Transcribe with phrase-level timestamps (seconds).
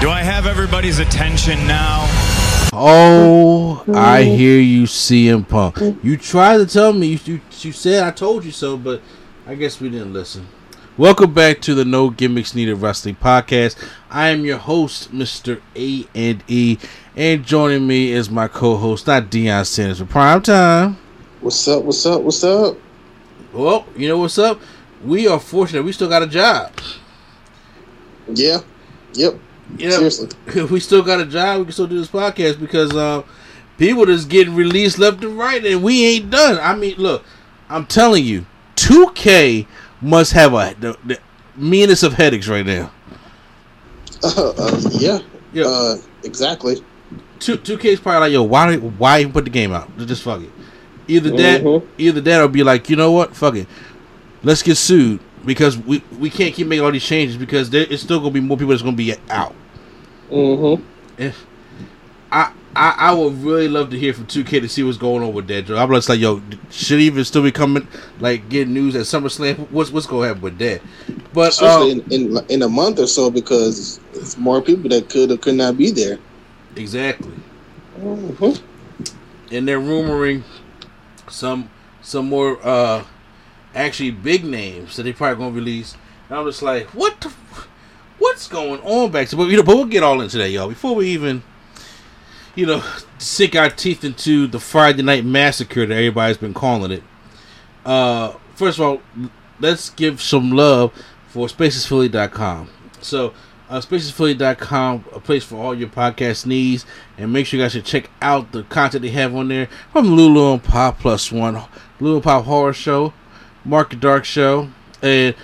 [0.00, 2.06] Do I have everybody's attention now?
[2.72, 5.98] Oh, I hear you, CM Punk.
[6.04, 9.02] You tried to tell me, you, you, you said I told you so, but
[9.44, 10.46] I guess we didn't listen.
[10.98, 13.76] Welcome back to the No Gimmicks Needed Wrestling Podcast.
[14.10, 15.60] I am your host, Mr.
[15.76, 16.76] A and E,
[17.14, 20.98] and joining me is my co-host, not Deion Sanders for prime time.
[21.40, 21.84] What's up?
[21.84, 22.22] What's up?
[22.22, 22.76] What's up?
[23.52, 24.60] Well, you know what's up?
[25.04, 25.84] We are fortunate.
[25.84, 26.72] We still got a job.
[28.26, 28.58] Yeah.
[29.14, 29.34] Yep.
[29.78, 30.30] Know, Seriously.
[30.68, 31.60] we still got a job.
[31.60, 33.22] We can still do this podcast because uh,
[33.76, 36.58] people just getting released left and right, and we ain't done.
[36.60, 37.22] I mean, look,
[37.68, 39.68] I'm telling you, 2K
[40.00, 41.18] must have a the, the
[41.56, 42.90] meanest of headaches right now.
[44.22, 45.18] Uh, uh, yeah.
[45.52, 45.64] Yeah.
[45.66, 46.82] Uh, exactly.
[47.38, 49.96] Two 2K probably like, yo, why why even put the game out?
[49.98, 50.50] Just fuck it.
[51.06, 51.86] Either that, Mhm.
[51.96, 53.66] either that, or be like, you know what, fuck it,
[54.42, 58.02] let's get sued because we we can't keep making all these changes because there it's
[58.02, 59.54] still gonna be more people that's gonna be out.
[60.30, 60.82] Mm-hmm.
[61.16, 61.46] if
[62.30, 65.32] I, I I would really love to hear from 2K to see what's going on
[65.32, 65.66] with that.
[65.66, 65.76] Joe.
[65.76, 66.40] I'm just like, yo,
[66.70, 67.86] should he even still be coming
[68.20, 69.70] like getting news at SummerSlam?
[69.70, 70.80] What's what's going to happen with that?
[71.32, 75.08] But Especially um, in, in in a month or so because it's more people that
[75.08, 76.18] could or could not be there.
[76.76, 77.32] exactly,
[77.98, 78.62] Mm-hmm.
[79.54, 80.42] and they're rumoring
[81.28, 83.04] some some more uh
[83.74, 85.96] actually big names that they probably gonna release.
[86.28, 87.68] And I'm just like, what the, f-
[88.18, 89.28] what's going on back?
[89.28, 90.68] To, But you know, but we'll get all into that, y'all.
[90.68, 91.42] Before we even
[92.58, 92.82] you know,
[93.18, 97.04] sink our teeth into the Friday Night Massacre that everybody's been calling it.
[97.84, 99.00] Uh, first of all,
[99.60, 100.92] let's give some love
[101.28, 102.68] for spacesphilly.com.
[103.00, 103.32] So,
[103.70, 106.84] uh, spacesphilly.com, a place for all your podcast needs,
[107.16, 110.08] and make sure you guys should check out the content they have on there from
[110.16, 111.62] Lulu and Pop Plus One,
[112.00, 113.12] Lulu and Pop Horror Show,
[113.64, 114.68] Market Dark Show,
[115.00, 115.36] and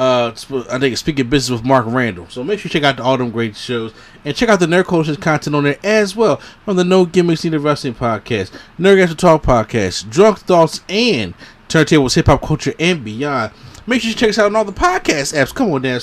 [0.00, 0.34] uh,
[0.70, 2.26] I think Speaking Business with Mark Randall.
[2.30, 3.92] So make sure you check out all them great shows
[4.24, 7.44] and check out the Nerd Culture's content on there as well from the No Gimmicks
[7.44, 11.34] Needed Wrestling Podcast, Nerd After Talk Podcast, Drunk Thoughts, and
[11.68, 13.52] Turntables Hip Hop Culture and Beyond.
[13.86, 15.54] Make sure you check us out on all the podcast apps.
[15.54, 16.00] Come on, down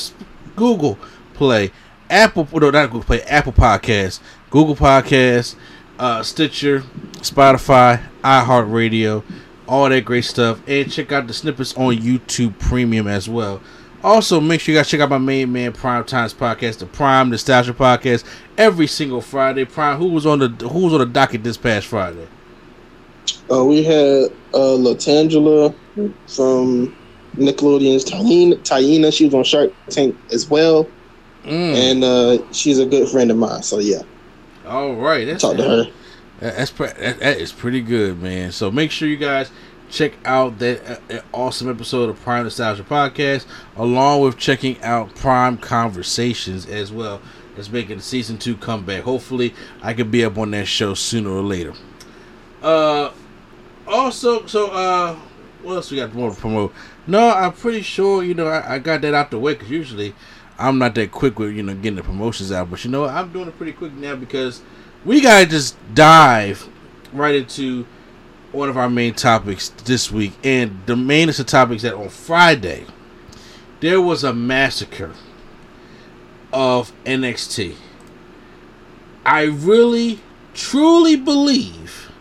[0.55, 0.99] Google
[1.33, 1.71] Play,
[2.07, 4.19] Apple, no, not Google Play, Apple Podcasts,
[4.51, 5.55] Google Podcasts,
[5.97, 6.81] uh, Stitcher,
[7.21, 9.23] Spotify, iHeartRadio,
[9.67, 10.61] all that great stuff.
[10.67, 13.59] And check out the snippets on YouTube Premium as well.
[14.03, 17.29] Also, make sure you guys check out my main man Prime Times podcast, the Prime
[17.29, 18.23] Nostalgia podcast,
[18.57, 19.65] every single Friday.
[19.65, 22.27] Prime, who was on the who was on the docket this past Friday?
[23.51, 25.73] Uh, we had uh, Latangela
[26.27, 26.95] from
[27.35, 28.55] Nickelodeon's Taina.
[28.59, 29.11] Taina.
[29.11, 30.87] She was on Shark Tank as well,
[31.43, 31.75] Mm.
[31.75, 33.63] and uh, she's a good friend of mine.
[33.63, 34.01] So yeah,
[34.65, 35.83] All right, that's talk to her.
[35.85, 35.93] That-
[36.39, 38.51] That's that, that is pretty good, man.
[38.51, 39.49] So make sure you guys
[39.89, 45.57] check out that uh, awesome episode of Prime Nostalgia Podcast, along with checking out Prime
[45.57, 47.21] Conversations as well.
[47.55, 49.03] That's making season two comeback.
[49.03, 51.73] Hopefully, I can be up on that show sooner or later.
[52.61, 53.11] Uh,
[53.87, 55.15] also, so uh,
[55.63, 56.73] what else we got more to promote?
[57.07, 60.13] No, I'm pretty sure you know I, I got that out the way because usually
[60.59, 62.69] I'm not that quick with you know getting the promotions out.
[62.69, 63.05] But you know?
[63.05, 64.61] I'm doing it pretty quick now because
[65.05, 66.67] we gotta just dive
[67.13, 67.87] right into
[68.57, 72.09] one of our main topics this week, and the main is the topics that on
[72.09, 72.85] Friday
[73.79, 75.13] there was a massacre
[76.51, 77.75] of NXT.
[79.23, 80.19] I really,
[80.55, 82.11] truly believe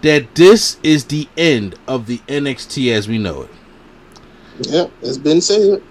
[0.00, 3.50] that this is the end of the NXT as we know it.
[4.60, 5.82] Yeah, it's been said.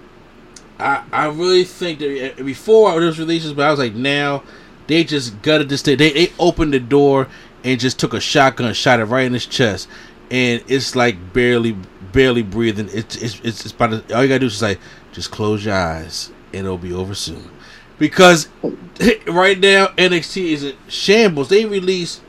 [0.80, 4.44] I, I really think that uh, before those releases, but I was like, now
[4.88, 5.98] they just gutted this thing.
[5.98, 7.28] They they opened the door
[7.68, 9.90] and just took a shotgun, shot it right in his chest,
[10.32, 11.76] and it's like barely
[12.14, 12.90] barely breathing.
[12.94, 14.80] It's it's it's, it's about to, all you gotta do is just like
[15.12, 17.52] just close your eyes and it'll be over soon.
[18.00, 18.48] Because
[19.28, 21.50] right now NXT is in shambles.
[21.50, 22.22] They released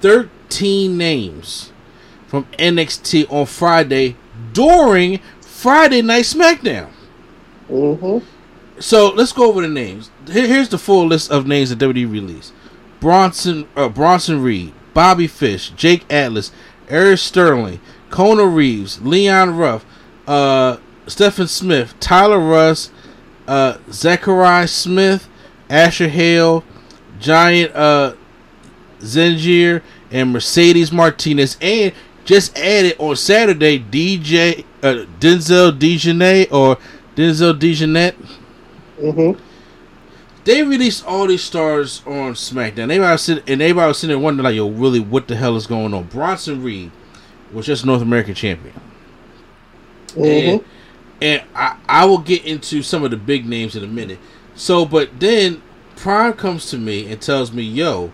[0.00, 1.72] thirteen names
[2.28, 4.16] from NXT on Friday
[4.52, 6.90] during Friday Night SmackDown.
[7.68, 8.24] Mm-hmm.
[8.80, 10.10] So let's go over the names.
[10.30, 12.52] Here- here's the full list of names that WWE released:
[13.00, 16.50] Bronson, uh, Bronson Reed, Bobby Fish, Jake Atlas,
[16.88, 17.80] Eric Sterling,
[18.10, 19.84] Kona Reeves, Leon Ruff,
[20.26, 22.92] uh, Stephon Smith, Tyler Rust,
[23.46, 25.28] uh, Zechariah Smith,
[25.70, 26.64] Asher Hale,
[27.18, 28.14] Giant uh,
[29.00, 31.92] Zanjeer, and Mercedes Martinez, and
[32.24, 36.78] just added on Saturday DJ uh, Denzel Dejanay or
[37.16, 38.14] Denzel Dejanet.
[39.00, 39.42] Mm-hmm.
[40.48, 42.84] They released all these stars on SmackDown.
[42.84, 45.56] Everybody was sitting, and everybody was sitting there wondering, like, yo, really, what the hell
[45.56, 46.04] is going on?
[46.04, 46.90] Bronson Reed
[47.52, 48.74] was just North American champion.
[50.06, 50.24] Mm-hmm.
[50.24, 50.64] And,
[51.20, 54.20] and I, I will get into some of the big names in a minute.
[54.54, 55.60] So, but then
[55.96, 58.10] Prime comes to me and tells me, yo,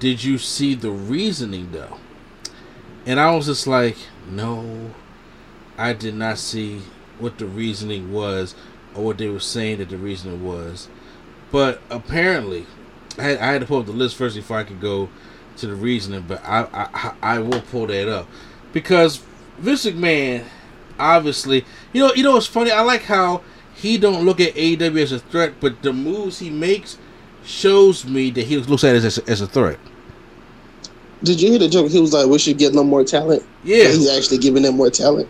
[0.00, 1.98] did you see the reasoning though?
[3.06, 3.98] And I was just like,
[4.28, 4.90] no,
[5.78, 6.80] I did not see
[7.20, 8.56] what the reasoning was
[8.96, 10.88] or what they were saying that the reasoning was.
[11.52, 12.66] But apparently,
[13.18, 15.10] I had, I had to pull up the list first before I could go
[15.58, 18.26] to the reasoning, but I, I, I will pull that up.
[18.72, 19.22] Because
[19.58, 20.44] Vince McMahon,
[20.98, 22.70] obviously, you know, you know what's funny?
[22.70, 23.42] I like how
[23.74, 26.96] he don't look at AEW as a threat, but the moves he makes
[27.44, 29.78] shows me that he looks at it as a, as a threat.
[31.22, 31.90] Did you hear the joke?
[31.90, 33.84] He was like, "We should get them more talent." Yeah.
[33.84, 35.28] But he's actually giving them more talent.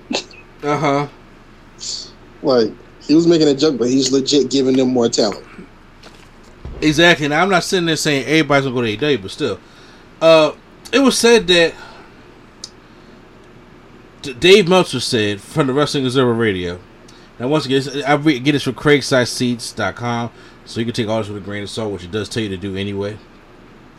[0.63, 1.09] Uh huh.
[2.43, 2.71] like
[3.03, 5.45] he was making a joke, but he's legit giving them more talent.
[6.83, 7.29] Exactly.
[7.29, 9.61] Now I'm not sitting there saying everybody's gonna go to AEW, but still,
[10.21, 10.53] uh,
[10.93, 11.75] it was said that
[14.41, 16.81] Dave Meltzer said from the Wrestling Observer Radio.
[17.39, 20.31] Now once again, I get this from CageSideSeats.com,
[20.65, 22.43] so you can take all this with a grain of salt, which it does tell
[22.43, 23.17] you to do anyway.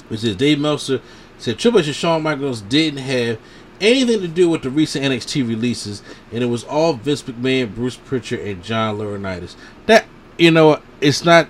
[0.09, 1.01] Which is Dave Meltzer
[1.37, 3.39] said Triple H and Shawn Michaels didn't have
[3.79, 7.95] anything to do with the recent NXT releases, and it was all Vince McMahon, Bruce
[7.95, 9.55] Pritchard, and John Laurinaitis.
[9.85, 10.05] That
[10.37, 11.47] you know, it's not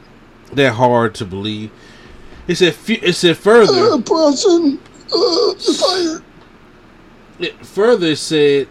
[0.55, 1.71] that hard to believe.
[2.47, 3.93] It said, it said further.
[3.93, 4.79] Uh, Bronson,
[5.13, 6.23] uh, fired.
[7.39, 8.67] It further said,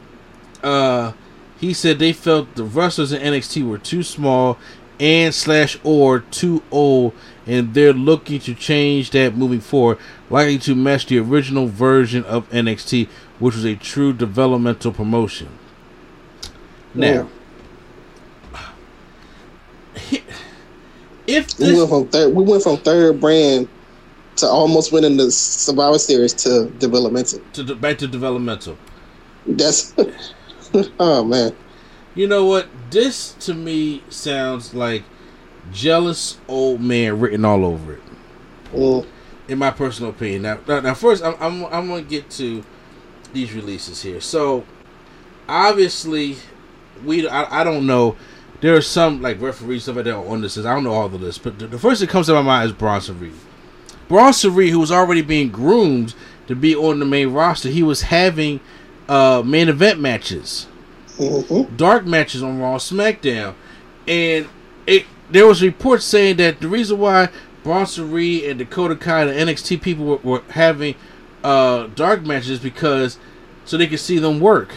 [0.63, 1.13] uh,
[1.59, 4.59] he said they felt the wrestlers in NXT were too small
[5.01, 7.13] and slash or too old,
[7.47, 9.99] and they're looking to change that moving forward,
[10.31, 13.09] likely to match the original version of NXT,
[13.39, 15.59] which was a true developmental promotion.
[16.95, 17.29] Now,
[21.27, 22.35] if We went from third.
[22.35, 23.69] We went from third brand
[24.37, 27.41] to almost winning the Survivor Series to developmental.
[27.53, 28.77] to the, back to developmental,
[29.47, 29.95] That's
[30.99, 31.55] oh man.
[32.15, 32.69] You know what?
[32.91, 35.05] This to me sounds like
[35.73, 38.03] jealous old man written all over it.
[38.73, 39.07] Mm.
[39.49, 40.43] In my personal opinion.
[40.43, 42.65] Now, now, now first, I'm, I'm I'm gonna get to
[43.33, 44.21] these releases here.
[44.21, 44.65] So,
[45.49, 46.37] obviously,
[47.05, 48.17] we I, I don't know.
[48.63, 50.67] There are some like referees stuff like that on this list.
[50.67, 52.67] I don't know all the list, but the, the first that comes to my mind
[52.71, 53.35] is Bronson Reed.
[54.09, 56.15] Bronson Reed, who was already being groomed
[56.47, 58.61] to be on the main roster, he was having
[59.09, 60.69] uh, main event matches
[61.19, 61.77] Mm-hmm.
[61.77, 63.55] dark matches on Raw SmackDown,
[64.09, 64.49] and
[64.87, 67.29] it there was reports saying that the reason why
[67.63, 70.95] Bronson Reed and Dakota Kai, the NXT people, were, were having
[71.45, 73.19] uh, dark matches because
[73.67, 74.73] so they could see them work,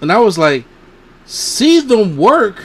[0.00, 0.64] and I was like,
[1.26, 2.64] see them work.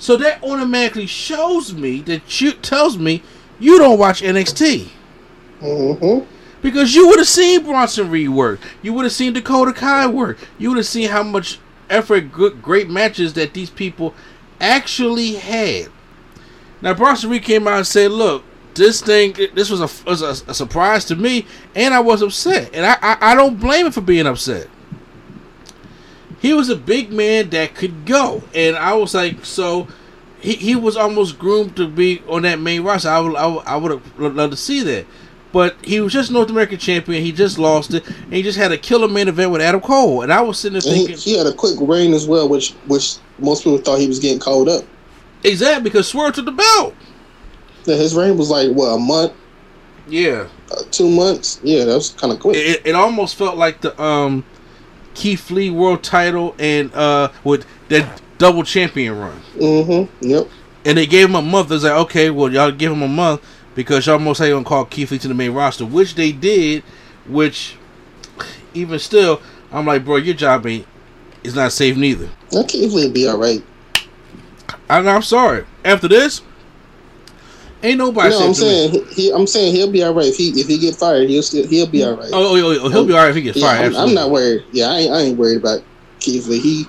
[0.00, 3.22] So that automatically shows me that you tells me
[3.60, 4.88] you don't watch NXT.
[5.60, 6.26] Mm-hmm.
[6.62, 8.60] Because you would have seen Bronson Reed work.
[8.80, 10.38] You would have seen Dakota Kai work.
[10.58, 11.58] You would have seen how much
[11.90, 14.14] effort, good, great matches that these people
[14.58, 15.88] actually had.
[16.80, 18.42] Now Bronson Reed came out and said, "Look,
[18.74, 22.70] this thing, this was a was a, a surprise to me, and I was upset,
[22.74, 24.66] and I, I I don't blame him for being upset.
[26.40, 29.88] He was a big man that could go, and I was like, so."
[30.42, 33.10] He, he was almost groomed to be on that main roster.
[33.10, 35.04] I would I would, I would have loved to see that.
[35.52, 37.22] But he was just North American champion.
[37.22, 40.22] He just lost it, and he just had a killer main event with Adam Cole.
[40.22, 42.48] And I was sitting there And he, thinking, he had a quick reign as well,
[42.48, 44.82] which which most people thought he was getting called up.
[45.44, 46.94] exactly because Swerve took the belt.
[47.84, 49.34] Yeah, His reign was like what a month,
[50.08, 51.60] Yeah, uh, two months.
[51.62, 52.56] Yeah, that was kind of quick.
[52.56, 54.42] it, it almost felt like the um
[55.14, 59.40] Keith Lee world title and uh with that double champion run.
[59.56, 60.26] Mm-hmm.
[60.26, 60.48] Yep.
[60.84, 61.70] And they gave him a month.
[61.70, 64.86] It's like, okay, well, y'all give him a month, because y'all most likely gonna call
[64.86, 66.82] Keith Lee to the main roster, which they did.
[67.28, 67.76] Which,
[68.74, 70.86] even still, I'm like, bro, your job ain't
[71.44, 72.28] is not safe neither.
[72.50, 73.62] That Keith Lee be all right.
[74.88, 75.64] And I'm sorry.
[75.84, 76.42] After this,
[77.82, 78.30] ain't nobody.
[78.30, 80.78] No, I'm saying he, he- I'm saying he'll be all right if he if he
[80.78, 81.28] get fired.
[81.28, 82.30] He'll still he'll be all right.
[82.32, 83.94] Oh, oh, oh, he'll be all right if he gets Yeah, fired.
[83.94, 84.64] I'm, I'm not worried.
[84.72, 85.82] Yeah, I ain't, I ain't worried about
[86.20, 86.58] Keith Lee.
[86.60, 86.86] He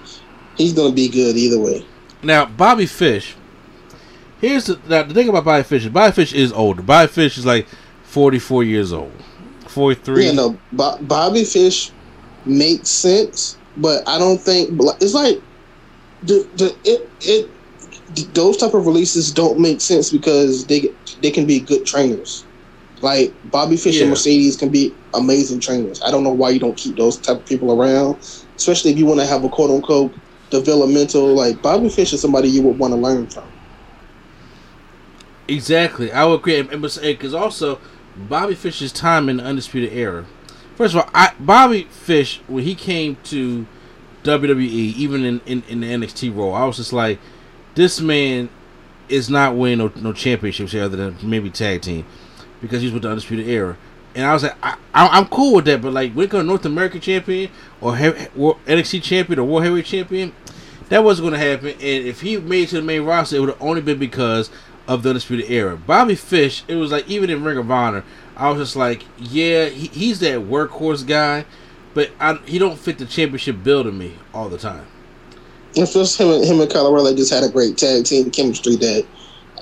[0.56, 1.86] he's gonna be good either way.
[2.24, 3.36] Now, Bobby Fish.
[4.40, 5.86] Here's the now, the thing about Bobby Fish.
[5.86, 6.82] is Bobby Fish is older.
[6.82, 7.68] Bobby Fish is like
[8.04, 9.12] 44 years old.
[9.68, 10.26] 43.
[10.26, 11.92] Yeah, no, Bo- Bobby Fish
[12.46, 14.70] makes sense, but I don't think
[15.00, 15.38] it's like
[16.24, 17.50] the the it it
[18.34, 20.90] those type of releases don't make sense because they
[21.22, 22.46] they can be good trainers.
[23.02, 24.02] Like Bobby Fish Yeah.
[24.04, 26.02] and Mercedes can be amazing trainers.
[26.04, 28.18] I don't know why you don't keep those type of people around,
[28.56, 30.14] especially if you want to have a quote unquote
[30.50, 31.34] developmental.
[31.34, 33.46] Like Bobby Fish is somebody you would want to learn from.
[35.48, 36.12] Exactly.
[36.12, 36.60] I would agree.
[36.60, 37.80] And because also,
[38.16, 40.26] Bobby Fish's time in the Undisputed Era.
[40.76, 43.66] First of all, I, Bobby Fish, when he came to
[44.24, 47.20] WWE, even in, in, in the NXT role, I was just like,
[47.76, 48.50] this man
[49.10, 52.06] is not winning no, no championships here other than maybe tag team
[52.62, 53.78] because he's with the Undisputed Era.
[54.14, 56.48] And I was like, I, I'm cool with that, but like, when it comes to
[56.48, 57.50] North American champion
[57.80, 57.92] or
[58.36, 60.34] World- NXT champion or World Heavyweight champion,
[60.90, 61.70] that wasn't going to happen.
[61.70, 64.50] And if he made to the main roster, it would have only been because
[64.88, 65.78] of the Undisputed Era.
[65.78, 68.04] Bobby Fish, it was like, even in Ring of Honor,
[68.36, 71.46] I was just like, yeah, he, he's that workhorse guy,
[71.94, 74.86] but I, he don't fit the championship bill to me all the time.
[75.78, 78.76] And plus, him and him and Kyle O'Reilly just had a great tag team chemistry
[78.78, 79.06] that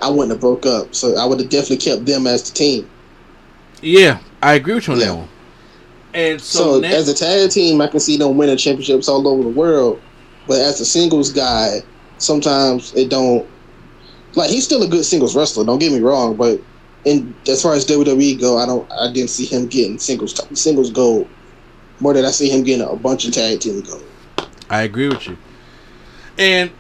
[0.02, 0.96] I wouldn't have broke up.
[0.96, 2.90] So I would have definitely kept them as the team.
[3.82, 5.06] Yeah, I agree with you on Yeah.
[5.08, 5.28] that one.
[6.14, 9.28] And so, So, now, as a tag team, I can see them winning championships all
[9.28, 10.02] over the world.
[10.48, 11.84] But as a singles guy,
[12.18, 13.46] sometimes it don't.
[14.36, 15.66] Like he's still a good singles wrestler.
[15.66, 16.60] Don't get me wrong, but
[17.06, 18.92] in as far as WWE go, I don't.
[18.92, 21.28] I didn't see him getting singles singles gold
[22.00, 24.04] more than I see him getting a bunch of tag team gold.
[24.70, 25.38] I agree with you.
[26.40, 26.72] And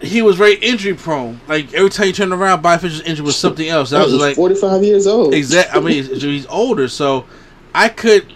[0.00, 1.40] he was very injury prone.
[1.48, 3.92] Like every time you turn around, Bobby Fish was injured with something else.
[3.92, 5.34] I was like, forty five years old.
[5.34, 5.78] Exactly.
[5.78, 7.26] I mean, he's- he's older, so
[7.74, 8.32] I could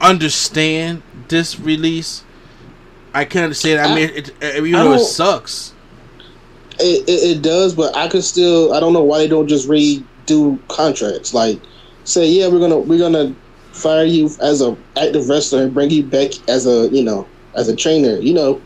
[0.00, 2.24] understand this release.
[3.12, 3.80] I can understand.
[3.80, 5.72] I I- mean, it, it, I though it sucks.
[6.80, 8.72] It, it, it does, but I could still.
[8.74, 11.32] I don't know why they don't just redo contracts.
[11.32, 11.60] Like,
[12.02, 13.34] say, yeah, we're gonna we're gonna
[13.72, 17.68] fire you as a active wrestler and bring you back as a you know as
[17.68, 18.18] a trainer.
[18.18, 18.60] You know,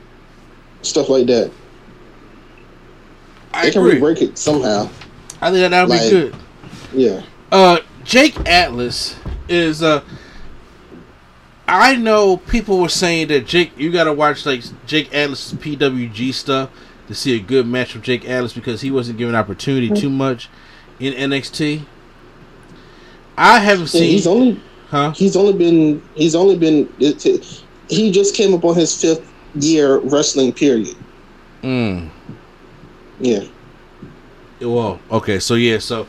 [0.83, 1.51] stuff like that.
[3.53, 4.01] I they can agree.
[4.01, 4.89] rework it somehow.
[5.41, 6.35] I think that that would Like- be good.
[6.95, 7.23] Yeah.
[7.51, 9.17] Uh, Jake Atlas
[9.49, 10.03] is uh.
[11.67, 16.71] I know people were saying that Jake, you gotta watch like Jake Atlas's PWG stuff
[17.09, 20.49] to see a good match with Jake Atlas because he wasn't given opportunity too much
[20.99, 21.83] in NXT.
[23.37, 25.13] I haven't And seen, he's only huh?
[25.15, 29.28] he's only been he's only been it, he just came up on his fifth
[29.61, 30.97] year wrestling period.
[31.63, 32.11] Mm.
[33.21, 33.45] Yeah.
[34.61, 36.07] Well, okay, so yeah, so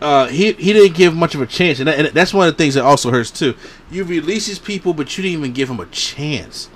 [0.00, 2.54] uh, he he didn't give much of a chance, and, that, and that's one of
[2.54, 3.54] the things that also hurts too.
[3.90, 6.68] You release these people, but you didn't even give them a chance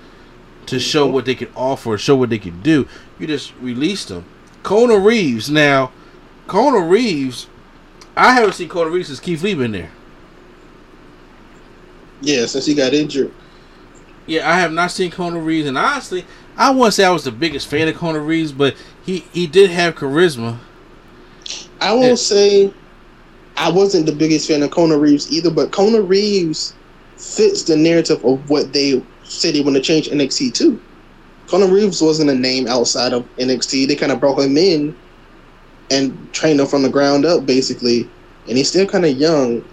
[0.66, 2.86] to show what they could offer, show what they could do.
[3.18, 4.24] You just released them.
[4.62, 5.92] Kona Reeves, now,
[6.46, 7.48] Kona Reeves,
[8.16, 9.90] I haven't seen Kona Reeves since Keith Lee been there.
[12.20, 13.32] Yeah, since he got injured.
[14.26, 16.24] Yeah, I have not seen Kona Reeves, and honestly,
[16.56, 19.70] I wouldn't say I was the biggest fan of Kona Reeves, but he he did
[19.70, 20.58] have charisma.
[21.80, 22.72] I won't say
[23.56, 26.74] I wasn't the biggest fan of Kona Reeves either, but Kona Reeves
[27.16, 30.80] fits the narrative of what they said they want to change NXT to.
[31.46, 33.86] Kona Reeves wasn't a name outside of NXT.
[33.86, 34.96] They kind of brought him in
[35.90, 38.08] and trained him from the ground up, basically.
[38.48, 39.64] And he's still kind of young.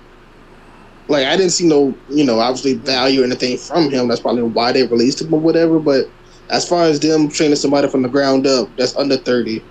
[1.11, 4.07] Like I didn't see no, you know, obviously value or anything from him.
[4.07, 5.79] That's probably why they released him or whatever.
[5.79, 6.07] But
[6.49, 9.67] as far as them training somebody from the ground up that's under thirty,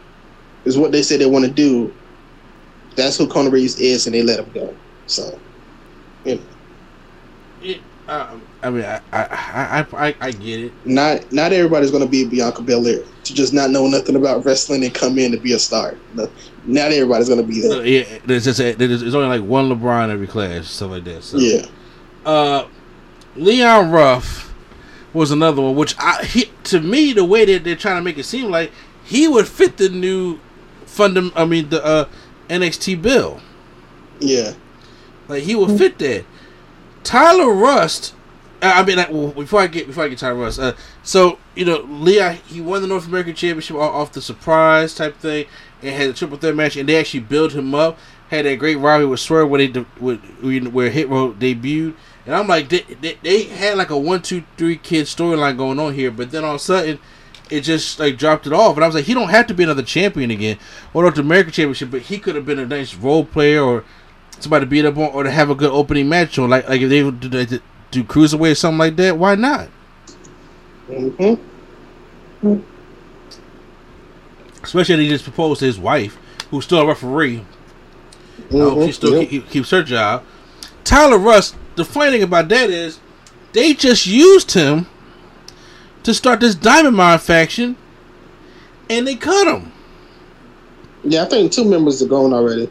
[0.65, 1.97] is what they said they want to do.
[2.97, 4.79] That's who Kona Reeves is, and they let him go.
[5.07, 5.43] So,
[6.25, 6.47] you know,
[7.61, 9.23] It, uh, I mean, I I,
[9.93, 10.73] I I I get it.
[10.85, 14.85] not not everybody's going to be Bianca Belair to just not know nothing about wrestling
[14.85, 15.97] and come in to be a star.
[16.15, 16.31] No,
[16.67, 17.87] not everybody's going to be there.
[17.87, 21.23] yeah, there's just a, there's, there's only like one LeBron every class, stuff like that.
[21.25, 21.39] So.
[21.39, 21.67] Yeah,
[22.27, 22.67] Uh,
[23.37, 24.53] Leon Ruff
[25.13, 28.19] was another one, which I he, to me the way that they're trying to make
[28.19, 28.73] it seem like
[29.05, 30.39] he would fit the new
[30.87, 31.33] fundam.
[31.35, 32.09] I mean the uh,
[32.49, 33.41] NXT bill.
[34.21, 34.53] yeah.
[35.29, 36.25] Like he would fit that.
[37.05, 38.15] Tyler Rust.
[38.63, 41.65] I mean, like, well, before I get before I get Tyler Rust, uh, so you
[41.65, 45.47] know, Leon he won the North American Championship off, the surprise type thing,
[45.83, 47.99] and had a triple threat match, and they actually built him up.
[48.29, 50.21] had that great rivalry with Swerve where they with,
[50.73, 51.95] where Hit Row debuted,
[52.27, 55.79] and I'm like they, they, they had like a one two three kid storyline going
[55.79, 56.99] on here, but then all of a sudden
[57.49, 59.65] it just like dropped it off, and I was like he don't have to be
[59.65, 60.59] another champion again
[60.93, 63.85] or North American Championship, but he could have been a nice role player or
[64.39, 66.81] somebody to beat up on or to have a good opening match on like like
[66.83, 69.69] if they do, cruiserweight or something like that, why not?
[70.89, 72.61] Mm-hmm.
[74.63, 76.19] Especially that he just proposed to his wife,
[76.51, 77.45] who's still a referee.
[78.51, 79.29] Hope Mhm, she still yep.
[79.31, 80.25] keep, keeps her job.
[80.85, 82.99] Tyler Rust, the funny thing about that is,
[83.53, 84.87] they just used him
[86.03, 87.77] to start this Diamond Mine faction,
[88.89, 89.73] and they cut him.
[91.05, 92.69] Yeah, I think two members are gone already.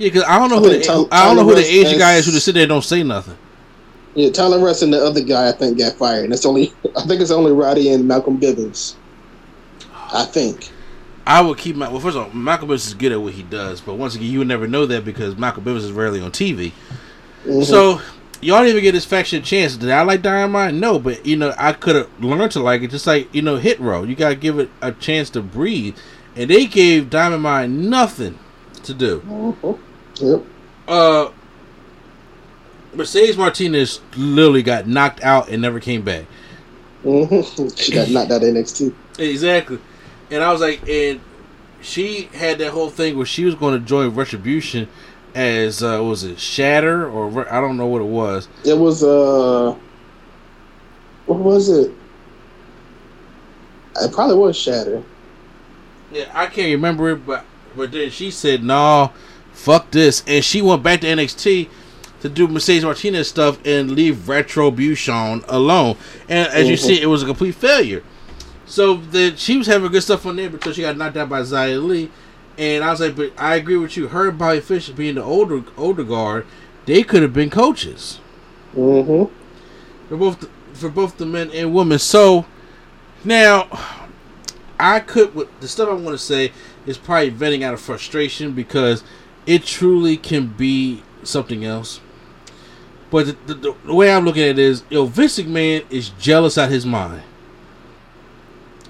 [0.00, 1.68] Yeah, because I don't know I who the, Tyler- I don't know who Tyler the
[1.68, 3.36] Russ Asian guy is who just sit there and don't say nothing.
[4.14, 6.24] Yeah, Tyler Rust and the other guy I think got fired.
[6.24, 8.94] And it's only I think it's only Roddy and Malcolm Bivens.
[10.12, 10.70] I think.
[11.26, 12.00] I would keep my well.
[12.00, 14.38] First of all, Malcolm Bivens is good at what he does, but once again, you
[14.38, 16.72] would never know that because Malcolm Bivens is rarely on TV.
[17.46, 17.62] Mhm.
[17.64, 18.00] So
[18.40, 19.76] y'all didn't even get this faction a chance.
[19.76, 20.72] Did I like Dynamite?
[20.74, 22.90] No, but you know I could have learned to like it.
[22.90, 25.94] Just like you know Hit Row, you gotta give it a chance to breathe,
[26.34, 28.38] and they gave Diamond Mine nothing
[28.82, 29.20] to do.
[29.28, 29.78] Mhm.
[30.20, 30.44] Yep.
[30.88, 31.30] Uh,
[32.94, 36.26] Mercedes Martinez literally got knocked out and never came back.
[37.02, 37.40] hmm
[37.76, 38.94] She got knocked out NXT.
[39.18, 39.78] Exactly.
[40.30, 41.20] And I was like, and
[41.80, 44.88] she had that whole thing where she was going to join Retribution
[45.34, 48.48] as uh, was it Shatter or Re- I don't know what it was.
[48.64, 49.76] It was uh,
[51.26, 51.92] what was it?
[53.96, 55.02] It probably was Shatter.
[56.12, 57.44] Yeah, I can't remember it, but
[57.76, 59.12] but then she said, "No,
[59.60, 61.68] fuck this," and she went back to NXT
[62.22, 65.96] to do Mercedes Martinez stuff and leave Retribution alone.
[66.28, 66.80] And as you Mhm.
[66.80, 68.02] see, it was a complete failure.
[68.66, 71.40] So then she was having good stuff on there because she got knocked out by
[71.42, 72.10] Xia Li.
[72.58, 74.08] And I was like, but I agree with you.
[74.08, 76.46] Her and Bobby Fish being the older older guard,
[76.86, 78.18] they could have been coaches
[78.76, 79.32] Mm-hmm.
[80.08, 81.98] for both the, for both the men and women.
[81.98, 82.44] So
[83.24, 83.66] now,
[84.78, 86.52] I could with the stuff I want to say
[86.86, 89.02] is probably venting out of frustration because
[89.46, 92.00] it truly can be something else.
[93.10, 96.56] But the, the, the way I'm looking at it is, yo, Vince McMahon is jealous
[96.56, 97.22] out his mind.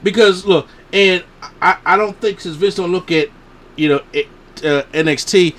[0.03, 1.25] Because look, and
[1.61, 3.29] I, I don't think since Vince don't look at,
[3.77, 5.57] you know, uh, NXT,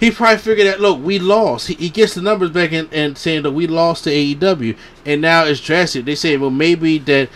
[0.00, 1.68] he probably figured that look, we lost.
[1.68, 5.20] He, he gets the numbers back and, and saying that we lost to AEW, and
[5.20, 6.04] now it's drastic.
[6.04, 7.28] They say, well, maybe that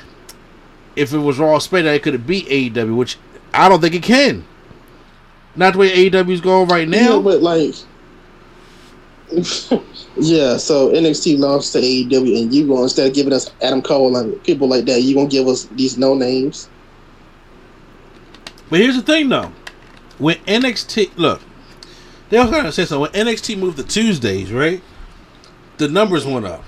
[0.94, 3.16] if it was Raw SmackDown, it could have beat AEW, which
[3.52, 4.44] I don't think it can.
[5.54, 7.16] Not the way AEW's going right now.
[7.16, 7.74] Yeah, but like,
[10.16, 10.56] yeah.
[10.56, 14.42] So NXT lost to AEW, and you going instead of giving us Adam Cole and
[14.44, 16.68] people like that, you gonna give us these no names?
[18.70, 19.52] But here's the thing, though.
[20.18, 21.42] When NXT look,
[22.30, 23.12] they also gotta say something.
[23.12, 24.82] When NXT moved to Tuesdays, right?
[25.76, 26.64] The numbers went up.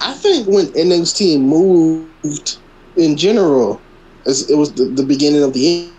[0.00, 2.58] I think when NXT moved
[2.96, 3.80] in general,
[4.26, 5.92] as it was the, the beginning of the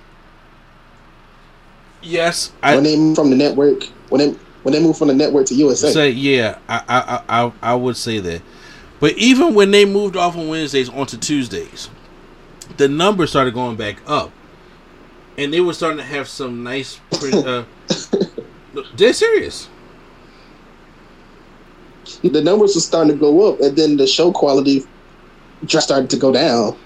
[2.04, 5.46] Yes, when they moved from the network, when they when they moved from the network
[5.48, 5.92] to USA.
[5.92, 6.58] say yeah.
[6.68, 8.42] I, I I I I would say that.
[9.00, 11.90] But even when they moved off on Wednesdays onto Tuesdays,
[12.78, 14.32] the numbers started going back up,
[15.38, 17.00] and they were starting to have some nice.
[17.12, 17.64] Print, uh,
[18.96, 19.70] they're serious.
[22.22, 24.84] the numbers were starting to go up, and then the show quality
[25.66, 26.78] just started to go down.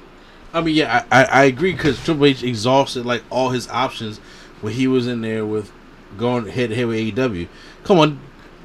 [0.53, 4.19] I mean, yeah, I, I, I agree because Triple H exhausted like all his options
[4.61, 5.71] when he was in there with
[6.17, 7.47] going head to head with AEW.
[7.83, 8.19] Come on,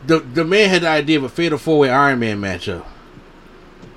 [0.07, 2.85] the the man had the idea of a fatal four way Iron Man matchup.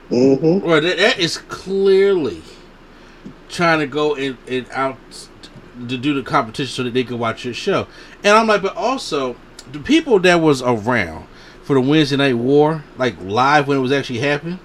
[0.09, 0.65] Mm-hmm.
[0.65, 2.43] Well, that, that is clearly
[3.49, 4.97] trying to go and, and out
[5.87, 7.87] to do the competition so that they can watch your show.
[8.23, 9.35] And I'm like, but also
[9.71, 11.27] the people that was around
[11.63, 14.59] for the Wednesday Night War, like live when it was actually happening,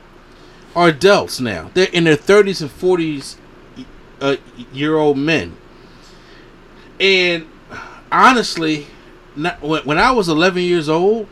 [0.77, 1.71] are adults now.
[1.75, 3.37] They're in their 30s and 40s
[4.21, 4.37] uh,
[4.73, 5.57] year old men.
[7.01, 7.49] And
[8.13, 8.87] honestly,
[9.35, 11.27] not, when, when I was 11 years old,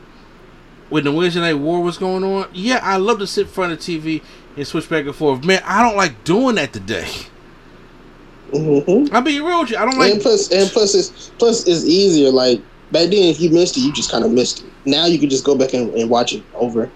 [0.89, 3.73] when the Wednesday Night War was going on, yeah, I love to sit in front
[3.73, 4.23] of the TV
[4.57, 5.45] and switch back and forth.
[5.45, 7.09] Man, I don't like doing that today.
[8.51, 9.15] Mm-hmm.
[9.15, 9.77] I'll be real with you.
[9.77, 10.23] I don't and like.
[10.23, 12.31] plus, and plus, it's plus it's easier.
[12.31, 14.73] Like back then, if you missed it, you just kind of missed it.
[14.87, 16.91] Now you can just go back and, and watch it over.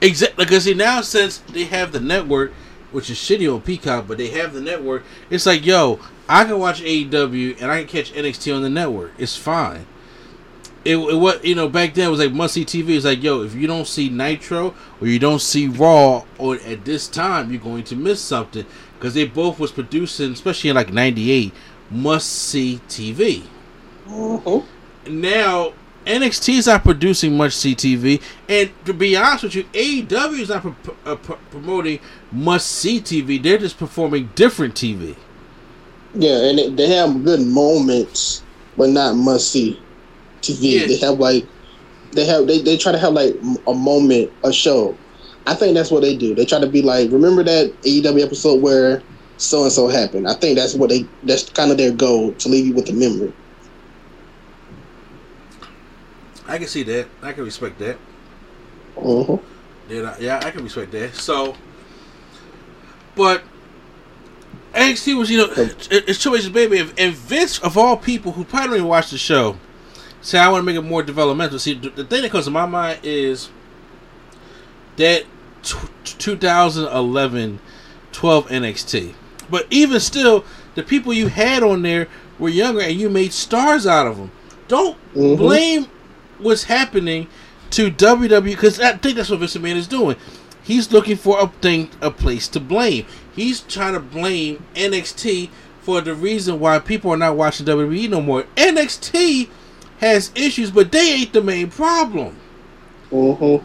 [0.00, 2.52] Exactly, because see now since they have the network,
[2.90, 5.04] which is shitty on Peacock, but they have the network.
[5.30, 9.12] It's like, yo, I can watch AEW and I can catch NXT on the network.
[9.18, 9.86] It's fine.
[10.84, 12.90] It, it what you know back then it was like must see TV.
[12.90, 16.84] It's like, yo, if you don't see Nitro or you don't see Raw or at
[16.84, 20.92] this time, you're going to miss something because they both was producing, especially in like
[20.92, 21.52] '98
[21.90, 23.44] must see TV.
[24.06, 25.20] Mm-hmm.
[25.20, 25.72] Now
[26.06, 30.62] NXT is not producing much CTV, and to be honest with you, AEW is not
[30.62, 32.00] pro- uh, pro- promoting
[32.32, 33.42] must see TV.
[33.42, 35.16] They're just performing different TV.
[36.14, 39.86] Yeah, and they, they have good moments, but not must see
[40.42, 40.80] TV.
[40.80, 40.86] Yeah.
[40.86, 41.50] They have like
[42.12, 43.34] they have they, they try to have like
[43.66, 45.00] a moment, a show.
[45.46, 46.34] I think that's what they do.
[46.34, 49.04] They try to be like, remember that AEW episode where
[49.36, 50.28] so and so happened.
[50.28, 52.92] I think that's what they that's kind of their goal to leave you with a
[52.94, 53.34] memory.
[56.46, 57.08] I can see that.
[57.22, 57.98] I can respect that.
[58.96, 59.36] hmm
[59.88, 61.14] Yeah, yeah, I can respect that.
[61.14, 61.56] So,
[63.14, 63.44] but
[64.74, 66.78] NXT was, you know, it, it's two ways, baby.
[66.98, 69.56] And- Vince, of all people who probably don't even watch the show,
[70.20, 71.58] say I want to make it more developmental.
[71.58, 73.50] See, the, thing that comes to my mind is
[74.96, 75.24] that
[75.62, 77.60] t- 2011
[78.12, 79.14] 12 NXT.
[79.50, 83.86] But even still, the people you had on there were younger, and you made stars
[83.86, 84.30] out of them.
[84.66, 85.36] Don't Mhm.
[85.38, 85.86] blame
[86.38, 87.28] what's happening
[87.70, 90.16] to WWE because I think that's what Vince McMahon is doing.
[90.62, 93.06] He's looking for a thing, a place to blame.
[93.38, 95.50] He's trying to blame NXT
[95.82, 98.42] for the reason why people are not watching WWE no more.
[98.56, 99.48] NXT
[99.98, 102.36] has issues, but they ain't the main problem.
[103.10, 103.58] hmm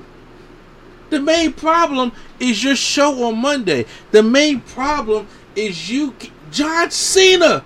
[1.09, 3.87] The main problem is your show on Monday.
[4.11, 6.13] The main problem is you.
[6.51, 7.65] John Cena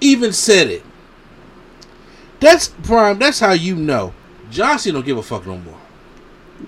[0.00, 0.84] even said it.
[2.38, 3.18] That's prime.
[3.18, 4.14] That's how you know
[4.52, 5.80] John Cena don't give a fuck no more.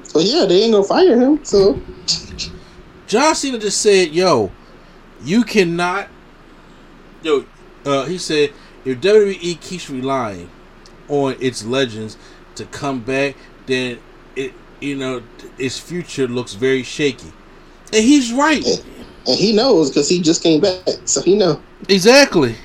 [0.02, 1.44] So yeah, they ain't gonna fire him.
[1.44, 1.80] So
[3.06, 4.50] John Cena just said, "Yo,
[5.24, 6.08] you cannot."
[7.22, 7.44] Yo,
[7.84, 8.50] uh, he said,
[8.84, 10.50] if WWE keeps relying
[11.08, 12.16] on its legends
[12.56, 13.98] to come back, then
[14.36, 15.22] it, you know,
[15.58, 17.32] its future looks very shaky.
[17.92, 18.64] And he's right.
[19.26, 21.60] and he knows because he just came back, so he know.
[21.88, 22.56] Exactly.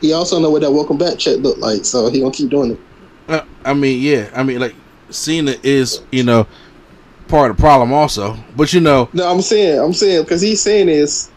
[0.00, 2.72] He also know what that welcome back check looked like, so he gonna keep doing
[2.72, 2.80] it.
[3.28, 4.30] Uh, I mean, yeah.
[4.34, 4.74] I mean, like
[5.10, 6.46] Cena is, you know,
[7.28, 8.36] part of the problem also.
[8.56, 11.30] But you know, No, I'm saying, I'm saying, because he's saying is,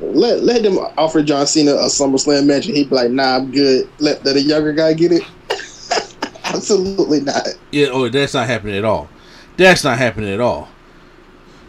[0.00, 3.50] let let them offer John Cena a SummerSlam match, and he'd be like, Nah, I'm
[3.50, 3.88] good.
[3.98, 5.22] Let let a younger guy get it.
[6.44, 7.88] Absolutely not, yeah.
[7.92, 9.10] Oh, that's not happening at all.
[9.56, 10.68] That's not happening at all.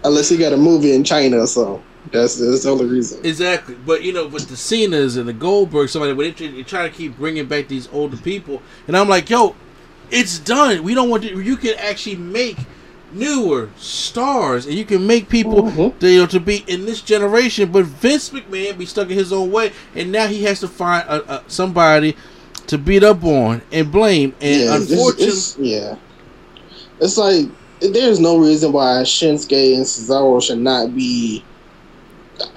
[0.03, 1.83] unless he got a movie in China or something.
[2.11, 3.19] That's that's the only reason.
[3.23, 6.93] Exactly, but you know, with the Cenas and the Goldberg, somebody, they, they try to
[6.95, 9.55] keep bringing back these older people, and I'm like, yo,
[10.09, 10.83] it's done.
[10.83, 11.39] We don't want to.
[11.41, 12.57] You can actually make
[13.11, 15.97] newer stars, and you can make people Mhm.
[15.99, 17.71] to, you know, to be in this generation.
[17.71, 21.07] But Vince McMahon be stuck in his own way, and now he has to find
[21.09, 22.15] a, a, somebody
[22.67, 24.33] to beat up on and blame.
[24.41, 25.95] And yeah, it's- unfortunately, it's, yeah,
[26.99, 27.47] it's like
[27.81, 31.43] there's no reason why Shinsuke and Cesaro should not be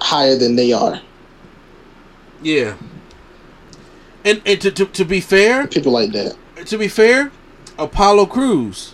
[0.01, 0.99] higher than they are.
[2.41, 2.73] yeah.
[4.25, 6.35] And and to, to, to be fair, People like that.
[6.67, 7.31] to be fair,
[7.77, 8.92] Apollo Crews,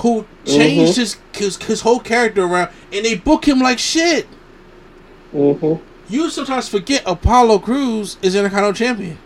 [0.00, 1.00] who changed Mm-hmm.
[1.00, 4.26] his, his his whole character around, and they book him like shit.
[5.32, 5.74] hmm
[6.08, 9.18] You sometimes forget Apollo Crews is Intercontinental Champion,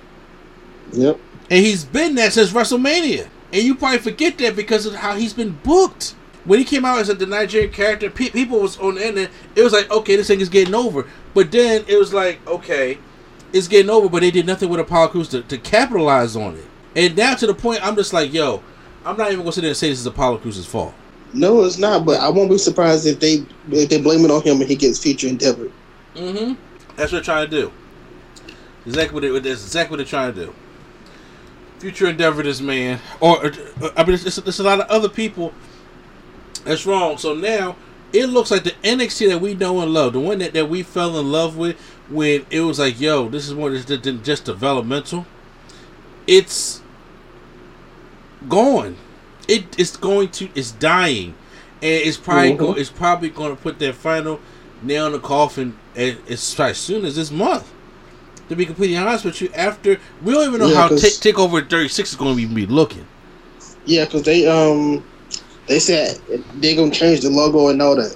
[0.93, 1.19] Yep.
[1.51, 3.29] and he's been that since WrestleMania.
[3.53, 6.15] And you probably forget that because of how he's been booked.
[6.45, 9.31] When he came out as a the Nigerian character, pe- people was on the internet.
[9.57, 11.07] It was like, okay, this thing is getting over.
[11.33, 12.99] But then it was like, okay,
[13.53, 14.09] it's getting over.
[14.11, 16.65] But they did nothing with Apollo Crews to, to capitalize on it.
[16.97, 18.63] And now to the point, I'm just like, yo,
[19.05, 20.95] I'm not even gonna sit there and say this is Apollo Crews's fault.
[21.33, 22.07] No, it's not.
[22.07, 24.77] But I won't be surprised if they if they blame it on him and he
[24.77, 25.71] gets future endeavor.
[26.15, 26.55] Mm-hmm.
[26.97, 27.73] That's what they're trying to do.
[28.87, 30.55] Exactly what that's exactly what they're trying to do.
[31.79, 33.51] Future endeavor, this man, or uh,
[33.97, 35.53] I mean, it's, it's a lot of other people.
[36.65, 37.19] That's wrong.
[37.19, 37.77] So now
[38.15, 40.83] it looks like the NXT that we know and love, the one that, that we
[40.83, 45.27] fell in love with when it was like, yo, this is more than just developmental.
[46.27, 46.81] It's
[48.49, 48.97] gone.
[49.49, 50.49] It is going to.
[50.55, 51.35] It's dying,
[51.83, 52.59] and it's probably Mhm.
[52.59, 54.41] go, it's probably going to put their final
[54.83, 57.71] nail in the coffin as, as as soon as this month.
[58.49, 61.69] To be completely honest with you, after we don't even know Yeah, how Ta- Takeover
[61.69, 63.07] Thirty Six is going to be looking.
[63.87, 65.03] Yeah, because they um
[65.67, 66.19] they said
[66.57, 68.15] they're gonna change the logo and all that.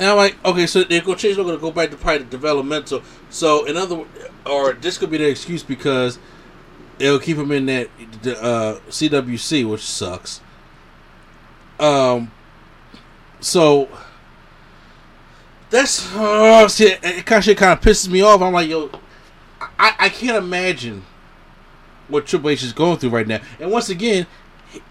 [0.00, 1.36] And I'm like, okay, so they're gonna change.
[1.36, 3.02] They're gonna go back to probably the developmental.
[3.30, 4.04] So in other,
[4.46, 6.18] or this could be their excuse because
[6.98, 7.88] it'll keep them in that
[8.26, 10.40] uh, CWC, which sucks.
[11.78, 12.30] Um.
[13.40, 13.88] So
[15.70, 16.98] that's oh shit.
[17.02, 18.40] It kind of shit kind of pisses me off.
[18.40, 18.90] I'm like, yo,
[19.78, 21.04] I I can't imagine
[22.08, 23.40] what Triple H is going through right now.
[23.60, 24.26] And once again,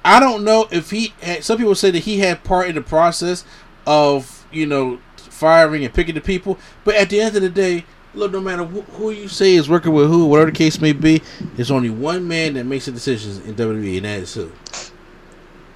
[0.05, 1.43] I don't know if he had.
[1.43, 3.43] Some people say that he had part in the process
[3.85, 7.85] of you know firing and picking the people, but at the end of the day,
[8.17, 10.93] look, no matter who, who you say is working with who, whatever the case may
[10.93, 11.21] be,
[11.55, 14.51] there's only one man that makes the decisions in WWE, and that is who?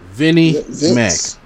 [0.09, 1.35] Vinny Vince.
[1.35, 1.41] Mac.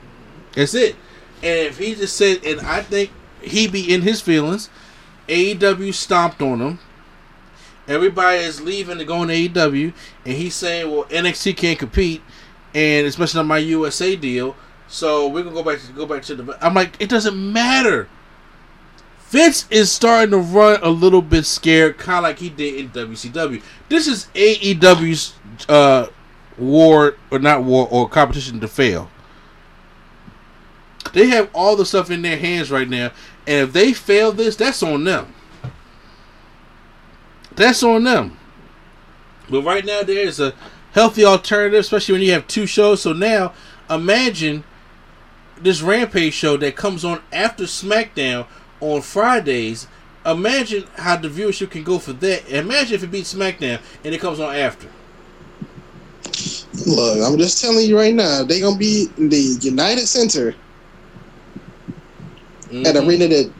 [0.55, 0.95] That's it.
[1.43, 4.69] And if he just said, and I think he be in his feelings,
[5.27, 6.79] AEW stomped on him.
[7.87, 9.93] Everybody is leaving to go on AEW,
[10.25, 12.23] and he's saying, "Well, NXT can't compete,
[12.73, 14.55] and especially on my USA deal,
[14.87, 18.07] so we're gonna go back to go back to the." I'm like, it doesn't matter.
[19.35, 22.89] Vince is starting to run a little bit scared, kind of like he did in
[22.91, 23.61] WCW.
[23.89, 25.35] This is AEW's
[25.67, 26.07] uh,
[26.57, 29.11] war or not war or competition to fail.
[31.11, 33.11] They have all the stuff in their hands right now,
[33.45, 35.35] and if they fail this, that's on them.
[37.57, 38.37] That's on them.
[39.49, 40.53] But right now, there is a
[40.93, 43.01] healthy alternative, especially when you have two shows.
[43.01, 43.51] So now,
[43.89, 44.63] imagine
[45.59, 48.47] this Rampage show that comes on after SmackDown
[48.93, 49.87] on Fridays.
[50.25, 52.49] Imagine how the viewership can go for that.
[52.49, 54.89] Imagine if it beats SmackDown and it comes on after.
[56.85, 60.55] Look, I'm just telling you right now, they're gonna be in the United Center
[62.85, 63.51] at an arena that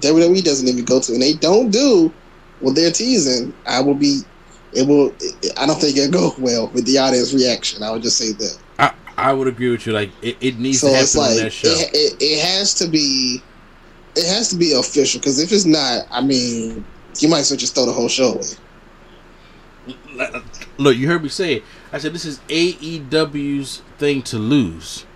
[0.00, 2.12] WWE doesn't even go to, and they don't do
[2.60, 3.54] what they're teasing.
[3.66, 4.22] I will be.
[4.72, 5.14] It will.
[5.56, 7.82] I don't think it'll go well with the audience reaction.
[7.82, 8.58] I would just say that.
[8.78, 9.92] I, I would agree with you.
[9.92, 11.68] Like it, it needs So to it's happen like on that show.
[11.68, 13.42] it, it, it has to be.
[14.16, 16.84] It has to be official because if it's not, I mean,
[17.18, 18.46] you might as well just throw the whole show away.
[20.78, 21.64] Look, you heard me say it.
[21.92, 25.06] I said this is AEW's thing to lose.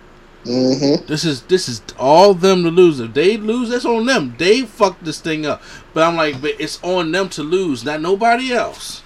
[0.45, 1.05] Mm-hmm.
[1.07, 2.99] This is this is all them to lose.
[2.99, 4.35] If they lose, that's on them.
[4.37, 5.61] They fucked this thing up.
[5.93, 9.03] But I'm like, but it's on them to lose, not nobody else.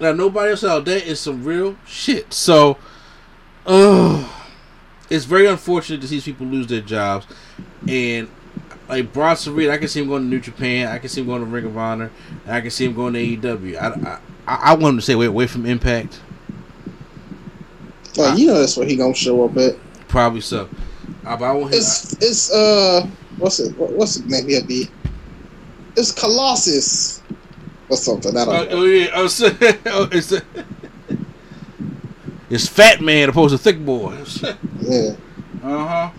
[0.00, 2.32] Now nobody else out there is some real shit.
[2.32, 2.76] So,
[3.66, 4.28] uh,
[5.10, 7.26] it's very unfortunate to see people lose their jobs.
[7.88, 8.28] And
[8.88, 10.88] like Bronson Reed, I can see him going to New Japan.
[10.88, 12.10] I can see him going to Ring of Honor.
[12.46, 13.76] I can see him going to AEW.
[13.80, 16.20] I, I, I want him to stay away, away from Impact.
[18.16, 19.76] Like you know, that's where he gonna show up at.
[20.08, 20.68] Probably so.
[21.24, 21.78] Uh, but I want him.
[21.78, 24.88] It's it's uh what's it what- what's the name he'll be?
[25.96, 27.22] It's Colossus
[27.88, 28.36] or something.
[28.36, 28.68] I don't Oh, know.
[28.70, 29.50] oh yeah, oh, so,
[29.86, 30.32] oh, it's
[32.50, 34.16] it's fat man opposed to thick boy.
[34.80, 35.10] Yeah.
[35.62, 36.10] Uh huh.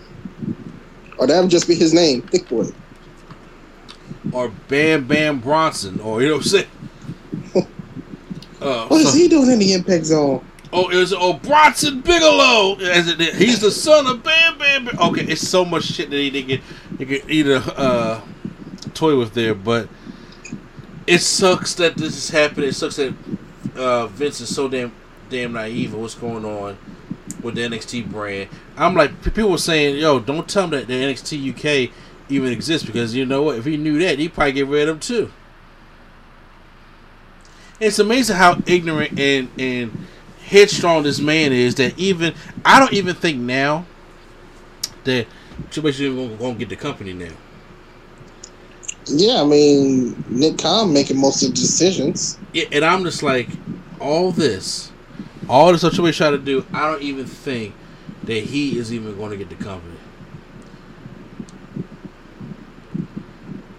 [1.20, 2.64] Or that would just be his name, Thick Boy.
[4.32, 6.66] Or Bam Bam Bronson, or you know what I'm saying.
[8.60, 10.42] Uh, What is he doing in the Impact Zone?
[10.72, 12.76] Oh, it was oh Bronson Bigelow.
[12.76, 14.86] As it, he's the son of Bam Bam.
[14.86, 14.98] Bam.
[14.98, 16.60] Okay, it's so much shit that he didn't get.
[16.98, 18.22] He could either uh,
[18.94, 19.90] toy with there, but
[21.06, 22.70] it sucks that this is happening.
[22.70, 23.14] It sucks that
[23.76, 24.92] uh, Vince is so damn
[25.28, 26.78] damn naive of what's going on
[27.42, 28.48] with the NXT brand.
[28.80, 31.92] I'm like people were saying, "Yo, don't tell him that the NXT UK
[32.30, 33.58] even exists because you know what?
[33.58, 35.30] If he knew that, he'd probably get rid of him too."
[37.78, 40.06] It's amazing how ignorant and and
[40.46, 43.84] headstrong this man is that even I don't even think now
[45.04, 45.26] that
[45.70, 47.32] Triple H even gonna get the company now.
[49.06, 52.38] Yeah, I mean Nick Khan making most of the decisions.
[52.54, 53.48] Yeah, and I'm just like,
[54.00, 54.90] all this,
[55.50, 57.74] all this Triple H trying to do, I don't even think
[58.24, 59.96] that he is even going to get the company.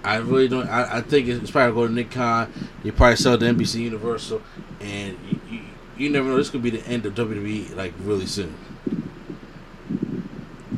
[0.04, 0.68] I really don't.
[0.68, 2.52] I, I think it's probably going to Nick Khan.
[2.84, 4.42] You probably sell to NBC Universal,
[4.80, 5.62] and you, you,
[5.98, 6.38] you never know.
[6.38, 8.56] This could be the end of WWE like really soon.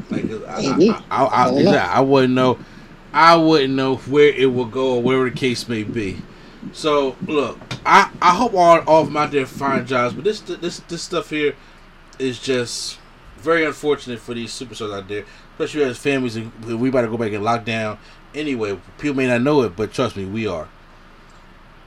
[0.10, 1.04] Like I.
[1.10, 1.98] I, I, I.
[1.98, 2.60] I, wouldn't know.
[3.14, 6.18] I wouldn't know where it will go or whatever the case may be.
[6.74, 10.42] So look, I, I hope all all of them out there find jobs, but this
[10.42, 11.56] this this stuff here
[12.20, 13.00] is just
[13.44, 16.36] very unfortunate for these superstars out there, especially as families.
[16.36, 18.00] and We about to go back and lock down
[18.34, 18.80] anyway.
[18.98, 20.68] People may not know it, but trust me, we are.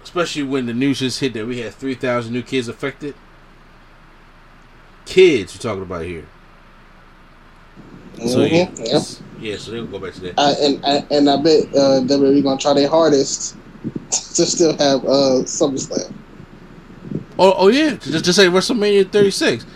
[0.02, 3.14] Especially when the news just hit that we had three thousand new kids affected.
[5.04, 6.26] Kids, we're talking about here.
[8.26, 9.00] So yeah, yeah.
[9.40, 10.34] yeah, so they'll go back to that.
[10.38, 13.56] I, and I, and I bet uh, WWE gonna try their hardest
[14.10, 16.12] to still have uh, SummerSlam.
[17.38, 19.66] Oh, oh yeah, just just say WrestleMania 36.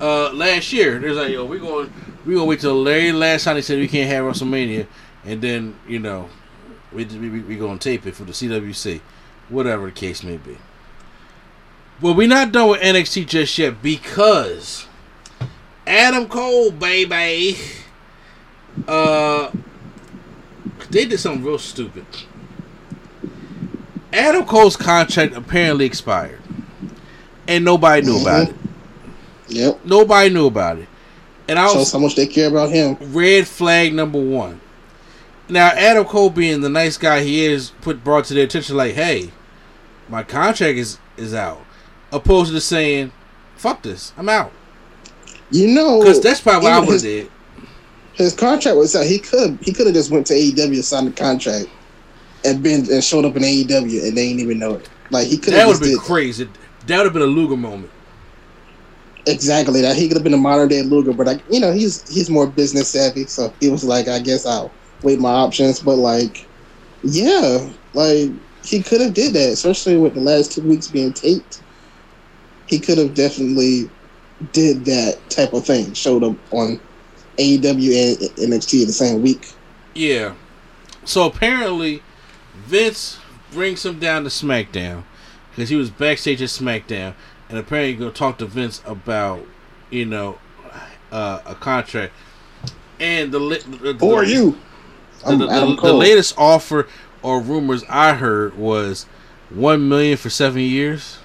[0.00, 1.92] Uh, last year, there's like, yo, we going
[2.24, 4.86] we gonna wait till very last time they said we can't have WrestleMania,
[5.24, 6.28] and then you know,
[6.92, 9.00] we we, we gonna tape it for the CWC,
[9.48, 10.56] whatever the case may be.
[12.00, 14.86] Well, we're not done with NXT just yet because
[15.86, 17.56] Adam Cole, baby,
[18.88, 19.50] uh,
[20.90, 22.06] they did something real stupid.
[24.12, 26.40] Adam Cole's contract apparently expired,
[27.46, 28.56] and nobody knew about it.
[29.48, 29.84] Yep.
[29.84, 30.88] Nobody knew about it,
[31.48, 32.96] and I Shows was how much they care about him.
[33.12, 34.60] red flag number one.
[35.48, 38.94] Now Adam Cole, being the nice guy he is, put brought to their attention like,
[38.94, 39.30] "Hey,
[40.08, 41.64] my contract is is out,"
[42.10, 43.12] opposed to saying,
[43.56, 44.52] "Fuck this, I'm out."
[45.50, 47.30] You know, Because that's probably what I would did.
[48.14, 49.06] His contract was out.
[49.06, 51.68] He could he could have just went to AEW and signed the contract
[52.44, 54.88] and been and showed up in AEW and they ain't even know it.
[55.10, 56.48] Like he could That would have been crazy.
[56.86, 57.90] That would have been a Luger moment.
[59.26, 59.96] Exactly that.
[59.96, 62.46] He could have been a modern day Luger, but like you know he's he's more
[62.46, 64.70] business savvy, so he was like, I guess I'll
[65.02, 65.80] wait my options.
[65.80, 66.46] But like,
[67.02, 68.30] yeah, like
[68.64, 71.62] he could have did that, especially with the last two weeks being taped.
[72.66, 73.90] He could have definitely
[74.52, 75.92] did that type of thing.
[75.92, 76.80] Showed up on
[77.36, 79.52] AEW and NXT the same week.
[79.94, 80.34] Yeah.
[81.04, 82.02] So apparently,
[82.54, 83.18] Vince
[83.52, 85.04] brings him down to SmackDown
[85.50, 87.14] because he was backstage at SmackDown,
[87.54, 89.46] and apparently gonna talk to Vince about,
[89.90, 90.38] you know,
[91.12, 92.12] uh, a contract.
[92.98, 94.58] And the the, Who are you?
[95.24, 96.88] The, the- the latest offer
[97.22, 99.06] or rumors I heard was
[99.50, 101.18] one million for seven years.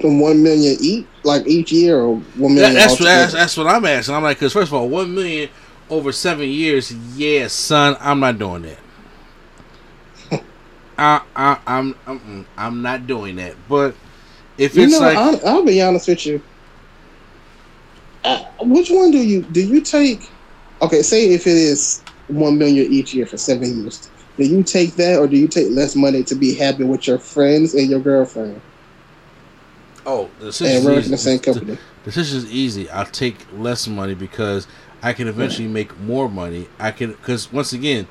[0.00, 2.74] from one million each, like each year, or one That, million.
[2.74, 4.14] that's, what, that's that's what I'm asking.
[4.14, 5.50] I'm like, because first of all, one million
[5.90, 8.78] over seven years, yeah, son, I'm not doing that.
[10.98, 13.56] I, I, I'm, I'm, I'm not doing that.
[13.68, 13.94] But
[14.58, 16.42] if You it's know, like, I'll, I'll be honest with you.
[18.24, 19.60] Uh, which one do you do?
[19.60, 20.28] You take?
[20.82, 24.94] Okay, say if it is one million each year for seven years, do you take
[24.96, 28.00] that, or do you take less money to be happy with your friends and your
[28.00, 28.60] girlfriend
[30.06, 31.10] oh, the and decision's work in easy.
[31.10, 31.78] the same The- company?
[32.04, 32.88] The decision's easy.
[32.90, 34.66] I'll take less money because
[35.02, 36.68] I can eventually make more money.
[36.78, 38.06] I can because once again,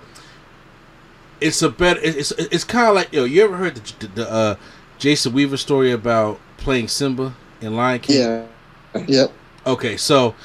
[1.39, 1.99] it's a better.
[2.01, 3.23] It's it's, it's kind of like yo.
[3.23, 4.55] You ever heard the, the uh,
[4.97, 8.19] Jason Weaver story about playing Simba in Lion King?
[8.95, 9.01] Yeah.
[9.07, 9.31] Yep.
[9.67, 10.35] Okay, so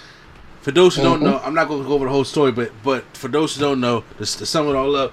[0.63, 1.25] for those who don't Mhm.
[1.25, 3.61] know, I'm not going to go over the whole story, but but for those who
[3.61, 5.13] don't know, to, to sum it all up,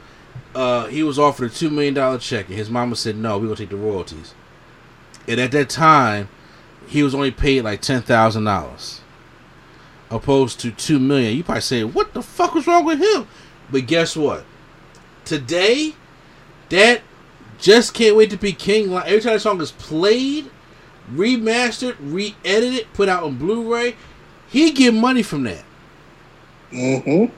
[0.55, 3.45] uh, he was offered a two million dollar check, and his mama said no, we're
[3.45, 4.33] gonna take the royalties.
[5.27, 6.29] And at that time,
[6.87, 9.01] he was only paid like ten thousand dollars,
[10.09, 11.35] opposed to two million.
[11.37, 13.27] You probably say, what the fuck was wrong with him?
[13.69, 14.45] But guess what?
[15.25, 15.93] Today,
[16.69, 17.01] that
[17.57, 18.91] just can't wait to be king.
[18.91, 20.49] Like every time that song is played,
[21.11, 23.95] remastered, re-edited, put out on Blu-ray,
[24.49, 25.63] he get money from that.
[26.71, 27.33] Mm-hmm.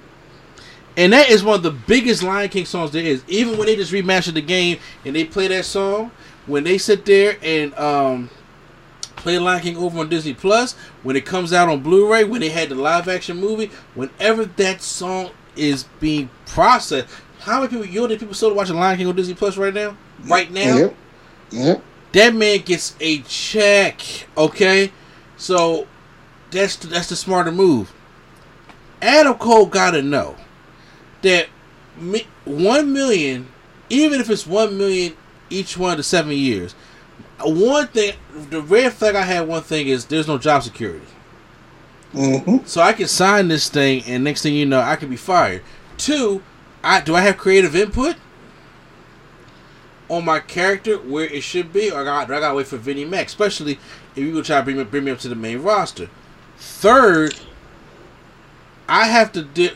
[0.97, 3.23] And that is one of the biggest Lion King songs there is.
[3.27, 6.11] Even when they just remastered the game and they play that song,
[6.45, 8.29] when they sit there and um,
[9.15, 12.49] play Lion King over on Disney Plus, when it comes out on Blu-ray, when they
[12.49, 17.07] had the live action movie, whenever that song is being processed,
[17.39, 19.73] how many people you know that people still watching Lion King on Disney Plus right
[19.73, 19.95] now?
[20.25, 20.77] Right now?
[20.77, 20.95] Yep.
[21.51, 21.83] Yep.
[22.11, 24.01] that man gets a check.
[24.37, 24.91] Okay,
[25.37, 25.87] so
[26.51, 27.93] that's the, that's the smarter move.
[29.01, 30.35] Adam Cole got to know
[31.21, 31.47] that
[31.97, 33.47] mi- one million,
[33.89, 35.15] even if it's one million
[35.49, 36.73] each one of the seven years.
[37.41, 38.15] One thing,
[38.49, 39.47] the red flag I had.
[39.47, 41.05] One thing is there's no job security.
[42.13, 42.65] Mm-hmm.
[42.65, 45.61] So I can sign this thing, and next thing you know, I can be fired.
[45.97, 46.43] Two,
[46.83, 48.15] I do I have creative input
[50.09, 53.05] on my character where it should be, or I got, I gotta wait for Vinnie
[53.05, 53.79] Mac, especially
[54.15, 56.09] if you go try to bring me, bring me up to the main roster.
[56.57, 57.35] Third,
[58.87, 59.71] I have to deal.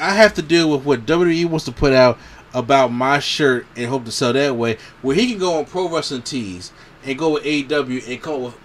[0.00, 2.18] I have to deal with what WWE wants to put out
[2.54, 4.78] about my shirt and hope to sell that way.
[5.02, 6.72] Where he can go on Pro Wrestling Tees
[7.04, 8.58] and go with AEW and come with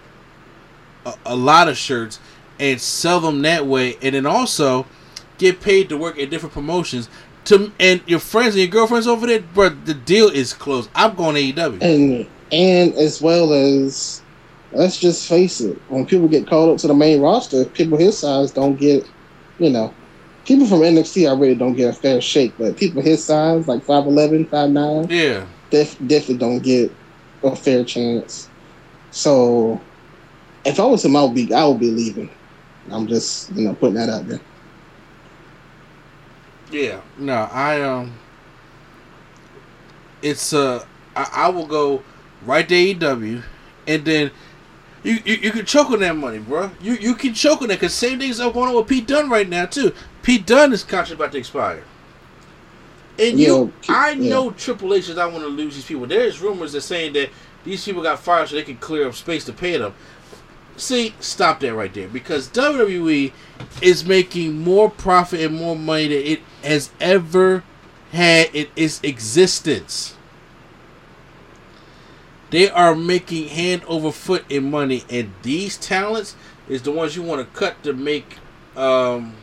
[1.06, 2.20] a, a lot of shirts
[2.60, 4.86] and sell them that way, and then also
[5.38, 7.10] get paid to work at different promotions.
[7.46, 10.90] To and your friends and your girlfriends over there, but the deal is closed.
[10.94, 11.82] I'm going to AEW.
[11.82, 14.22] And and as well as
[14.72, 18.18] let's just face it, when people get called up to the main roster, people his
[18.18, 19.10] size don't get,
[19.58, 19.94] you know,
[20.46, 24.50] people from NXT already don't get a fair shake, but people his size, like 5'11",
[24.50, 26.92] 5'9", Yeah, def- definitely don't get
[27.44, 28.50] a fair chance.
[29.12, 29.80] So,
[30.66, 32.30] if I was him, I would be I would be leaving.
[32.92, 34.42] I'm just you know putting that out there.
[36.72, 37.02] Yeah.
[37.18, 38.14] No, I um,
[40.22, 40.86] it's uh,
[41.16, 42.04] I, I will go
[42.46, 43.44] right to AEW,
[43.88, 44.32] and then.
[45.02, 46.72] You, you, you can choke on that money, bro.
[46.82, 49.30] You you can choke on that because same things are going on with Pete Dunne
[49.30, 49.94] right now too.
[50.24, 51.86] Pete Dunne is contract about to expire,
[53.18, 54.30] and you, Yeah, I yeah.
[54.30, 56.06] know Triple H does not want to lose these people.
[56.06, 57.30] There's rumors that saying that
[57.64, 59.94] these people got fired so they can clear up space to pay them.
[60.76, 63.32] See, stop that right there because WWE
[63.82, 67.64] is making more profit and more money than it has ever
[68.12, 70.16] had in its existence.
[72.50, 76.36] They are making hand over foot in money, and these talents
[76.68, 78.38] is the ones you want to cut to make
[78.76, 79.36] um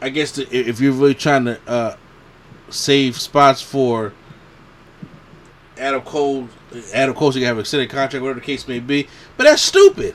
[0.00, 1.96] I guess if you're really trying to uh,
[2.68, 4.12] save spots for
[5.78, 6.48] Adam Cole,
[6.92, 9.08] Adam Cole should have an extended contract, whatever the case may be.
[9.36, 10.14] But that's stupid.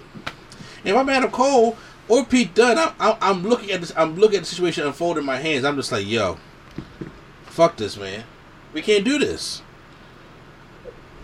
[0.84, 1.78] If I'm Adam Cole
[2.08, 3.94] or Pete Dunne, I'm, I'm, I'm looking at this.
[3.96, 5.66] I'm looking at the situation unfolding in my hands.
[5.66, 6.38] I'm just like, yo,
[7.46, 8.24] fuck this, man.
[8.74, 9.62] We can't do this.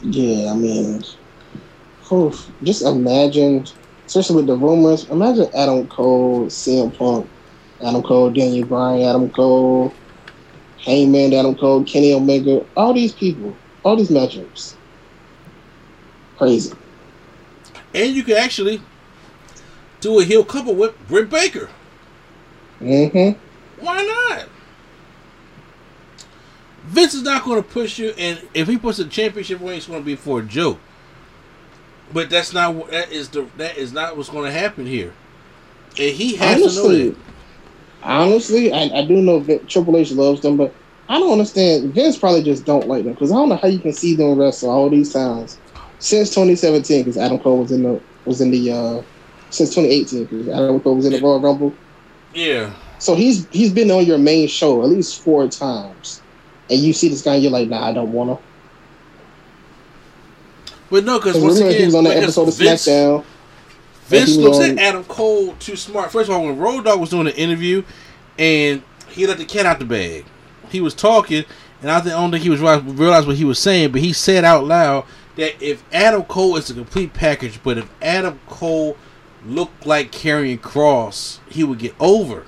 [0.01, 1.03] Yeah, I mean,
[2.11, 3.65] oof, just imagine,
[4.05, 5.09] especially with the rumors.
[5.09, 7.27] Imagine Adam Cole, CM Punk,
[7.83, 9.93] Adam Cole, Daniel Bryan, Adam Cole,
[10.79, 14.75] Heyman, Adam Cole, Kenny Omega, all these people, all these matchups.
[16.37, 16.73] Crazy.
[17.95, 18.81] And you could actually
[20.01, 21.69] do a heel couple with Britt Baker.
[22.79, 23.39] Mm-hmm.
[23.83, 24.49] Why not?
[26.85, 29.87] Vince is not going to push you, and if he puts a championship ring, it's
[29.87, 30.79] going to be for a joke.
[32.13, 35.13] But that's not what that is the that is not what's going to happen here,
[35.99, 37.17] and he has honestly, to know that.
[38.03, 40.73] Honestly, I, I do know that Triple H loves them, but
[41.09, 41.93] I don't understand.
[41.93, 44.39] Vince probably just don't like them because I don't know how you can see them
[44.39, 45.57] wrestle all these times
[45.99, 49.01] since 2017 because Adam Cole was in the was in the uh
[49.49, 51.73] since 2018 because Adam Cole was in the Royal Rumble.
[52.33, 52.73] Yeah.
[52.99, 56.21] So he's he's been on your main show at least four times,
[56.69, 58.43] and you see this guy, and you're like, nah, I don't want to.
[60.89, 63.23] But no, because once again, he was on the episode of Vince, SmackDown.
[64.05, 66.11] Vince looks on- at Adam Cole too smart.
[66.11, 67.83] First of all, when Road Dogg was doing the interview,
[68.39, 70.25] and he let the cat out the bag,
[70.69, 71.43] he was talking,
[71.81, 74.13] and I I don't think he was right, realized what he was saying, but he
[74.13, 78.97] said out loud that if Adam Cole is a complete package, but if Adam Cole
[79.47, 82.45] looked like Karrion Kross, he would get over.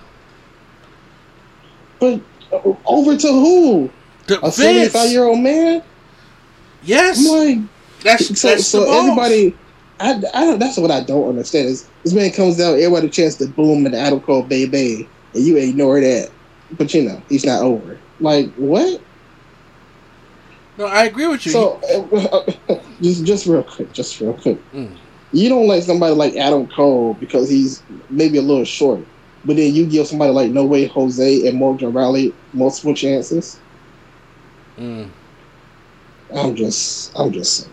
[2.00, 2.22] But
[2.52, 3.90] uh, over to who?
[4.28, 4.56] To A Vince.
[4.56, 5.84] 75 year old man?
[6.84, 7.20] Yes.
[7.20, 7.70] I'm like,
[8.04, 9.56] That's so, that's so everybody.
[10.00, 13.10] I, I don't, that's what I don't understand is this man comes down, everybody a
[13.10, 16.32] chance to boom and Adam Cole baby, and you ignore that.
[16.78, 18.00] But you know, he's not over.
[18.22, 19.02] Like what?
[20.78, 21.52] No, I agree with you.
[21.52, 21.82] So
[22.70, 24.58] uh, just just real quick, just real quick.
[24.72, 24.96] Mm.
[25.32, 29.06] You don't like somebody like Adam Cole because he's maybe a little short,
[29.46, 33.60] but then you give somebody like No Way Jose and Morgan Riley multiple chances.
[34.78, 35.10] Mm.
[36.36, 37.70] I'm just, I'm just,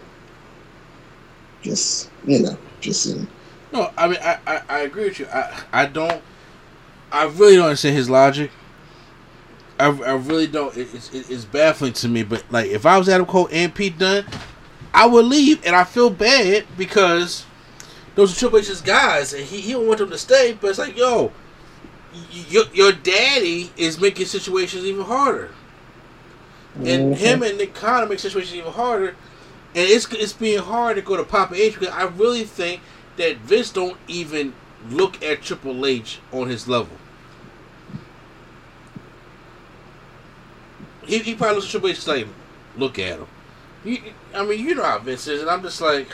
[1.62, 3.26] just you know, just saying.
[3.72, 5.26] No, I mean I, I, I agree with you.
[5.26, 6.22] I I don't.
[7.12, 8.50] I really don't understand his logic.
[9.78, 10.76] I, I really don't.
[10.76, 12.22] It, it's it's baffling to me.
[12.22, 14.24] But like, if I was Adam Cole and Pete Dunne,
[14.96, 17.46] I would leave, and I feel bad because
[18.16, 20.54] those are Triple H's guys, and he he don't want them to stay.
[20.60, 21.32] But it's like, yo,
[22.30, 25.50] your your daddy is making situations even harder,
[26.84, 27.16] and Mhm.
[27.16, 29.16] him and Nick Khan make situations even harder.
[29.74, 32.82] And it's it's being hard to go to Papa H because I really think
[33.16, 34.54] that Vince don't even
[34.90, 37.02] look at Triple H on his level.
[41.04, 42.28] He, he probably looks at Triple H like,
[42.76, 43.26] look at him.
[43.84, 46.08] You, I mean, you know how Vince is, and I'm just like,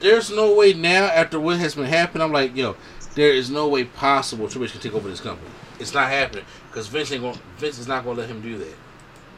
[0.00, 2.22] there's no way now after what has been happening.
[2.22, 2.76] I'm like, yo,
[3.14, 5.48] there is no way possible Triple H can take over this company.
[5.78, 7.38] It's not happening because Vince ain't going.
[7.58, 8.74] Vince is not going to let him do that.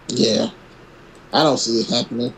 [0.08, 0.50] Yeah,
[1.32, 2.32] I don't see it happening.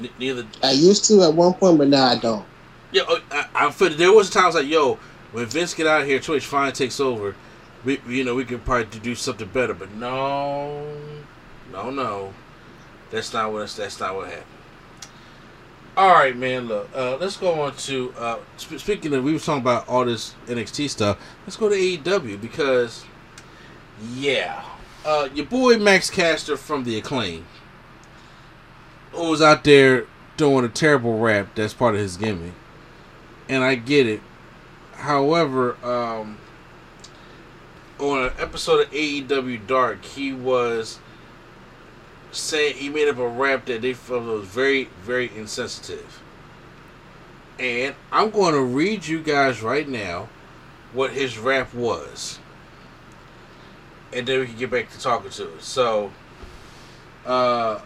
[0.00, 2.44] N- neither I used to at one point, but now I don't.
[2.92, 4.94] Yeah, uh, I, I feel there was times like, yo,
[5.32, 7.36] when Vince get out of here, Twitch finally takes over.
[7.84, 10.84] We, we- you know, we could probably do something better, but no,
[11.72, 12.32] no, no,
[13.10, 14.44] that's not what that's not what happened.
[15.96, 16.66] All right, man.
[16.68, 19.24] Look, uh, let's go on to uh, sp- speaking of.
[19.24, 21.18] We were talking about all this NXT stuff.
[21.44, 23.04] Let's go to AEW because,
[24.14, 24.64] yeah,
[25.04, 27.44] uh, your boy Max Caster from the Acclaim,
[29.12, 30.06] who was out there
[30.36, 31.54] doing a terrible rap.
[31.54, 32.52] That's part of his gimmick
[33.50, 34.22] and I get it.
[34.94, 36.38] However, um,
[37.98, 41.00] on an episode of AEW Dark, he was
[42.32, 46.22] saying he made up a rap that they felt was very, very insensitive.
[47.58, 50.28] And I'm going to read you guys right now
[50.92, 52.38] what his rap was,
[54.12, 55.62] and then we can get back to talking to it.
[55.62, 56.10] So,
[57.26, 57.80] uh,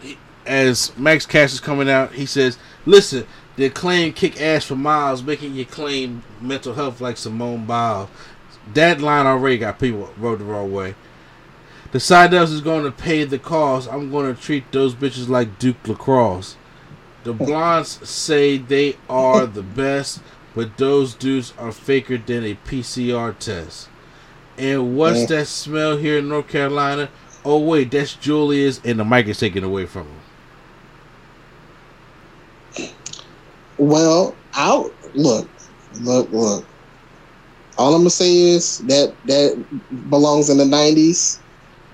[0.00, 3.26] he, as Max Cash is coming out, he says, "Listen."
[3.56, 8.08] The claim kick ass for miles, making you claim mental health like Simone Biles.
[8.72, 10.94] That line already got people rode the wrong way.
[11.90, 13.90] The Sydals is going to pay the cost.
[13.90, 16.56] I'm going to treat those bitches like Duke Lacrosse.
[17.24, 20.20] The blondes say they are the best,
[20.54, 23.88] but those dudes are faker than a PCR test.
[24.58, 27.10] And what's that smell here in North Carolina?
[27.44, 30.20] Oh wait, that's Julius, and the mic is taken away from him.
[33.78, 35.48] Well, I'll look,
[36.00, 36.66] look, look.
[37.78, 39.64] All I'm gonna say is that that
[40.10, 41.38] belongs in the '90s.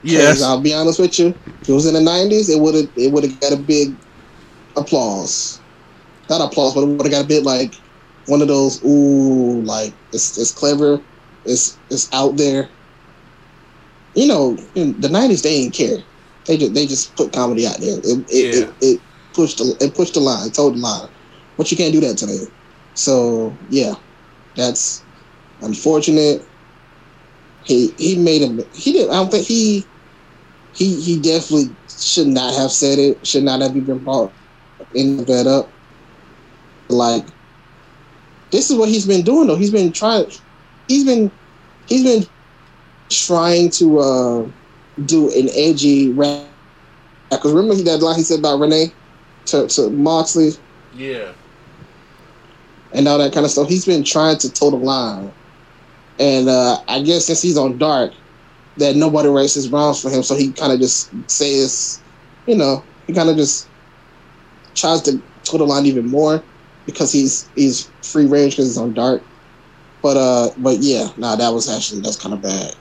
[0.04, 0.42] Yes.
[0.42, 1.28] I'll be honest with you.
[1.62, 3.98] If it was in the '90s, it would have it would have got a big
[4.76, 5.62] applause.
[6.30, 7.74] Not applause, but it would have got a bit like
[8.26, 8.82] one of those.
[8.84, 11.04] Ooh, like it's it's clever.
[11.44, 12.70] It's it's out there.
[14.14, 15.98] You know, in the '90s they didn't care.
[16.46, 17.98] They just they just put comedy out there.
[17.98, 18.60] It it, Yeah.
[18.60, 19.02] it, it
[19.34, 21.08] pushed the it pushed the line, told the line.
[21.56, 22.46] But you can't do that today.
[22.94, 23.94] So yeah,
[24.56, 25.06] that's
[25.60, 26.50] unfortunate.
[27.62, 28.60] He he made him.
[28.72, 29.10] He didn't.
[29.10, 29.90] I don't think he
[30.74, 33.26] he he definitely should not have said it.
[33.26, 35.74] Should not have even brought of that up.
[36.88, 37.28] Like
[38.50, 39.56] this is what he's been doing though.
[39.56, 40.26] He's been trying.
[40.88, 41.32] He's been
[41.86, 42.24] he's been
[43.10, 44.50] trying to uh,
[45.04, 46.46] do an edgy rap.
[46.50, 48.94] Because remember that line he said about Renee
[49.46, 50.50] to, to Moxley
[50.92, 51.32] Yeah.
[52.92, 53.68] and all that kind of stuff.
[53.68, 55.34] He's been trying to toe the line,
[56.18, 58.12] and uh, I guess since he's on dark,
[58.76, 62.02] that nobody races rounds for him, so he kind of just says,
[62.46, 63.68] you know, he kind of just
[64.74, 66.42] tries to toe the line even more
[66.86, 69.22] because he's he's free range because he's on dark.
[70.02, 72.74] But uh, but yeah, nah, that was actually that's kind of bad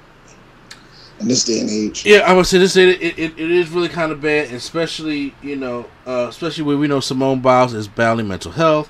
[1.19, 2.05] in this day and age.
[2.05, 2.75] Yeah, I would say this.
[2.75, 6.87] It, it, it is really kind of bad, especially you know, uh, especially when we
[6.87, 8.89] know Simone Biles is battling mental health,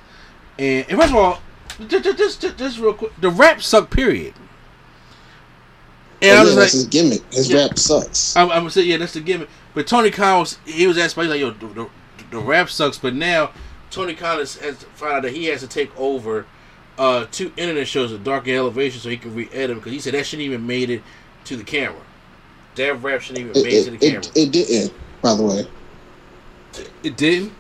[0.58, 1.41] and, and first of all,
[1.88, 3.89] just, just, just, just real quick, the rap suck.
[3.91, 4.34] Period.
[6.24, 7.34] And Oh, I yeah, was that's like, his gimmick.
[7.34, 7.63] His Yeah.
[7.67, 8.36] rap sucks.
[8.38, 9.49] I'm, I'm gonna say, yeah, that's the gimmick.
[9.74, 11.89] But Tony was, he was asked, by like, yo, the, the,
[12.32, 12.97] the rap sucks.
[12.97, 13.51] But now
[13.91, 14.55] Tony Khan has,
[14.95, 16.45] found out that he has to take over
[16.97, 20.13] uh, two internet shows at Dark Elevation so he can re-edit them because he said
[20.13, 21.03] that shouldn't even made it
[21.45, 22.01] to the camera.
[22.76, 24.32] That rap shouldn't even It, made it to the it, camera.
[24.36, 25.67] it, it didn't, by the way.
[27.03, 27.53] It didn't.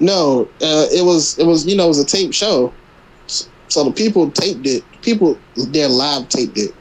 [0.00, 2.72] No, uh, it was it was you know it was a tape show,
[3.26, 4.84] so the people taped it.
[5.02, 5.38] People
[5.68, 6.74] there live taped it,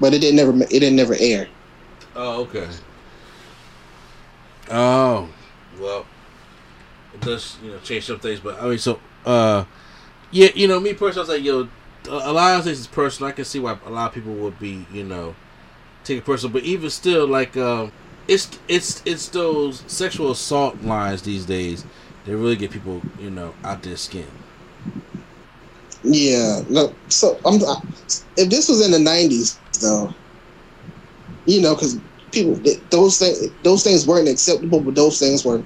[0.00, 1.48] but it didn't never it didn't never air.
[2.14, 2.68] Oh, okay.
[4.70, 5.28] Oh,
[5.80, 6.06] well,
[7.14, 9.64] it does you know change some things, but I mean, so uh,
[10.30, 13.30] yeah, you know, me personally, I was like, yo, a lot of things is personal.
[13.30, 15.36] I can see why a lot of people would be, you know,
[16.04, 17.92] take it personal, but even still, like, um,
[18.28, 21.86] it's it's it's those sexual assault lines these days
[22.24, 24.28] that really get people, you know, out their skin.
[26.02, 26.94] Yeah, no.
[27.08, 27.60] So I'm
[28.36, 30.14] if this was in the '90s though,
[31.44, 32.00] you know, because
[32.32, 32.60] people
[32.90, 35.64] those things those things weren't acceptable, but those things were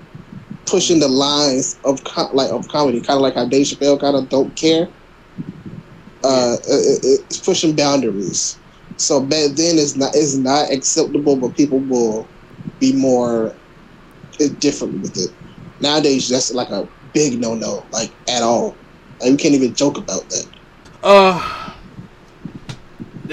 [0.67, 2.01] pushing the lines of
[2.33, 4.89] like of comedy, kind of like how Dave Chappelle kind of don't care.
[6.23, 8.59] Uh, it, it- it's pushing boundaries.
[8.97, 12.33] So back then it's not it's not acceptable, but people will
[12.79, 13.61] be more
[14.59, 15.31] different with it.
[15.81, 18.81] Nowadays, that's like a big no no, like at all.
[19.21, 20.47] Like we can't even joke about that.
[21.03, 21.54] Uh,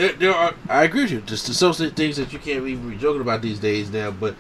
[0.02, 0.54] there, there are.
[0.70, 1.22] I agree with you.
[1.22, 4.12] Just some things that you can't even be joking about these days now.
[4.12, 4.36] But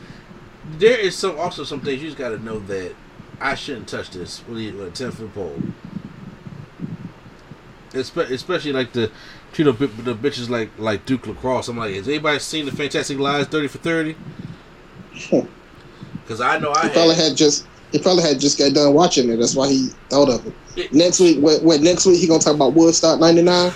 [0.77, 2.93] there is some also some things you just got to know that
[3.39, 5.55] I shouldn't touch this with a- ten foot pole.
[7.91, 9.11] Espe- Especially like the
[9.51, 11.67] treat the, bi- the bitches like like Duke Lacrosse.
[11.67, 14.15] I'm like, has anybody seen the Fantastic Lies thirty for thirty?
[16.23, 17.29] Because I know I He probably had.
[17.29, 19.35] had just he probably had just got done watching it.
[19.37, 20.53] That's why he thought of it.
[20.77, 23.71] It- Next week, what, what next week he gonna talk about Woodstock '99?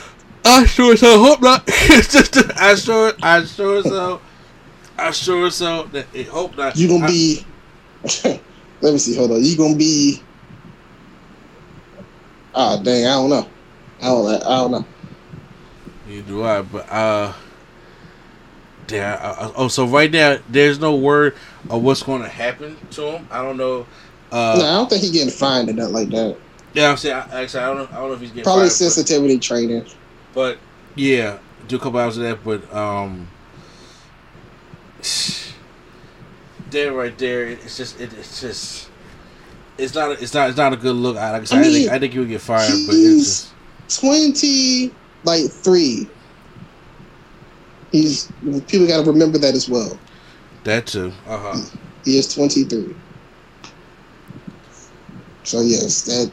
[0.46, 1.64] I sure so hope not.
[1.68, 4.22] it's just I sure I sure so
[4.98, 6.76] I sure so that it hope not.
[6.78, 7.46] You gonna I- be?
[8.82, 9.16] let me see.
[9.16, 9.44] Hold on.
[9.44, 10.22] You gonna be?
[12.54, 13.06] Ah, dang.
[13.06, 13.48] I don't know.
[14.02, 14.44] I don't.
[14.44, 14.86] I don't know.
[16.08, 17.34] You do I, but uh.
[18.92, 21.36] I, I- oh, so right now there's no word
[21.72, 23.28] of what's going to happen to him.
[23.32, 23.88] I don't know.
[24.32, 26.38] Uh, no, I don't think he getting fined or nothing like that.
[26.76, 27.16] yeah, I'm saying.
[27.16, 27.88] I, actually, I don't know.
[27.98, 29.86] I don't know if he's getting Probably fired, but- sensitivity training.
[30.36, 30.60] But
[30.96, 32.44] yeah, do a couple hours of that.
[32.44, 33.28] But um,
[36.70, 38.90] there, right there, it's just, it, it's just,
[39.78, 41.18] it's not, a, it's not, it's not a good look.
[41.18, 42.70] I- Like I said, I, I mean, think, I think he would get fired.
[42.86, 43.52] But he's- it's just,
[43.88, 44.92] Twenty,
[45.26, 46.08] like three.
[47.92, 48.26] He's
[48.68, 49.98] people got to remember that as well.
[50.64, 51.14] that too.
[51.28, 51.62] Uh huh.
[52.04, 52.96] He is 23.
[55.44, 56.32] So yes, that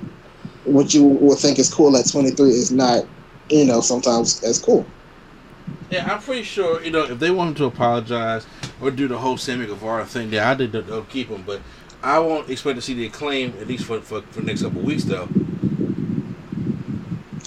[0.64, 3.04] what you would think is cool at 23 is not,
[3.52, 4.86] you know, sometimes as cool.
[5.90, 6.82] Yeah, I'm pretty sure.
[6.82, 8.46] You know, if they want him to apologize
[8.80, 10.72] or do the whole Sammy Guevara thing, yeah, I did.
[10.72, 11.60] They'll keep him, but
[12.02, 14.80] I won't expect to see the acclaim at least for for, for the next couple
[14.80, 15.28] of weeks though.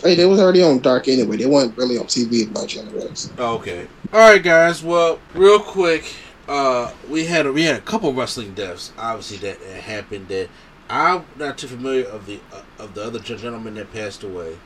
[0.04, 1.38] Hey, they was already on Dark anyway.
[1.38, 3.32] They weren't really on TV much anyways.
[3.40, 3.88] Okay.
[4.14, 4.84] All right, guys.
[4.84, 6.14] Well, real quick,
[6.48, 8.94] uh, we had a, we had a couple wrestling deaths.
[9.00, 10.28] Obviously, that that happened.
[10.28, 10.50] That
[10.90, 14.58] I'm not too familiar of the uh, of the other gen- gentleman that passed away,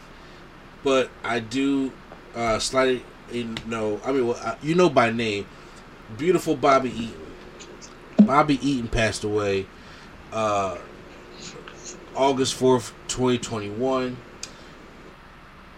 [0.83, 1.91] but I do
[2.35, 5.45] uh, slightly, you know, I mean, well, uh, you know by name,
[6.17, 7.25] beautiful Bobby Eaton.
[8.25, 9.65] Bobby Eaton passed away
[10.31, 10.77] uh,
[12.15, 14.17] August fourth, twenty twenty one.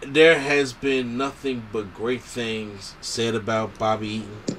[0.02, 4.58] There has been nothing but great things said about Bobby Eaton.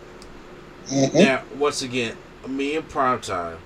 [0.87, 1.19] Mm-hmm.
[1.19, 2.17] Now, once again,
[2.47, 3.59] me and prime time,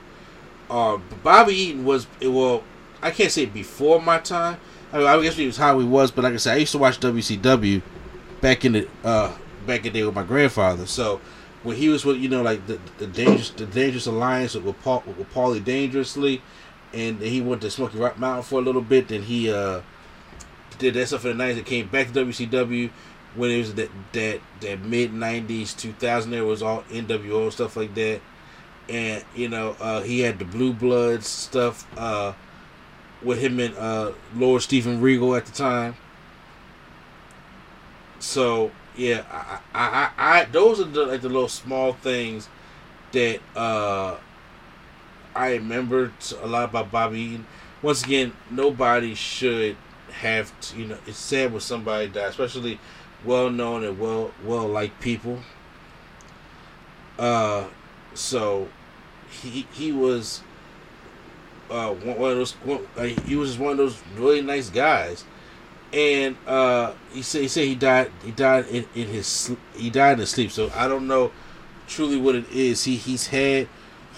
[0.71, 2.65] uh, Bobby Eaton was well.
[3.03, 4.59] I can't say before my time.
[4.97, 6.73] I, mean, I guess he was how he was, but like I said, I used
[6.73, 7.83] to watch WCW
[8.41, 9.37] back in the uh,
[9.67, 10.87] back in the day with my grandfather.
[10.87, 11.21] So
[11.63, 15.03] when he was with you know like the the dangerous the dangerous alliance with Paul
[15.07, 16.41] with Paulie Dangerously,
[16.95, 19.09] and he went to Smoky Rock Mountain for a little bit.
[19.09, 19.83] Then he uh,
[20.79, 21.55] did that stuff for the night.
[21.55, 22.91] That came back to WCW
[23.35, 27.95] when it was that that that mid '90s 2000 there was all NWO stuff like
[27.97, 28.23] that,
[28.89, 32.33] and you know uh, he had the Blue Bloods stuff uh,
[33.23, 35.97] with him and uh, Lord Steven Regal at the time.
[38.19, 42.49] So yeah, I, I, I, I those are the like the little small things
[43.13, 44.17] that uh,
[45.35, 46.13] I remember
[46.43, 47.47] a lot about Bobby Eaton.
[47.83, 49.77] Once again, nobody should
[50.21, 50.99] have to, you know.
[51.07, 52.81] It's sad when somebody dies, especially
[53.25, 55.41] well known and well well liked people.
[57.19, 57.67] Uh,
[58.15, 58.69] so
[59.31, 60.43] he he was
[61.71, 62.87] uh one, of those one,
[63.25, 65.25] he was just one of those really nice guys,
[65.93, 70.15] and uh he said he said he died he died in, in his he died
[70.15, 70.51] in his sleep.
[70.51, 71.33] So I don't know
[71.87, 72.85] truly what it is.
[72.85, 73.69] He he's had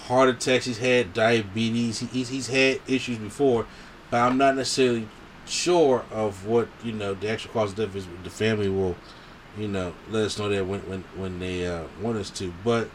[0.07, 3.65] heart attacks, he's had diabetes, he, he's he's had issues before,
[4.09, 5.07] but I'm not necessarily
[5.45, 8.07] sure of what you know the actual cause of death is.
[8.23, 8.95] The family will,
[9.57, 12.53] you know, let us know that when when when they uh, want us to.
[12.63, 12.89] But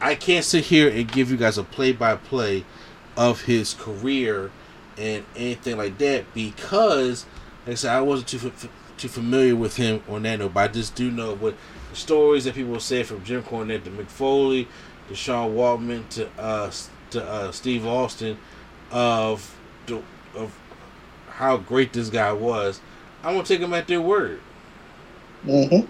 [0.00, 2.64] I can't sit here and give you guys a play by play
[3.16, 4.50] of his career
[4.98, 7.26] and anything like that because,
[7.66, 10.54] like I said, I wasn't too f- too familiar with him on that note.
[10.54, 11.54] But I just do know what
[11.90, 14.68] the stories that people say from Jim Cornette to Mick Foley
[15.08, 16.70] to Sean Waltman to uh
[17.10, 18.38] to uh, Steve Austin
[18.90, 19.56] of
[19.86, 20.02] the
[20.34, 20.58] of
[21.28, 22.80] how great this guy was,
[23.22, 24.40] I'm gonna take him at their word.
[25.44, 25.86] Mm-hmm.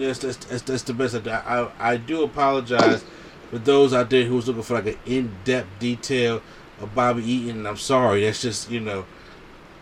[0.00, 1.14] Yes, that's, that's that's the best.
[1.26, 3.04] I, I I do apologize
[3.50, 6.42] for those out there who was looking for like an in-depth detail
[6.80, 7.66] of Bobby Eaton.
[7.66, 8.24] I'm sorry.
[8.24, 9.06] That's just you know,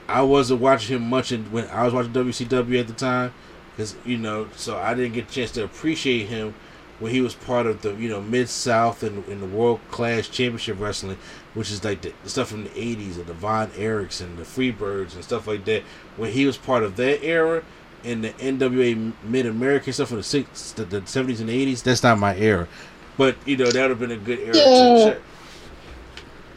[0.08, 3.32] I wasn't watching him much in, when I was watching WCW at the time,
[3.70, 6.54] because you know, so I didn't get a chance to appreciate him
[6.98, 10.28] when he was part of the you know Mid South and in the World Class
[10.28, 11.18] Championship Wrestling,
[11.54, 15.24] which is like the, the stuff from the '80s, the Von Erickson, the Freebirds, and
[15.24, 15.82] stuff like that.
[16.16, 17.62] When he was part of that era
[18.04, 22.02] and the NWA Mid American stuff from the six, the, the '70s and '80s, that's
[22.02, 22.68] not my era.
[23.16, 24.56] But you know that would have been a good era.
[24.56, 24.62] Yeah.
[24.62, 25.22] To check.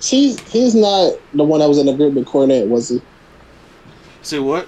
[0.01, 3.01] He's he's not the one that was in the group with Cornette, was he?
[4.21, 4.67] Say what?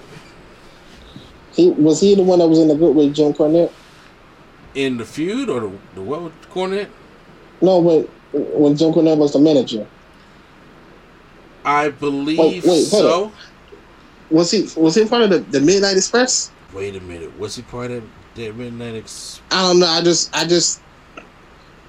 [1.52, 3.72] He was he the one that was in the group with Jim Cornette?
[4.74, 6.88] In the feud or the, the what with Cornette?
[7.60, 9.86] No, but when Jim Cornette was the manager,
[11.64, 13.24] I believe Wait, wait, so.
[13.24, 13.32] on.
[14.30, 16.50] was he was he part of the, the Midnight Express?
[16.72, 17.38] Wait a minute.
[17.38, 18.02] Was he part of
[18.34, 19.42] the Midnight Express?
[19.50, 19.86] I don't know.
[19.86, 20.80] I just I just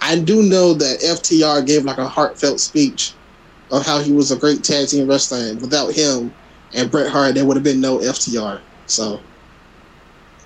[0.03, 3.13] I do know that FTR gave like a heartfelt speech
[3.71, 5.37] of how he was a great tag team wrestler.
[5.37, 6.33] And without him
[6.73, 8.59] and Bret Hart, there would have been no FTR.
[8.85, 9.21] So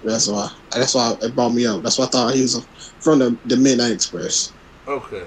[0.04, 1.82] that's why that's why it brought me up.
[1.82, 2.68] That's why I thought he was
[3.00, 4.54] from the, the Midnight Express.
[4.88, 5.24] Okay.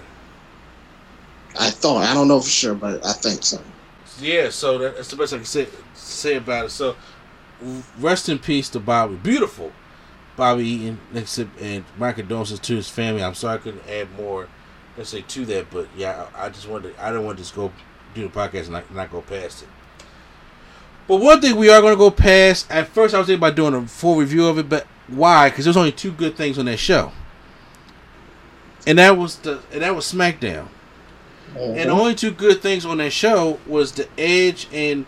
[1.59, 3.61] I thought I don't know for sure, but I think so.
[4.21, 6.71] Yeah, so that's the best I can say say about it.
[6.71, 6.95] So,
[7.99, 9.17] rest in peace to Bobby.
[9.17, 9.73] Beautiful,
[10.41, 10.99] Bobby Eaton.
[11.13, 13.23] Next to, and my condolences to his family.
[13.23, 14.49] I'm sorry I couldn't add more,
[14.97, 15.71] let's say, to that.
[15.71, 16.97] But yeah, I, I just wanted.
[16.99, 17.71] I don't want to just go
[18.15, 19.69] do the podcast and not, not go past it.
[21.07, 22.71] But one thing we are going to go past.
[22.71, 25.51] At first, I was thinking about doing a full review of it, but why?
[25.51, 27.13] Because there's only two good things on that show,
[28.87, 30.69] and that was the and that was SmackDown.
[31.55, 35.05] And the only two good things on that show was the Edge and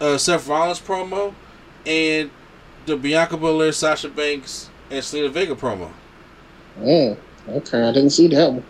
[0.00, 1.34] uh, Seth Rollins promo,
[1.84, 2.30] and
[2.86, 5.90] the Bianca Belair, Sasha Banks, and Zelina Vega promo.
[6.78, 7.16] Mm,
[7.48, 8.64] okay, I didn't see that one.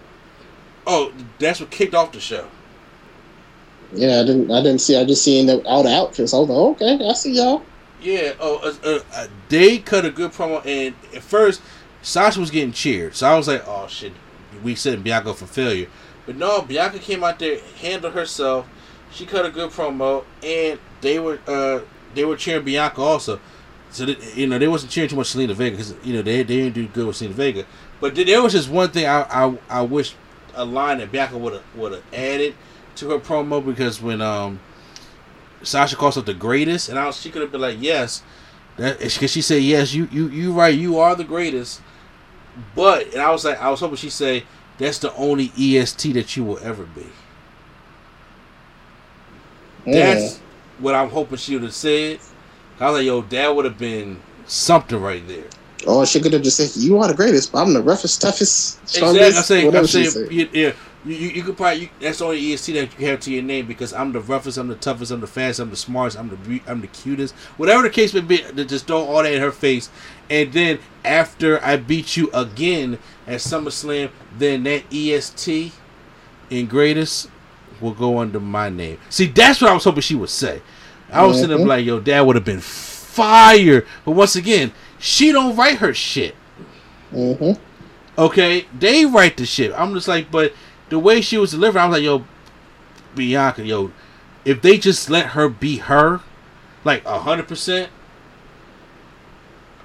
[0.86, 2.46] Oh, that's what kicked off the show.
[3.92, 4.50] Yeah, I didn't.
[4.50, 4.96] I didn't see.
[4.98, 6.34] I just seen the, all the outfits.
[6.34, 7.62] I was like, okay, I see y'all.
[8.00, 8.32] Yeah.
[8.40, 11.60] Oh, uh, uh, uh, they cut a good promo, and at first
[12.06, 14.12] Sasha was getting cheered, so I was like, oh shit,
[14.62, 15.88] we setting Bianca for failure.
[16.24, 18.68] But no, Bianca came out there, handled herself.
[19.10, 21.80] She cut a good promo, and they were uh
[22.14, 23.40] they were cheering Bianca also.
[23.90, 26.42] So that, you know they wasn't cheering too much Zelina Vega because you know they
[26.42, 27.66] they didn't do good with Zelina Vega.
[28.00, 30.14] But there was just one thing I I, I wish
[30.54, 32.54] a line that Bianca would have would have added
[32.96, 34.60] to her promo because when um
[35.62, 38.22] Sasha calls her the greatest, and I was she could have been like yes,
[38.76, 41.80] because she said yes, you you you right, you are the greatest.
[42.74, 44.44] But and I was like, I was hoping she say
[44.78, 47.06] that's the only EST that you will ever be.
[49.86, 50.38] That's
[50.78, 52.20] what I'm hoping she would have said.
[52.80, 55.44] I was like, yo, that would have been something right there.
[55.86, 58.80] Oh, she could have just said, "You are the greatest, but I'm the roughest, toughest,
[58.82, 58.98] Exactly.
[58.98, 60.72] strongest." I'm saying, I'm saying, yeah, yeah.
[61.04, 63.42] You, you, you could probably you, that's the only EST that you have to your
[63.44, 66.28] name because I'm the roughest, I'm the toughest, I'm the fastest, I'm the smartest, I'm
[66.28, 68.38] the I'm the cutest, whatever the case may be.
[68.38, 69.88] to Just throw all that in her face,
[70.28, 75.72] and then after I beat you again at SummerSlam, then that EST
[76.50, 77.30] in greatest
[77.80, 78.98] will go under my name.
[79.10, 80.62] See, that's what I was hoping she would say.
[81.12, 81.68] I was sitting there Mhm.
[81.68, 83.84] like, yo, dad would have been fire.
[84.04, 86.34] But once again, she don't write her shit.
[87.14, 87.52] Mm-hmm.
[88.18, 89.72] Okay, they write the shit.
[89.76, 90.52] I'm just like, but
[90.88, 92.24] the way she was delivering, I was like, yo,
[93.14, 93.92] Bianca, yo,
[94.44, 96.20] if they just let her be her,
[96.84, 97.90] like a hundred percent,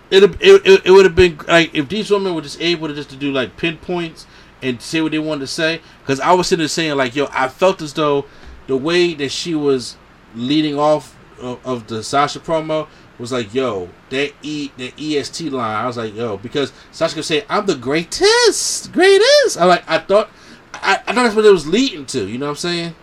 [0.10, 2.94] it it it, it would have been like if these women were just able to
[2.94, 4.26] just to do like pinpoints
[4.62, 5.82] and say what they wanted to say.
[6.02, 8.26] Because I was sitting there saying like, yo, I felt as though
[8.68, 9.96] the way that she was
[10.36, 12.88] leading off of, of the Sasha promo
[13.22, 15.76] was like, yo, that E that EST line.
[15.76, 19.58] I was like, yo, because Sasha could say, I'm the greatest, greatest.
[19.58, 20.30] I like, I thought,
[20.74, 22.28] I, I thought that's what it was leading to.
[22.28, 22.96] You know what I'm saying?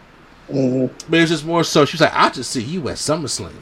[0.48, 0.94] Mm-hmm.
[1.08, 1.84] But it was just more so.
[1.84, 3.52] She was like, I just see you at SummerSlam,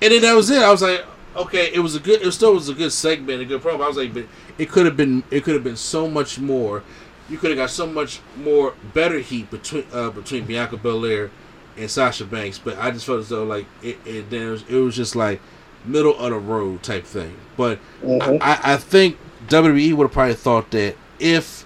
[0.00, 0.62] and then that was it.
[0.62, 1.04] I was like,
[1.36, 2.22] okay, it was a good.
[2.22, 3.84] It still was a good segment, a good promo.
[3.84, 4.26] I was like, but
[4.58, 5.22] it could have been.
[5.30, 6.82] It could have been so much more.
[7.28, 11.30] You could have got so much more better heat between uh, between Bianca Belair
[11.78, 12.58] and Sasha Banks.
[12.58, 13.98] But I just felt as though like it.
[14.04, 15.40] It, it, was, it was just like
[15.84, 17.36] middle of the road type thing.
[17.56, 18.38] But Mhm.
[18.40, 19.16] I, I think
[19.48, 21.64] WWE would have probably thought that if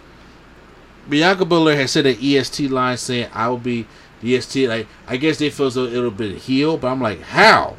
[1.08, 3.86] Bianca Belair had said an EST line saying I will be
[4.20, 7.20] the EST, like I guess they feel as though it'll be heel, but I'm like,
[7.22, 7.74] how?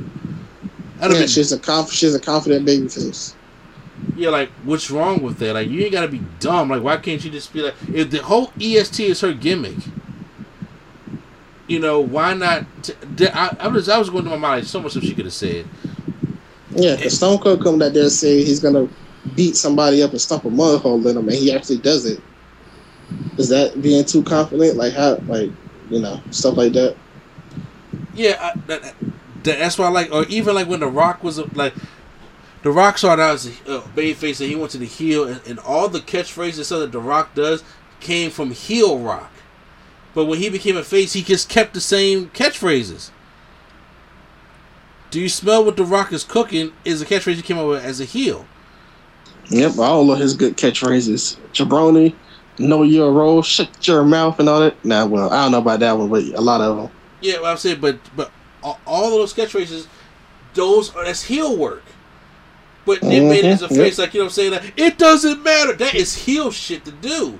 [0.99, 3.35] That'd Yeah, been, she's a conf- she's a confident baby face.
[4.15, 5.53] yeah, like what's wrong with that?
[5.53, 6.69] Like you ain't gotta be dumb.
[6.69, 9.77] Like why can't you just be like if the whole EST is her gimmick?
[11.71, 12.65] You know why not?
[12.83, 15.03] T- d- I, I was I was going to my mind like so much stuff
[15.05, 15.65] she could have said.
[16.71, 18.89] Yeah, because Stone Cold come out there and say he's gonna
[19.37, 22.19] beat somebody up and stomp a mud hole in him, and he actually does it.
[23.37, 24.75] Is that being too confident?
[24.75, 25.49] Like how, like
[25.89, 26.97] you know, stuff like that.
[28.15, 31.39] Yeah, I, that, that, that's why I like, or even like when The Rock was
[31.55, 31.73] like,
[32.63, 35.39] The Rock started out as a uh, babyface and he went to the heel, and,
[35.47, 37.63] and all the catchphrases that The Rock does
[38.01, 39.31] came from heel Rock.
[40.13, 43.11] But when he became a face, he just kept the same catchphrases.
[45.09, 46.71] Do you smell what The Rock is cooking?
[46.85, 48.45] Is a catchphrase he came up with as a heel.
[49.49, 51.37] Yep, I all of his good catchphrases.
[51.53, 52.15] Jabroni,
[52.57, 54.83] know your role, shut your mouth, and all that.
[54.85, 56.89] Nah, well, I don't know about that one, but a lot of them.
[57.19, 58.31] Yeah, what I'm saying, but but
[58.63, 59.87] all, of those catchphrases,
[60.53, 61.83] those are that's heel work.
[62.85, 64.71] But they made it as a mm-hmm, face, like you know, what I'm saying that
[64.75, 65.73] it doesn't matter.
[65.73, 67.39] That is heel shit to do.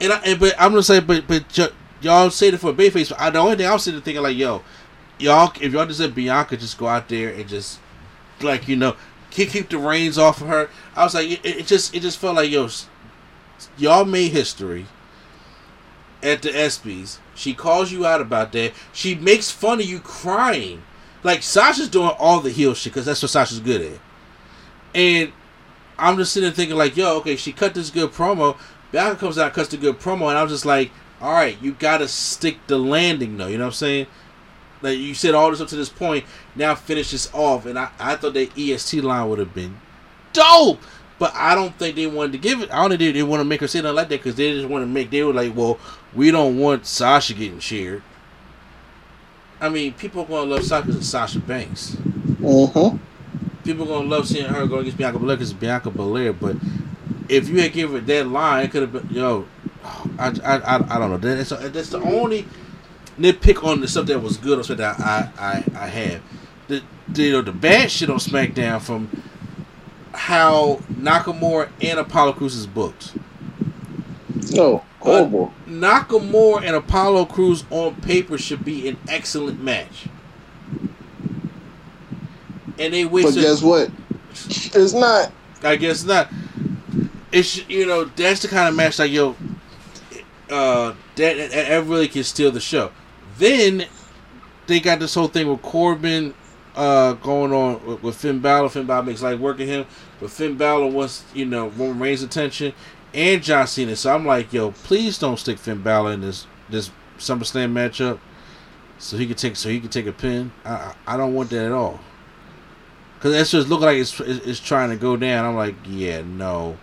[0.00, 2.92] And I, and, but I'm gonna say, but but y'all say it for a big
[2.92, 3.08] face.
[3.08, 4.62] But I, the only thing I'm sitting thinking like, yo,
[5.18, 7.80] y'all, if y'all just said Bianca just go out there and just
[8.40, 8.96] like you know,
[9.30, 10.70] keep keep the reins off of her.
[10.94, 12.68] I was like, it, it just it just felt like yo,
[13.76, 14.86] y'all made history
[16.22, 17.18] at the ESPYS.
[17.34, 18.72] She calls you out about that.
[18.92, 20.82] She makes fun of you crying.
[21.22, 24.00] Like Sasha's doing all the heel shit because that's what Sasha's good at.
[24.94, 25.32] And
[25.98, 28.56] I'm just sitting there thinking like, yo, okay, she cut this good promo.
[28.90, 31.60] Bianca comes out and cuts the good promo, and I was just like, all right,
[31.60, 33.46] you gotta stick the landing though.
[33.48, 34.06] You know what I'm saying?
[34.80, 36.24] Like you said all this up to this point.
[36.54, 39.76] Now finish this off, and I, I thought that EST line would have been
[40.32, 40.80] dope.
[41.18, 42.70] But I don't think they wanted to give it.
[42.70, 44.52] I don't think they, they want to make her say nothing like that because they
[44.52, 45.10] just want to make.
[45.10, 45.80] They were like, well,
[46.14, 48.02] we don't want Sasha getting cheered.
[49.60, 51.96] I mean, people are gonna love Sasha because Sasha Banks.
[51.96, 52.98] Mm-hmm.
[53.64, 56.32] People are gonna love seeing her go against Bianca Belair because Bianca Belair.
[56.32, 56.54] But
[57.28, 59.46] if you had given that line, it could have been yo.
[60.18, 61.16] I, I, I, I don't know.
[61.18, 62.46] That's, that's the only
[63.18, 66.22] nitpick on the stuff that was good on that I I, I have.
[66.68, 69.08] The, the you know the bad shit on SmackDown from
[70.12, 73.14] how Nakamura and Apollo Crews is booked.
[74.54, 75.52] Oh, no, horrible.
[75.66, 80.06] Nakamura and Apollo Crews on paper should be an excellent match.
[82.78, 83.42] And they wish But wasted.
[83.44, 83.90] guess what?
[84.74, 85.32] It's not.
[85.62, 86.30] I guess not.
[87.32, 89.36] It's you know that's the kind of match like yo,
[90.50, 92.90] uh, that, that really can steal the show.
[93.36, 93.86] Then
[94.66, 96.34] they got this whole thing with Corbin
[96.74, 98.68] uh, going on with, with Finn Balor.
[98.70, 99.86] Finn Balor makes like working him,
[100.20, 102.72] but Finn Balor wants you know Roman Reigns' attention
[103.14, 103.96] and John Cena.
[103.96, 108.20] So I'm like, yo, please don't stick Finn Balor in this this SummerSlam matchup,
[108.98, 110.52] so he could take so he could take a pin.
[110.64, 112.00] I I I don't want that at all.
[113.14, 115.44] because that's just looking like it's, it's it's trying to go down.
[115.44, 116.78] I'm like, yeah, no,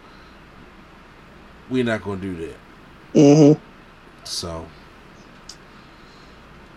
[1.70, 2.56] we're not gonna do that.
[3.14, 3.60] Mm-hmm.
[4.24, 4.66] So,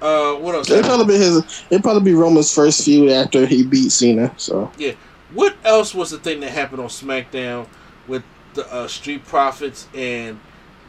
[0.01, 0.71] uh, what else?
[0.71, 1.65] It probably be his.
[1.71, 4.33] It probably be Roman's first feud after he beat Cena.
[4.37, 4.93] So Yeah.
[5.35, 7.67] What else was the thing that happened on SmackDown
[8.07, 8.23] with
[8.55, 10.41] the uh, Street Profits and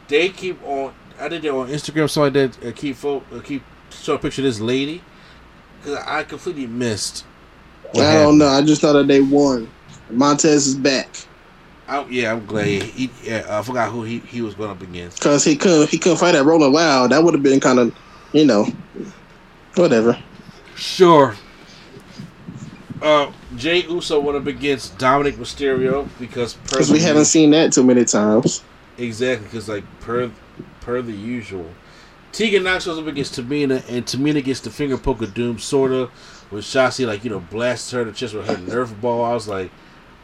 [0.08, 0.94] they keep on?
[1.18, 4.18] I did it on Instagram, so I did uh, keep fo- uh, keep show a
[4.18, 5.02] picture of this lady
[5.78, 7.24] because I completely missed.
[7.94, 8.22] I happened.
[8.22, 8.48] don't know.
[8.48, 9.68] I just thought that they won.
[10.10, 11.08] Montez is back
[11.90, 12.66] I, yeah, I'm glad.
[12.66, 15.18] He, yeah, I forgot who he, he was going up against.
[15.18, 15.88] because he couldn't.
[15.90, 17.10] He couldn't fight at Rolling Loud.
[17.10, 17.94] That would have been kind of,
[18.32, 18.66] you know,
[19.74, 20.16] whatever.
[20.76, 21.34] Sure.
[23.02, 27.82] Uh, Jay Uso went up against Dominik Mysterio because Because we haven't seen that too
[27.82, 28.62] many times.
[28.96, 30.30] Exactly, because like per
[30.80, 31.68] per the usual,
[32.32, 36.08] Tegan Nox goes up against Tamina, and Tamina gets the finger poke of doom, sorta.
[36.50, 39.24] With Shotzi, like you know, blasts her in the chest with her Nerf ball.
[39.24, 39.70] I was like,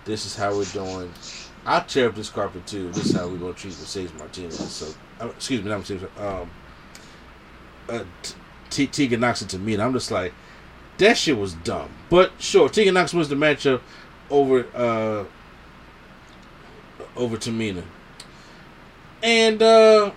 [0.04, 1.10] "This is how we're doing."
[1.66, 2.90] I'll tear up this carpet too.
[2.92, 4.56] This is how we're gonna treat Mercedes Martinez.
[4.56, 6.08] So, uh, excuse me, not Mercedes.
[6.16, 6.50] Um,
[7.88, 8.04] uh,
[8.70, 9.80] T- Tegan Nox and Tamina.
[9.80, 10.32] I'm just like,
[10.98, 11.90] that shit was dumb.
[12.08, 13.80] But sure, Tegan Nox wins the matchup
[14.30, 15.24] over uh
[17.16, 17.82] over Tamina.
[19.22, 20.12] And uh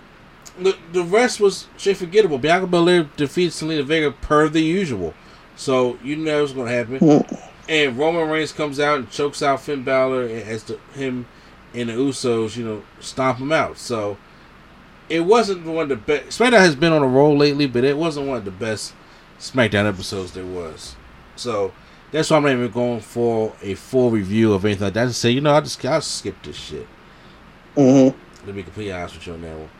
[0.58, 2.38] the the rest was straight forgettable.
[2.38, 5.14] Bianca Belair defeats Zelina Vega per the usual.
[5.56, 7.24] So you know what's gonna happen.
[7.68, 11.26] And Roman Reigns comes out and chokes out Finn Balor as the, him
[11.74, 13.78] and the Usos, you know, stomp him out.
[13.78, 14.16] So
[15.08, 16.38] it wasn't one of the best.
[16.38, 18.94] SmackDown has been on a roll lately, but it wasn't one of the best
[19.38, 20.96] SmackDown episodes there was.
[21.36, 21.72] So
[22.12, 25.04] that's why I'm not even going for a full review of anything like that.
[25.04, 26.86] I just say, you know, I just I'll skip this shit.
[27.76, 28.46] Mm-hmm.
[28.46, 29.70] Let me be completely honest with you on that one.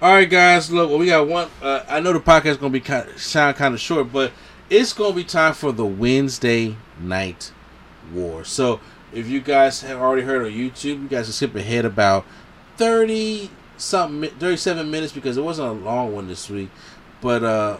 [0.00, 0.70] All right, guys.
[0.70, 1.48] Look, well, we got one.
[1.60, 4.32] Uh, I know the podcast is gonna be kind of, sound kind of short, but
[4.70, 7.52] it's gonna be time for the Wednesday night
[8.12, 8.44] war.
[8.44, 8.80] So
[9.12, 12.24] if you guys have already heard on YouTube, you guys can skip ahead about
[12.76, 16.70] thirty something, thirty-seven minutes because it wasn't a long one this week.
[17.20, 17.78] But uh,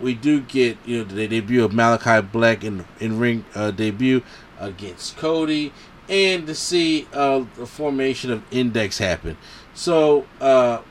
[0.00, 4.22] we do get you know the debut of Malakai Black in in ring uh, debut
[4.58, 5.72] against Cody,
[6.08, 9.36] and to see uh, the formation of Index happen.
[9.74, 10.82] So uh,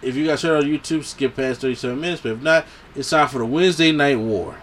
[0.00, 2.22] if you guys heard on YouTube, skip past thirty-seven minutes.
[2.22, 4.58] But if not, it's time for the Wednesday Night War.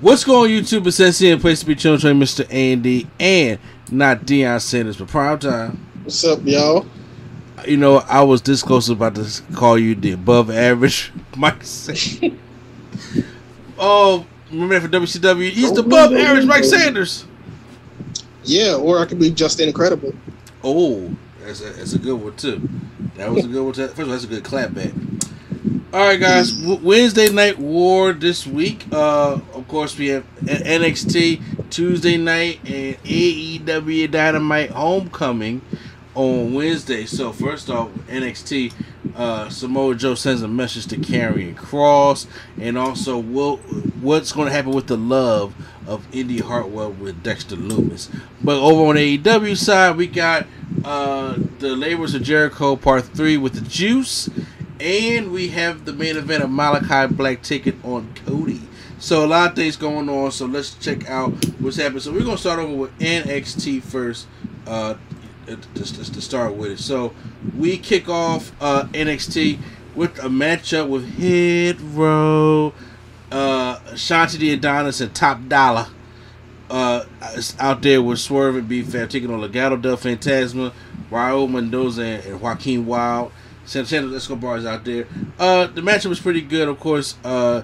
[0.00, 0.86] What's going on YouTube?
[0.86, 2.50] It's SC and place to be children, Mr.
[2.50, 3.58] Andy, and
[3.90, 5.86] not Deion Sanders, but prime time.
[6.04, 6.86] What's up, y'all?
[7.66, 12.38] You know, I was this close about to call you the above average Mike Sanders.
[13.78, 17.26] oh, remember for WCW, he's the oh, above oh, oh, average Mike Sanders.
[18.44, 20.14] Yeah, or I could be just incredible.
[20.64, 22.66] Oh, that's a, that's a good one too.
[23.16, 23.74] That was a good one.
[23.74, 23.86] Too.
[23.88, 25.30] First of all, that's a good clap clapback.
[25.92, 26.54] All right, guys.
[26.54, 28.84] Wednesday night war this week.
[28.92, 35.62] Uh, of course, we have NXT Tuesday night and AEW Dynamite Homecoming
[36.14, 37.06] on Wednesday.
[37.06, 38.72] So first off, NXT
[39.16, 42.28] uh, Samoa Joe sends a message to Karrion Kross,
[42.60, 43.56] and also what
[44.00, 45.56] what's going to happen with the love
[45.88, 48.08] of Indi Hartwell with Dexter Lumis.
[48.44, 50.46] But over on AEW side, we got
[50.84, 54.30] uh, the Labors of Jericho Part Three with the Juice.
[54.80, 58.62] And we have the main event of Malakai Black taking on Cody.
[58.98, 60.32] So a lot of things going on.
[60.32, 62.00] So let's check out what's happening.
[62.00, 64.26] So we're gonna start over with NXT first.
[64.66, 64.94] Uh,
[65.74, 66.78] just, to start with it.
[66.78, 67.12] So
[67.56, 69.58] we kick off uh, NXT
[69.94, 72.72] with a matchup with Hit Row,
[73.32, 75.88] uh, Shanti the Adonis, and Top Dollar.
[76.68, 77.04] Uh,
[77.58, 80.72] out there with Swerve and B Fab taking on Legado del Fantasma,
[81.10, 83.32] Raul Mendoza, and Joaquin Wilde.
[83.70, 85.06] Santos Escobar is out there.
[85.38, 87.16] Uh, the matchup was pretty good, of course.
[87.24, 87.62] Uh,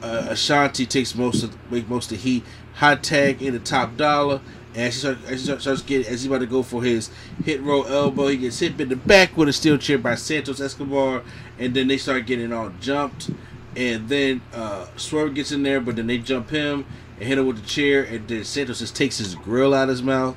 [0.00, 2.44] uh, Ashante takes most of make most of the heat.
[2.74, 4.40] Hot tag in the top dollar,
[4.74, 6.82] and as he starts, as he starts, starts getting as he's about to go for
[6.82, 7.10] his
[7.44, 10.60] hit roll elbow, he gets hit in the back with a steel chair by Santos
[10.60, 11.22] Escobar,
[11.58, 13.30] and then they start getting all jumped,
[13.76, 16.84] and then uh, Swerve gets in there, but then they jump him
[17.18, 19.90] and hit him with the chair, and then Santos just takes his grill out of
[19.90, 20.36] his mouth,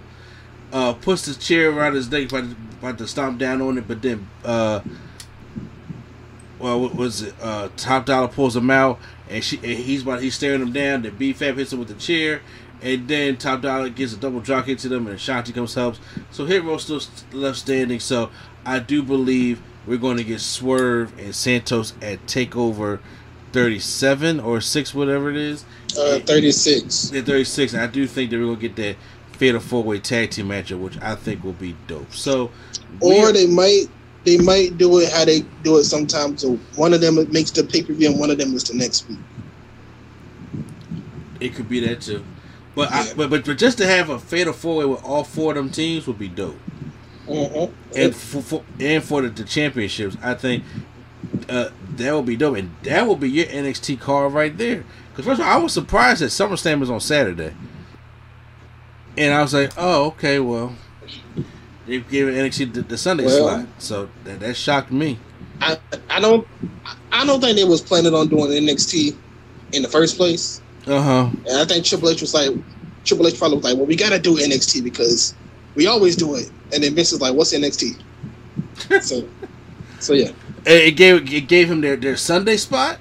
[0.72, 3.88] uh, puts the chair around his neck, about to, about to stomp down on it,
[3.88, 4.82] but then uh,
[6.60, 7.36] well, what was it?
[7.42, 9.00] Uh, Top Dollar pulls him out,
[9.30, 11.04] and she and he's about he's staring him down.
[11.04, 12.42] Then B Fab hits him with the chair,
[12.82, 16.00] and then Top Dollar gets a double drop into them, and Ashante comes helps.
[16.32, 17.02] So Hit Row still
[17.32, 18.00] left standing.
[18.00, 18.30] So
[18.66, 23.00] I do believe we're going to get Swerve and Santos at Takeover
[23.54, 25.66] 37 or six, whatever it is.
[25.98, 27.14] Uh, 36.
[27.14, 28.98] At 36, and I do think that we're going to get that
[29.38, 32.14] fatal four way tag team matchup, which I think will be dope.
[32.14, 32.52] So,
[33.02, 33.86] Or they might
[34.26, 36.42] they might do it how they do it sometimes.
[36.42, 38.74] So one of them makes the pay per view, and one of them is the
[38.76, 39.20] next week.
[41.40, 42.24] it could be that too.
[42.76, 45.52] But I, but, but but just to have a fatal four way with all four
[45.52, 46.58] of them teams would be dope.
[47.28, 47.72] Mhm.
[47.96, 50.64] And for, for and for the, the championships, I think
[51.50, 54.84] uh, that would be dope, and that will be your NXT card right there.
[55.12, 57.54] Because first of all, I was surprised that SummerSlam was on Saturday,
[59.18, 60.76] and I was like, oh okay, well
[61.86, 65.20] they gave NXT the, the Sunday Well- slot, so that, that shocked me.
[65.62, 65.78] I
[66.10, 66.48] I don't
[67.12, 69.16] I don't think they was planning on doing NXT
[69.74, 70.62] in the first place.
[70.86, 71.30] Uh huh.
[71.48, 72.52] And I think Triple H was like,
[73.04, 75.34] Triple H probably was like, well, we got to do NXT because
[75.76, 76.50] we always do it.
[76.74, 78.02] And then Vince is like, what's NXT?
[79.02, 79.28] so,
[80.00, 80.30] so yeah.
[80.66, 83.00] It, it gave it gave him their, their Sunday spot.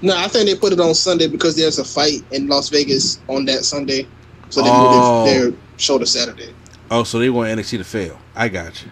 [0.00, 3.18] No, I think they put it on Sunday because there's a fight in Las Vegas
[3.28, 4.06] on that Sunday.
[4.50, 5.24] So they Oh.
[5.24, 6.54] moved their show to Saturday.
[6.90, 8.18] Oh, so they want NXT to fail.
[8.34, 8.90] I got you.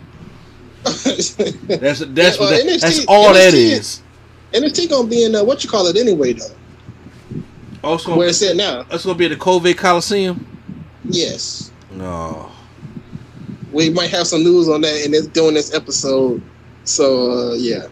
[0.84, 4.02] That's that's Yeah, that, NXT that's all that NXT is.
[4.52, 6.44] NXT gonna be in uh, what you call it anyway though.
[7.82, 8.82] Oh, it's gonna, Where it's at now.
[8.84, 10.46] That's gonna be at the COVID Coliseum.
[11.04, 11.70] Yes.
[11.90, 12.50] No.
[13.72, 16.40] We might have some news on that in this during this episode.
[16.84, 17.86] So uh, yeah.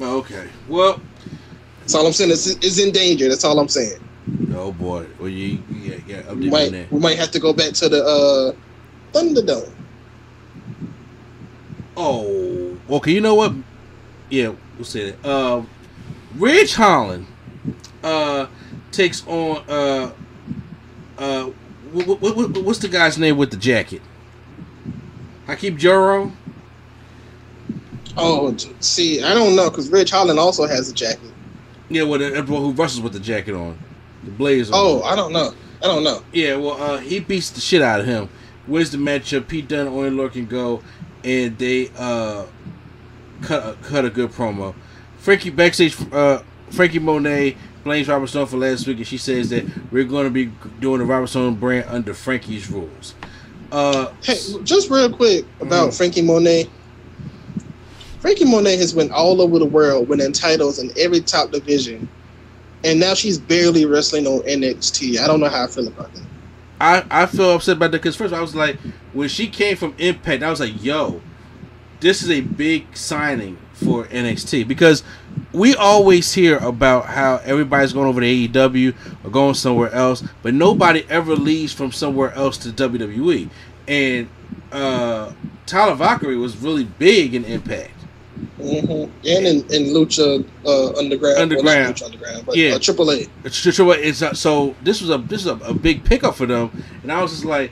[0.00, 0.48] Okay.
[0.68, 1.00] Well.
[1.84, 2.30] That's all I'm saying.
[2.30, 3.28] It's, it's in danger.
[3.28, 4.00] That's all I'm saying.
[4.54, 5.06] Oh boy.
[5.18, 6.32] Well, you yeah yeah.
[6.32, 8.52] We might we might have to go back to the uh,
[9.12, 9.70] Thunderdome.
[11.94, 12.74] Oh.
[12.88, 13.12] Okay.
[13.12, 13.52] You know what?
[14.30, 15.28] Yeah, we'll say that.
[15.28, 15.62] Uh,
[16.36, 17.26] Ridge Holland
[18.02, 18.46] uh
[18.90, 20.12] takes on uh
[21.18, 21.44] uh
[21.92, 24.00] what, what, what, what's the guy's name with the jacket?
[25.46, 26.32] Hakeem Juro.
[28.16, 31.33] Oh, see, I don't know because Ridge Holland also has a jacket.
[31.94, 33.78] Yeah, well, everyone who wrestles with the jacket on,
[34.24, 34.72] the blazer.
[34.74, 35.54] Oh, I don't know.
[35.80, 36.24] I don't know.
[36.32, 38.28] Yeah, well, uh, he beats the shit out of him.
[38.66, 39.46] Where's the matchup.
[39.46, 40.82] Pete Dunne, Oney Lorcan go,
[41.22, 42.46] and they uh,
[43.42, 44.74] cut a, cut a good promo.
[45.18, 49.64] Franky backstage, uh, Franky Monet blames Robert Stone for last week, and she says that
[49.92, 50.46] we're going to be
[50.80, 53.14] doing the Robert Stone brand under Franky's rules.
[53.70, 56.68] Uh, Hey, just real quick about Franky Monet.
[58.24, 62.08] Franky Monet has been all over the world, winning titles in every top division,
[62.82, 65.18] and now she's barely wrestling on NXT.
[65.18, 66.24] I don't know how I feel about that.
[66.80, 68.78] I, I feel upset about that because first I was like,
[69.12, 71.20] when she came from Impact, I was like, yo,
[72.00, 75.02] this is a big signing for NXT because
[75.52, 80.54] we always hear about how everybody's going over to AEW or going somewhere else, but
[80.54, 83.50] nobody ever leaves from somewhere else to WWE.
[83.86, 84.30] And
[84.72, 85.30] uh,
[85.66, 87.90] Taya Valkyrie was really big in Impact.
[88.56, 92.00] Hmm And in, in Lucha uh, Underground, Underground.
[92.00, 92.74] well, Underground, but Yeah.
[92.74, 93.26] uh, Triple A.
[93.44, 96.70] It's uh, so this was a this is a, a big pickup for them,
[97.02, 97.70] and I was just like,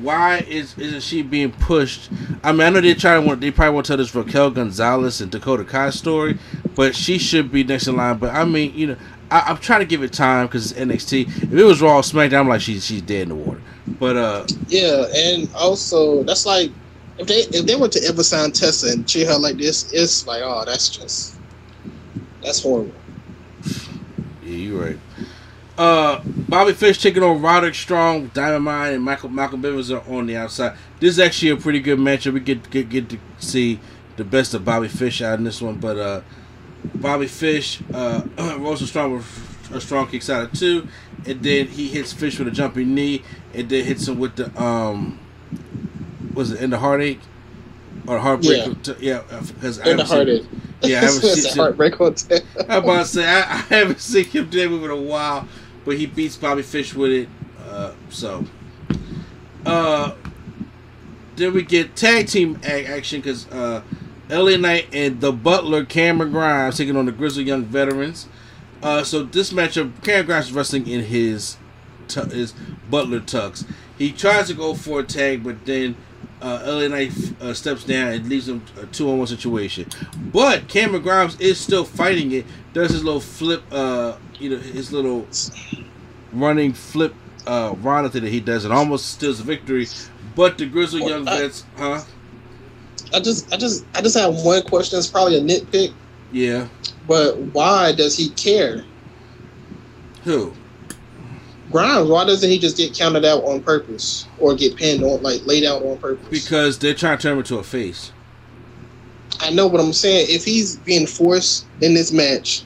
[0.00, 2.10] why is isn't she being pushed?
[2.42, 4.50] I mean, I know they're trying to want they probably want to tell this Raquel
[4.50, 6.38] Gonzalez and Dakota Kai story,
[6.74, 8.18] but she should be next in line.
[8.18, 8.96] But I mean, you know,
[9.30, 11.26] I, I'm trying to give it time because it's NXT.
[11.44, 13.60] If it was Raw SmackDown, I'm like she's she's dead in the water.
[13.98, 16.70] But uh, Yeah, and also that's like
[17.18, 20.26] if they if they were to ever sign Tessa and treat her like this, it's
[20.26, 21.36] like oh that's just
[22.42, 22.92] that's horrible.
[24.42, 24.98] Yeah, you're right.
[25.76, 30.36] Uh, Bobby Fish taking on Roderick Strong, Mine, and Michael Malcolm Bivens are on the
[30.36, 30.76] outside.
[31.00, 32.34] This is actually a pretty good matchup.
[32.34, 33.80] We get get get to see
[34.16, 35.76] the best of Bobby Fish out in this one.
[35.76, 36.20] But uh,
[36.94, 38.22] Bobby Fish, uh,
[38.58, 40.86] Rosa Strong with a strong kicks out of two,
[41.26, 44.62] and then he hits Fish with a jumping knee, and then hits him with the
[44.62, 45.18] um,
[46.34, 47.20] was it in the heartache
[48.06, 48.76] or heartbreak?
[49.00, 50.44] Yeah, because In the heartache.
[50.82, 51.52] Yeah, I haven't seen.
[51.52, 52.40] a heartbreak hotel.
[52.68, 55.48] I'm about to say I, I haven't seen him do that in a while,
[55.84, 57.28] but he beats Bobby Fish with it.
[57.68, 58.44] Uh, so,
[59.66, 60.14] uh,
[61.36, 63.82] then we get tag team action because uh,
[64.28, 68.28] LA Knight and the Butler Cameron Grimes taking on the Grizzly Young Veterans.
[68.82, 71.56] Uh, so this matchup, Cameron Grimes is wrestling in his
[72.08, 72.52] tu- his
[72.90, 73.66] Butler tux.
[73.96, 75.98] He tries to go for a tag, but then uh,
[76.44, 79.86] LA Knight uh, steps down and leaves him a two on one situation.
[80.32, 82.44] But Cameron Grimes is still fighting it.
[82.72, 85.26] Does his little flip, uh, you know, his little
[86.32, 87.14] running flip
[87.46, 89.86] uh, Ronda thing that he does, It almost steals the victory.
[90.34, 92.02] But the Grizzly Well, Young I- Vets, huh?
[93.12, 94.98] I just I just I just have one question.
[94.98, 95.92] It's probably a nitpick,
[96.32, 96.66] Yeah.
[97.06, 98.84] but why does he care?
[100.24, 100.52] Who?
[101.74, 105.44] Grimes, why doesn't he just get counted out on purpose or get pinned on like
[105.44, 106.24] laid out on purpose?
[106.30, 108.12] Because they're trying to turn him into a face.
[109.40, 110.26] I know what I'm saying.
[110.30, 112.62] If he's being forced in this match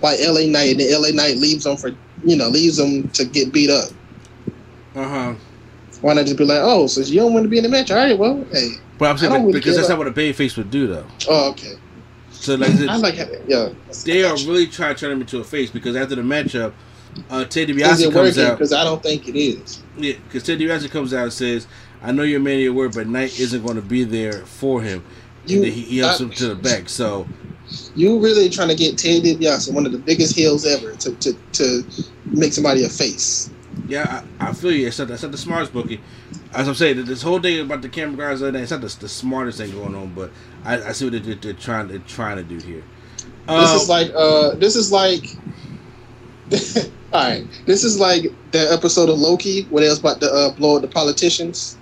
[0.00, 1.88] by LA Knight, and then LA Knight leaves him for
[2.24, 3.90] you know leaves him to get beat up,
[4.94, 5.34] Uh huh.
[6.00, 7.90] why not just be like, oh, since you don't want to be in the match,
[7.90, 10.12] all right, well, hey, But I'm saying I really because that's about- not what a
[10.12, 11.06] baby face would do, though.
[11.28, 11.72] oh, okay.
[12.30, 13.16] So like, I like
[13.48, 13.70] yeah.
[14.04, 16.72] they are really trying to turn him into a face because after the matchup,
[17.30, 18.58] uh, Ted DiBiase comes out.
[18.58, 19.82] Because I don't think it is.
[19.96, 21.66] Yeah, because Ted DiBiase comes out and says,
[22.02, 24.32] "I know you're a man of your word, but Knight isn't going to be there
[24.44, 25.04] for him."
[25.46, 26.88] You- and then he, he helps I- him to the back.
[26.88, 27.26] So
[27.94, 31.32] You really trying to get Ted DiBiase, one of the biggest heels ever, to, to,
[31.52, 31.84] to
[32.26, 33.50] make somebody a face.
[33.88, 34.86] yeah, I, I feel you.
[34.86, 36.00] It's not, it's not the smartest bookie.
[36.52, 39.58] As I'm saying, this whole thing about the camera guys, it's not the, the smartest
[39.58, 40.30] thing going on, but
[40.64, 42.82] I, I see what they're, they're trying they're trying to do here.
[43.48, 45.24] This Um, is like uh this is like
[47.12, 47.44] all right.
[47.66, 50.82] This is like the episode of Loki where they was about to uh, blow up
[50.82, 51.76] the politicians.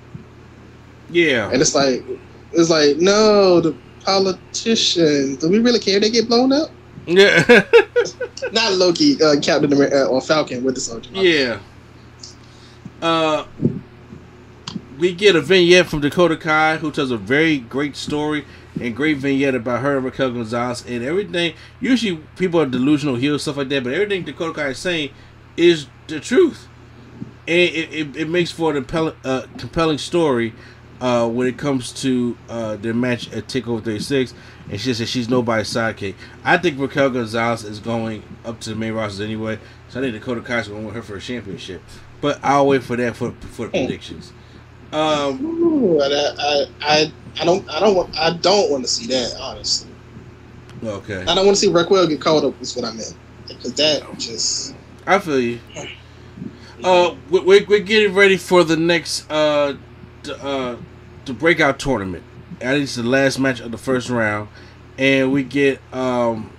[1.10, 2.02] yeah, And it's like
[2.52, 5.38] it's like, no, the politicians.
[5.38, 6.70] Do we really care they get blown up?
[7.06, 7.42] yeah,
[8.52, 11.10] Not Loki, uh, Captain America or Falcon with the soldier.
[11.12, 11.58] yeah.
[13.00, 13.44] Uh,
[14.98, 18.44] we get a vignette from Dakota Kai, who tells a very great story
[18.80, 21.54] and great vignette about her and Raquel Gonzalez and everything.
[21.80, 25.10] Usually, people are delusional, heels, stuff like that, but everything Dakota Kai is saying
[25.56, 26.66] is the truth,
[27.46, 30.54] and it, it, it makes for a compelling, uh, compelling story
[31.00, 34.34] uh, when it comes to uh, their match at Takeover 36.
[34.70, 36.14] And she says she's nobody's sidekick.
[36.44, 39.58] I think Raquel Gonzalez is going up to the main roster anyway,
[39.88, 41.82] so I think Dakota Kai's going to win her for a championship.
[42.20, 44.32] But I'll wait for that for for the predictions.
[44.93, 49.07] Um, Ooh, I, I, I, I don't, I don't want, I don't want to see
[49.07, 49.34] that.
[49.40, 49.90] Honestly,
[50.84, 52.61] okay, I don't want to see Raquel get caught up.
[52.61, 53.16] Is what I meant.
[53.49, 54.74] Because that just
[55.07, 55.61] I feel you.
[56.84, 59.74] Uh, we- we're, we're getting ready for the next uh,
[60.24, 60.76] the, uh,
[61.24, 62.24] the breakout tournament.
[62.61, 64.49] At least the last match of the first round,
[64.99, 66.51] and we get um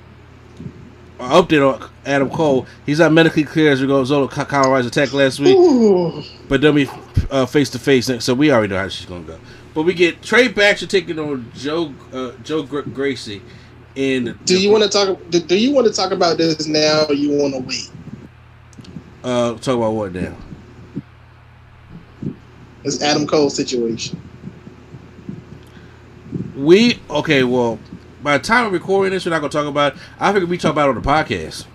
[1.29, 2.65] update on Adam Cole.
[2.85, 6.21] He's not medically clear as we go solo Colorado's attack last week, Ooh.
[6.47, 6.89] but they'll be
[7.31, 8.25] uh, face to face, next.
[8.25, 9.39] so we already know how she's gonna go.
[9.73, 13.41] But we get Trey Baxter taking on Joe uh, Joe Gra- Gracie.
[13.95, 15.19] In Do you want to talk?
[15.29, 17.91] Do, do you want to talk about this now, or you want to wait?
[19.23, 20.35] uh talk about what now?
[22.83, 24.19] It's Adam Cole situation.
[26.55, 27.43] We okay.
[27.43, 27.79] Well,
[28.23, 29.95] by the time we're recording this, we're not gonna talk about.
[29.95, 30.01] It.
[30.19, 31.65] I figure we talk about it on the podcast.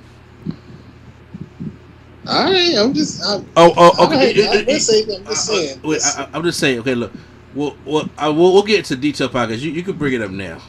[2.26, 3.22] All right, I'm just.
[3.24, 4.38] I'm, Oh, oh, okay.
[4.46, 5.06] right, I'm just saying.
[5.10, 5.80] I'm just Uh, uh, saying.
[5.82, 6.78] wait, I, am just saying.
[6.80, 7.12] Okay, look.
[7.54, 9.60] Well, well, I, we'll, we'll get into detail podcast.
[9.60, 10.60] You, you can bring it up now.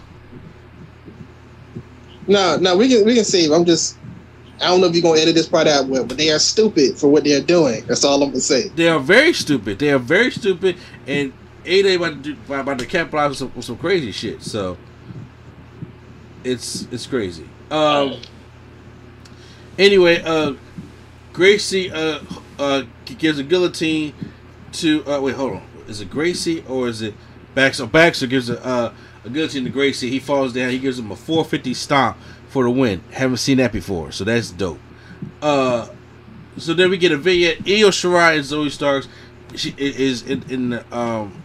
[2.27, 3.51] No, no, we can we can save.
[3.51, 3.97] I'm just.
[4.61, 7.07] I don't know if you're gonna edit this part out but they are stupid for
[7.07, 7.85] what they're doing.
[7.85, 8.67] That's all I'm gonna say.
[8.69, 9.79] They are very stupid.
[9.79, 10.75] They are very stupid,
[11.07, 11.31] and
[11.65, 14.43] A they about to do, about to capitalize with some, with some crazy shit.
[14.43, 14.77] So
[16.43, 17.47] it's it's crazy.
[17.71, 18.21] Um.
[19.77, 20.53] Anyway, uh,
[21.33, 22.19] Gracie uh
[22.57, 24.13] uh gives a guillotine
[24.73, 27.15] to uh wait hold on is it Gracie or is it
[27.55, 27.87] Baxter?
[27.87, 28.93] Baxter gives a uh,
[29.25, 30.09] a guillotine to Gracie.
[30.09, 30.69] He falls down.
[30.69, 32.17] He gives him a 450 stomp
[32.47, 33.03] for the win.
[33.11, 34.79] Haven't seen that before, so that's dope.
[35.41, 35.89] Uh,
[36.57, 37.57] so then we get a vignette.
[37.67, 39.07] Io Shirai and Zoey Starks.
[39.55, 41.41] She is in, in the um,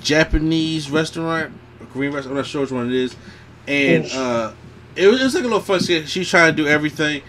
[0.00, 2.32] Japanese restaurant, or Korean restaurant.
[2.32, 3.14] I'm not sure which one it is.
[3.66, 4.52] And uh,
[4.96, 5.80] it, was, it was like a little fun.
[5.80, 6.08] skit.
[6.08, 7.22] She's trying to do everything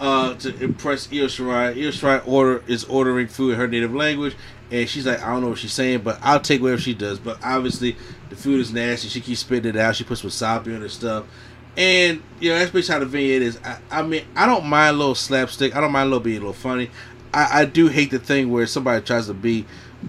[0.00, 1.76] uh, to impress Io Shirai.
[1.76, 4.36] Io Shirai order is ordering food in her native language,
[4.70, 7.18] and she's like, I don't know what she's saying, but I'll take whatever she does.
[7.18, 7.96] But obviously,
[8.28, 9.08] the food is nasty.
[9.08, 9.96] She keeps spitting it out.
[9.96, 11.26] She puts wasabi on her stuff.
[11.76, 13.58] And you know that's basically how the vignette is.
[13.64, 15.76] I, I mean, I don't mind a little slapstick.
[15.76, 16.90] I don't mind a little being a little funny.
[17.32, 19.66] I, I do hate the thing where somebody tries to be,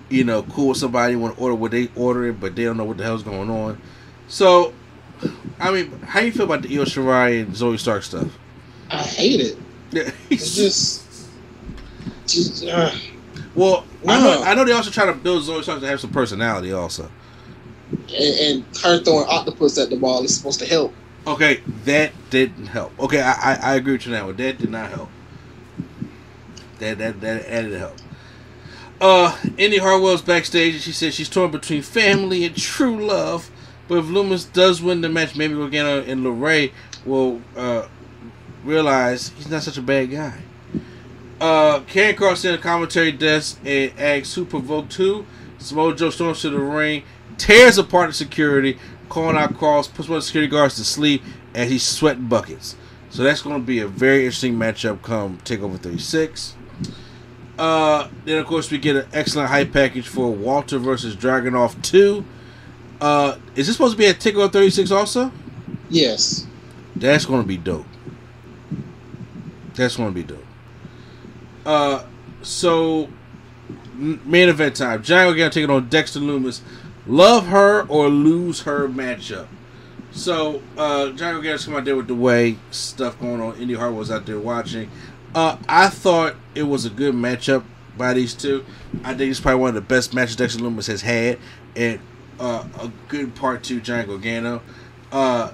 [0.09, 2.85] you know, cool with somebody, want to order what they ordering, but they don't know
[2.85, 3.79] what the hell's going on.
[4.27, 4.73] So,
[5.59, 8.37] I mean, how you feel about the Io Shirai and Zoey Stark stuff?
[8.89, 9.57] I hate it.
[9.91, 11.29] Yeah, It's just,
[12.27, 12.91] just uh,
[13.55, 16.11] well, I know, I know they also try to build Zoey Stark to have some
[16.11, 17.11] personality, also.
[17.91, 20.93] and, and her throwing octopus at the ball is supposed to help.
[21.27, 22.97] Okay, that didn't help.
[22.99, 24.31] Okay, I, I, I agree with you now.
[24.31, 25.09] That did not help.
[26.79, 27.97] That that that added help.
[28.99, 33.50] Uh, Indi Hartwell's backstage and she says she's torn between family and true love.
[33.91, 36.71] But if Lumis does win the match, maybe Gargano and LeRae
[37.05, 37.89] will uh,
[38.63, 40.39] realize he's not such a bad guy.
[41.41, 45.25] Uh, Karrion Kross in the commentary desk and asks who provoked who.
[45.57, 47.03] Samoa Joe storms to the ring,
[47.37, 51.21] tears apart the security, calling out Kross, puts one of the security guards to sleep
[51.53, 52.77] as he's sweating buckets.
[53.09, 56.55] So that's going to be a very interesting matchup come Takeover 36.
[57.59, 62.23] Uh, then of course we get an excellent hype package for Walter versus Dragunov 2.
[63.01, 65.31] Uh, is this supposed to be at Takeover 36 also?
[65.89, 66.45] Yes.
[66.95, 67.87] That's going to be dope.
[69.75, 70.45] That's going to be dope.
[71.65, 72.03] Uh,
[72.41, 73.09] so
[73.95, 75.03] main event time.
[75.03, 76.61] Johnny Gargano taking on Dexter Lumis.
[77.07, 79.47] Love her or lose her matchup.
[80.11, 83.57] So uh Johnny Gargano's come out there with the way stuff going on.
[83.57, 84.89] Indy Hart was out there watching.
[85.33, 87.63] Uh I thought it was a good matchup
[87.97, 88.65] by these two.
[89.03, 91.39] I think it's probably one of the best matches Dexter Lumis has had,
[91.75, 91.99] and
[92.41, 94.61] uh, a good part two Johnny Gargano.
[95.11, 95.51] Uh,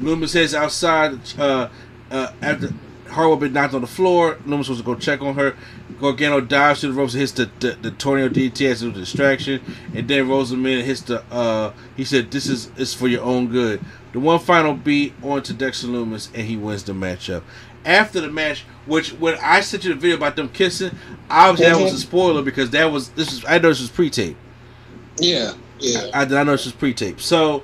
[0.00, 1.68] Lumis heads outside uh,
[2.10, 2.72] uh, after
[3.08, 4.34] Hartwell been knocked on the floor.
[4.46, 5.56] Lumis was to go check on her.
[6.00, 9.60] Gargano dives to the ropes and hits the, the, the tornado DT as a distraction,
[9.94, 11.22] and then in hits the.
[11.32, 13.80] Uh, he said, "This is is for your own good."
[14.12, 17.42] The one final beat onto Dexter Lumis, and he wins the matchup.
[17.84, 20.96] After the match, which when I sent you the video about them kissing,
[21.30, 24.36] obviously that was a spoiler because that was this is I know this was pre-tape.
[25.20, 26.10] Yeah, yeah.
[26.14, 27.20] I, I know this was pre-tape.
[27.20, 27.62] So,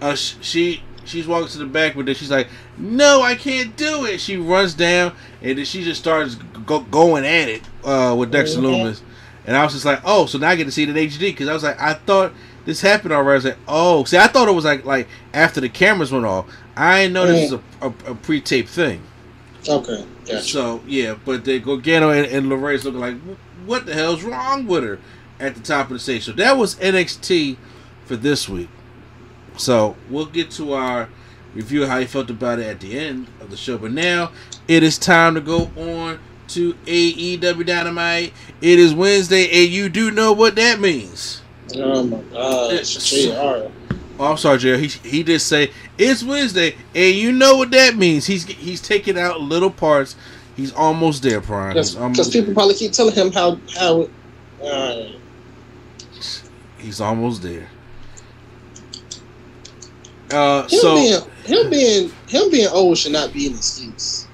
[0.00, 2.48] uh, sh- she she's walking to the back, but then she's like,
[2.78, 5.12] "No, I can't do it." She runs down,
[5.42, 6.34] and then she just starts
[6.66, 8.64] go- going at it uh, with Dexter Mhm.
[8.84, 9.00] Lumis.
[9.46, 11.18] And I was just like, "Oh, so now I get to see it in HD?"
[11.30, 12.32] Because I was like, I thought
[12.64, 13.32] this happened already.
[13.32, 16.24] I was like, "Oh, see, I thought it was like like after the cameras went
[16.26, 16.46] off.
[16.76, 19.02] I didn't know this was a, a, a pre-tape thing."
[19.68, 20.42] Okay, gotcha.
[20.42, 23.16] So yeah, but then Gargano and, and Lorraine's looking like,
[23.64, 24.98] what the hell's wrong with her
[25.40, 26.24] at the top of the stage?
[26.24, 27.56] So that was NXT
[28.04, 28.68] for this week.
[29.56, 31.08] So we'll get to our
[31.54, 33.78] review of how you felt about it at the end of the show.
[33.78, 34.30] But now
[34.68, 36.18] it is time to go on
[36.48, 38.32] to AEW Dynamite.
[38.60, 41.42] It is Wednesday, and you do know what that means.
[41.74, 43.70] Oh my gosh, JR.
[44.18, 44.86] Oh, I'm sorry, Jerry.
[44.86, 48.26] He he did say it's Wednesday, and you know what that means.
[48.26, 50.16] He's he's taking out little parts.
[50.56, 51.74] He's almost there, Prime.
[51.74, 54.08] Because people probably keep telling him how how.
[54.62, 55.08] Uh,
[56.86, 57.68] he's almost there.
[60.30, 64.26] Uh, him so being him being him being old should not be an excuse.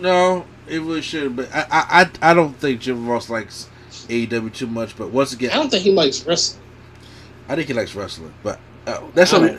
[0.00, 1.36] no, it really should.
[1.36, 3.68] But I I I don't think Jim Ross likes
[4.08, 4.96] AEW too much.
[4.96, 6.62] But once again, I don't think he likes wrestling.
[7.48, 8.32] I think he likes wrestling.
[8.42, 9.58] But uh, that's something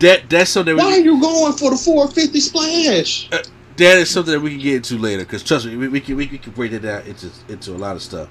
[0.00, 3.28] that that's something Why are you going for the 450 splash?
[3.30, 5.22] that is something that we can get into later.
[5.22, 7.78] Because trust me, we, we can we, we can break it down into into a
[7.78, 8.28] lot of stuff.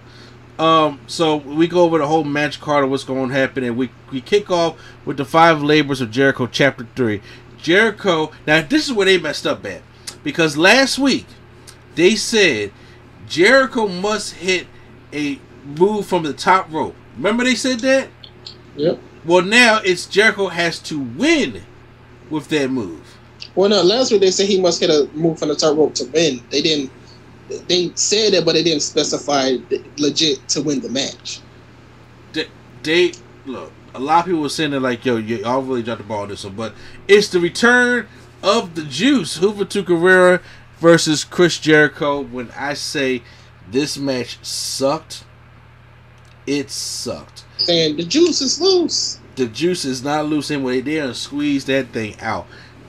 [0.59, 3.77] Um, so we go over the whole match card of what's going to happen, and
[3.77, 7.21] we we kick off with the five labors of Jericho, chapter three.
[7.57, 8.31] Jericho.
[8.45, 9.81] Now this is where they messed up at,
[10.21, 11.25] because last week
[11.95, 12.73] they said
[13.25, 14.67] Jericho must hit
[15.13, 16.95] a move from the top rope.
[17.15, 18.09] Remember they said that.
[18.75, 18.99] Yep.
[19.23, 21.61] Well, now it's Jericho has to win
[22.29, 23.17] with that move.
[23.55, 23.81] Well, no.
[23.81, 26.41] Last week they said he must hit a move from the top rope to win.
[26.49, 26.91] They didn't.
[27.67, 29.57] They said it, but they didn't specify
[29.97, 31.41] legit to win the match.
[32.33, 32.47] they,
[32.83, 33.13] they
[33.45, 33.71] look.
[33.95, 36.21] A lot of people were saying that like, "Yo, you all really dropped the ball
[36.23, 36.73] on this one," but
[37.07, 38.07] it's the return
[38.43, 40.41] of the Juice, Juventud Guerrera
[40.79, 42.21] versus Chris Jericho.
[42.21, 43.23] When I say
[43.69, 45.23] this match sucked,
[46.45, 47.45] it sucked.
[47.67, 49.19] And the juice is loose.
[49.35, 50.81] The Juice is not loose anyway.
[50.81, 52.47] They didn't squeeze that thing out.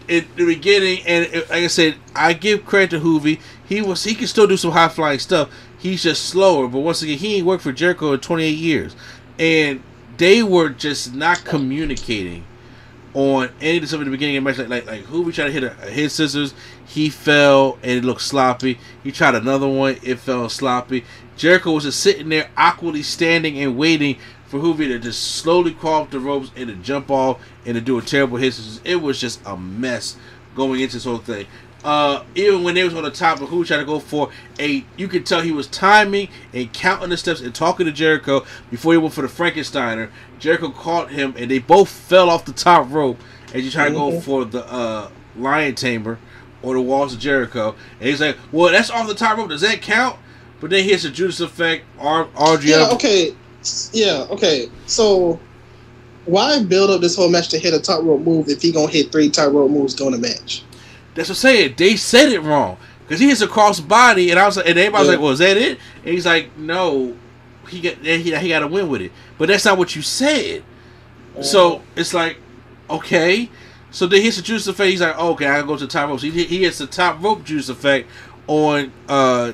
[0.09, 3.41] In the beginning, and like I said, I give credit to Juvi.
[3.70, 5.48] He was he can still do some high flying stuff.
[5.78, 6.66] He's just slower.
[6.66, 8.97] But once again, he ain't worked for Jericho in 28 years,
[9.38, 9.80] and
[10.16, 12.44] they were just not communicating
[13.14, 14.59] on any of the stuff in the beginning of the match.
[14.59, 16.52] Like like, like Juvi tried to hit a, a head scissors,
[16.84, 18.80] he fell and it looked sloppy.
[19.05, 21.05] He tried another one, it fell sloppy.
[21.36, 24.16] Jericho was just sitting there awkwardly standing and waiting
[24.47, 27.80] for Juvi to just slowly crawl up the ropes and to jump off and to
[27.80, 28.52] do a terrible hit.
[28.52, 28.80] scissors.
[28.82, 30.16] It was just a mess
[30.56, 31.47] going into this whole thing.
[31.82, 34.85] Uh, even when they was on the top of who trying to go for a,
[34.98, 38.93] you could tell he was timing and counting the steps and talking to Jericho before
[38.93, 40.11] he went for the Frankensteiner.
[40.39, 43.19] Jericho caught him and they both fell off the top rope
[43.55, 44.23] as you try to go Mhm.
[44.23, 45.09] for the uh,
[45.39, 46.19] lion tamer
[46.62, 47.74] or the walls of Jericho.
[47.98, 49.48] And he's like, "Well, that's off the top rope.
[49.48, 50.16] Does that count?"
[50.61, 51.85] But then here's the Judas effect.
[51.98, 52.28] R-.
[52.62, 52.89] Yeah.
[52.93, 53.35] Okay.
[53.93, 54.27] Yeah.
[54.31, 54.69] Okay.
[54.85, 55.40] So
[56.27, 58.93] why build up this whole match to hit a top rope move if he gonna
[58.93, 60.62] hit three top rope moves during the match?
[61.15, 61.74] That's what I'm saying.
[61.77, 64.78] They said it wrong because he hits a cross body, and I was like, and
[64.78, 65.12] everybody was Yeah.
[65.15, 67.16] like, "Well, is that it?" And he's like, "No,
[67.69, 70.62] he got he, he got to win with it." But that's not what you said.
[71.43, 72.37] So it's like,
[72.89, 73.49] okay.
[73.91, 74.91] So then he hits the juice effect.
[74.91, 76.20] He's like, okay, I gotta go to the top rope.
[76.20, 78.09] So he, he hits the top rope juice effect
[78.47, 79.53] on uh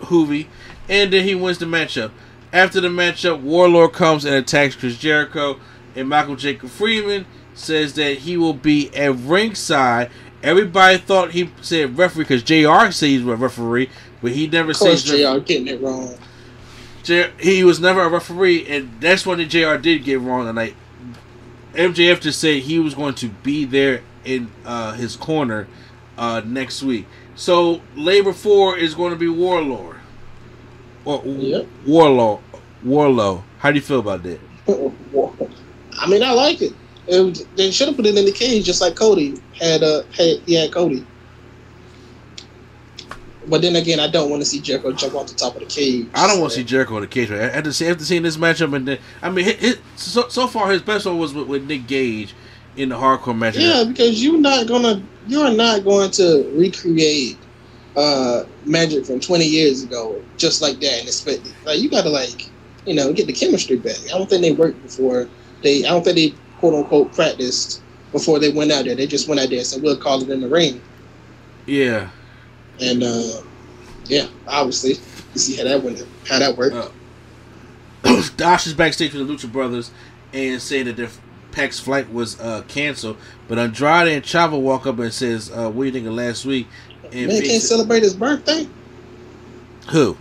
[0.00, 0.46] Juvi,
[0.88, 2.10] and then he wins the matchup.
[2.52, 5.60] After the matchup, Warlord comes and attacks Chris Jericho,
[5.94, 10.10] and Michael Jacob Friedman says that he will be at ringside.
[10.42, 13.90] Everybody thought he said referee because JR said he's a referee,
[14.22, 16.14] but he never says JR getting it wrong.
[17.02, 20.48] J- he was never a referee, and that's when the JR did get wrong And
[20.48, 20.74] tonight.
[21.74, 25.68] MJF just said he was going to be there in uh, his corner
[26.18, 27.06] uh, next week.
[27.36, 29.96] So Labor Four is going to be Warlord.
[31.04, 31.66] Or Yep.
[31.86, 32.40] Warlord.
[32.84, 33.42] Wardlow.
[33.58, 34.40] How do you feel about that?
[35.98, 36.72] I mean, I like it.
[37.06, 39.82] It they should have put it in the cage just like Cody had.
[39.82, 41.06] Uh, had he had Cody.
[43.46, 45.66] But then again, I don't want to see Jericho jump off the top of the
[45.66, 46.06] cage.
[46.14, 47.30] I don't want to see Jericho in the cage.
[47.30, 47.40] Right?
[47.40, 50.70] After, see, after seeing this matchup, and then I mean, hit, hit, so, so far
[50.70, 52.34] his best one was with, with Nick Gage
[52.76, 53.56] in the hardcore match.
[53.56, 57.38] Yeah, because you're not gonna, you're not going to recreate
[57.96, 62.48] uh magic from 20 years ago just like that and expect like you gotta like
[62.86, 63.98] you know get the chemistry back.
[64.04, 65.28] I don't think they worked before
[65.62, 65.84] they.
[65.84, 67.82] I don't think they quote unquote practiced
[68.12, 68.94] before they went out there.
[68.94, 70.80] They just went out there and said we'll call it in the ring.
[71.66, 72.10] Yeah.
[72.80, 73.42] And uh,
[74.06, 74.94] yeah, obviously,
[75.34, 76.74] you see how that went, how that worked.
[78.04, 79.90] Uh, Dash is backstage with the Lucha Brothers
[80.32, 81.10] and saying that their
[81.52, 83.16] Pac's flight was uh, canceled.
[83.48, 86.44] But Andrade and Chavo walk up and says, uh, "What do you think of last
[86.44, 86.68] week?"
[87.12, 88.68] And Man can't celebrate his birthday.
[89.90, 90.16] Who?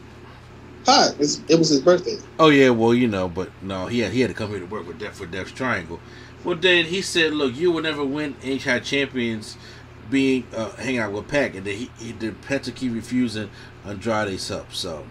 [0.85, 1.13] Pac.
[1.13, 2.17] It was his birthday.
[2.39, 4.65] Oh yeah, well you know, but no, he had he had to come here to
[4.65, 5.99] work with Death for Death's Triangle.
[6.43, 9.57] Well then he said, "Look, you will never win HI champions."
[10.09, 13.49] being uh, hanging out with Pac, and then he, he did Penta keep refusing
[13.85, 14.73] Andrade's help.
[14.73, 15.05] So,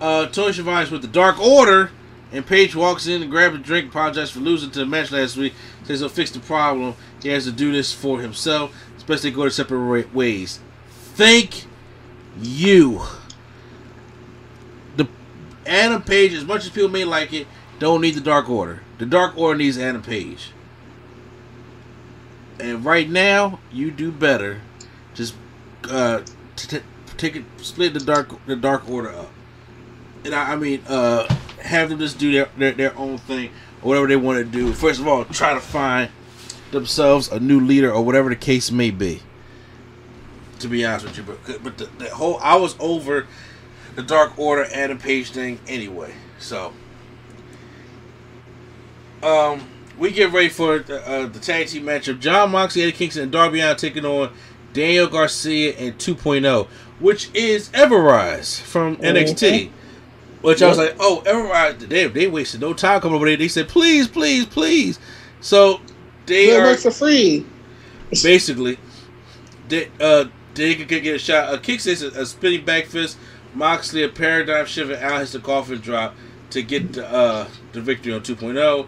[0.00, 1.90] uh, Tony Schiavone's with the Dark Order,
[2.32, 5.36] and Page walks in and grabs a drink, apologizes for losing to the match last
[5.36, 6.94] week, says he'll fix the problem.
[7.22, 10.60] He has to do this for himself, especially go to separate ways.
[11.14, 11.64] Thank
[12.40, 13.02] you.
[14.96, 15.08] The
[15.66, 17.46] Adam Page, as much as people may like it,
[17.78, 18.82] don't need the Dark Order.
[18.98, 20.50] The Dark Order needs Adam Page.
[22.60, 24.60] And right now, you do better.
[25.14, 25.34] Just
[25.88, 26.22] uh,
[26.56, 26.84] t- t-
[27.16, 29.30] take it, split the dark the dark order up,
[30.24, 33.50] and I, I mean, uh, have them just do their, their their own thing
[33.82, 34.72] or whatever they want to do.
[34.72, 36.10] First of all, try to find
[36.72, 39.22] themselves a new leader or whatever the case may be.
[40.60, 43.26] To be honest with you, but but the, the whole I was over
[43.94, 46.14] the Dark Order Adam Page thing anyway.
[46.40, 46.72] So,
[49.22, 49.68] um,
[49.98, 52.20] we get ready for the, uh, the tag team matchup.
[52.20, 54.32] John Moxley, Eddie Kingston, and Darby Allin taking on
[54.72, 56.66] Daniel Garcia and 2.0,
[57.00, 59.70] which is Ever-Rise from NXT.
[60.40, 63.36] Which I was like, oh, Ever-Rise, they, they wasted no time coming over there.
[63.36, 65.00] They said, please, please, please.
[65.40, 65.80] So
[66.26, 67.46] they are for free.
[68.22, 68.78] basically
[69.68, 71.52] they uh they could get a shot.
[71.52, 73.18] Uh, Kick says a, a spinning back fist.
[73.54, 76.14] Moxley a paradigm shift and Al hits the coffin drop
[76.50, 78.86] to get the uh the victory on 2.0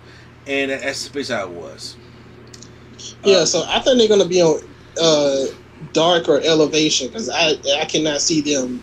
[0.51, 1.97] and that's basically how it was.
[3.25, 4.61] Yeah, uh, so I think they're gonna be on
[5.01, 5.47] uh,
[5.93, 8.83] dark or elevation because I I cannot see them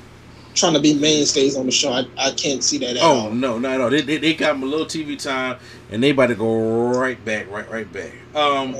[0.56, 1.92] trying to be mainstays on the show.
[1.92, 3.16] I, I can't see that at all.
[3.16, 3.32] oh, all.
[3.32, 3.90] no, no, no.
[3.92, 5.60] They, they, they got them a little TV time
[5.92, 8.14] and they about to go right back, right, right back.
[8.36, 8.76] Um,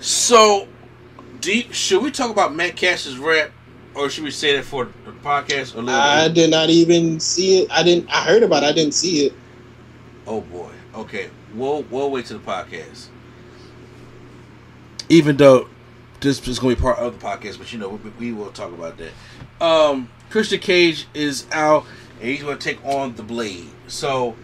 [0.00, 0.66] so,
[1.40, 1.72] deep.
[1.72, 3.52] Should we talk about Max Caster's rap,
[3.94, 5.76] or should we say that for the podcast?
[5.76, 7.70] Or I did not even see it.
[7.70, 8.10] I didn't.
[8.10, 8.64] I heard about.
[8.64, 8.66] it.
[8.66, 9.34] I didn't see it.
[10.26, 10.72] Oh boy.
[10.94, 13.08] Okay we'll we'll wait to the podcast.
[15.08, 15.68] Even though
[16.20, 18.50] this is going to be part of the podcast, but you know we, we will
[18.52, 19.12] talk about that.
[19.64, 21.84] Um, Christian Cage is out,
[22.20, 23.68] and he's going to take on the Blade.
[23.88, 24.36] So,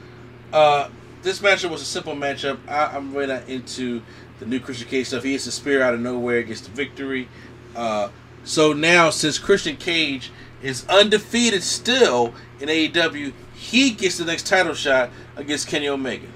[0.53, 0.91] uh,
[1.23, 2.59] this matchup was a simple matchup.
[2.69, 4.03] I, am really not into
[4.39, 5.25] the new Christian Cage stuff.
[5.25, 7.29] He hits the spear out of nowhere, gets the victory.
[7.75, 8.11] Uh,
[8.45, 10.31] so now, since Christian Cage
[10.63, 16.27] is undefeated still in AEW, he gets the next title shot against Kenny Omega.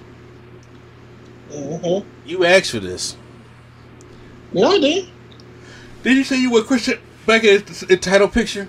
[1.52, 2.08] Mm-hmm.
[2.26, 3.16] You asked for this.
[4.52, 5.08] No, I did.
[6.02, 8.68] Did you say you were Christian back in the title picture?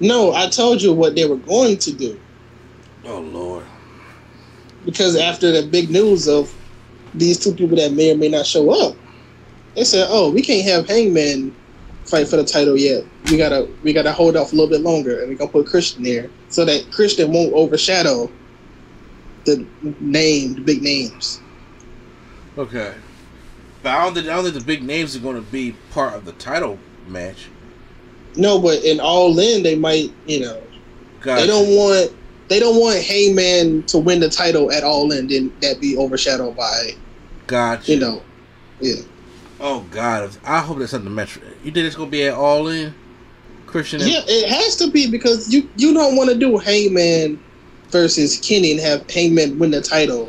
[0.00, 2.20] No, I told you what they were going to do.
[3.04, 3.64] Oh Lord!
[4.84, 6.52] Because after the big news of
[7.14, 8.96] these two people that may or may not show up,
[9.74, 11.54] they said, "Oh, we can't have Hangman
[12.06, 13.04] fight for the title yet.
[13.30, 16.02] We gotta we gotta hold off a little bit longer, and we're gonna put Christian
[16.02, 18.30] there so that Christian won't overshadow
[19.44, 19.66] the
[20.00, 21.40] name, the big names.
[22.56, 22.94] Okay,
[23.82, 26.14] but I don't think I don't think the big names are going to be part
[26.14, 27.48] of the title match.
[28.36, 30.62] No, but in All In, they might, you know,
[31.20, 31.40] gotcha.
[31.40, 32.12] they don't want
[32.48, 36.56] they don't want Hangman to win the title at All In, then that be overshadowed
[36.56, 36.92] by,
[37.46, 37.92] gotcha.
[37.92, 38.22] You know,
[38.80, 39.02] yeah.
[39.60, 41.38] Oh God, I hope that's not the match.
[41.62, 42.94] You think it's going to be at All In,
[43.66, 44.00] Christian?
[44.00, 47.42] Yeah, it has to be because you you don't want to do Hangman
[47.94, 50.28] versus Kenny and have Hangman win the title.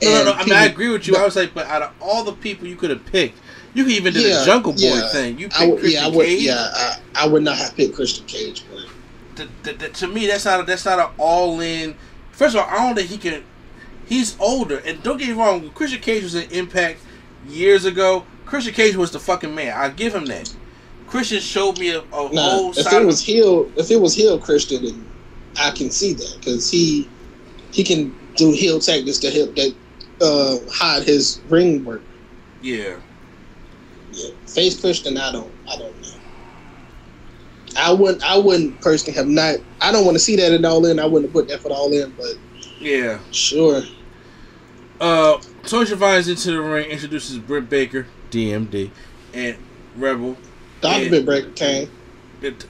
[0.00, 0.32] No, no, no.
[0.32, 1.16] I mean, I agree with you.
[1.16, 3.38] I was like, but out of all the people you could have picked,
[3.74, 5.08] you could even do yeah, the Jungle Boy yeah.
[5.08, 5.36] thing.
[5.36, 6.42] You picked Christian yeah, I would, Cage.
[6.42, 8.64] Yeah, I, I, would not have picked Christian Cage.
[8.70, 8.86] But
[9.34, 11.96] the, the, the, to me, that's not a, that's not an all in.
[12.30, 13.42] First of all, I don't think he can.
[14.06, 15.68] He's older, and don't get me wrong.
[15.70, 17.00] Christian Cage was an Impact
[17.48, 18.24] years ago.
[18.46, 19.76] Christian Cage was the fucking man.
[19.76, 20.54] I give him that.
[21.08, 22.78] Christian showed me a, a nah, whole.
[22.78, 25.04] If it was heel, if it was heel Christian,
[25.58, 27.08] I can see that because he
[27.72, 29.74] he can do heel tactics to help that
[30.20, 32.02] uh, hide his ring work.
[32.62, 32.96] Yeah.
[34.12, 34.30] Yeah.
[34.46, 36.08] Face Christian, I don't, I don't know.
[37.76, 39.56] I wouldn't, I wouldn't personally have not.
[39.80, 40.98] I don't want to see that at all in.
[40.98, 42.34] I wouldn't have put that for all in, but
[42.78, 43.18] Yeah.
[43.30, 43.82] sure.
[45.00, 48.90] Uh, Tony Schiavone's into the ring, introduces Britt Baker, DMD,
[49.34, 49.56] and
[49.96, 50.36] Rebel.
[50.82, 51.10] Doctor Yeah.
[51.10, 51.90] Bit Breaker came.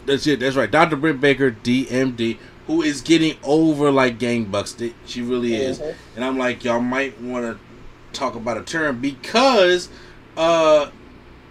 [0.06, 0.40] That's it.
[0.40, 0.70] That's right.
[0.70, 0.96] Dr.
[0.96, 4.94] Britt Baker, DMD, who is getting over like gangbusters.
[5.06, 5.78] She really is.
[5.78, 5.94] Mhm.
[6.16, 9.88] And I'm like, y'all might want to talk about a term because
[10.36, 10.90] uh,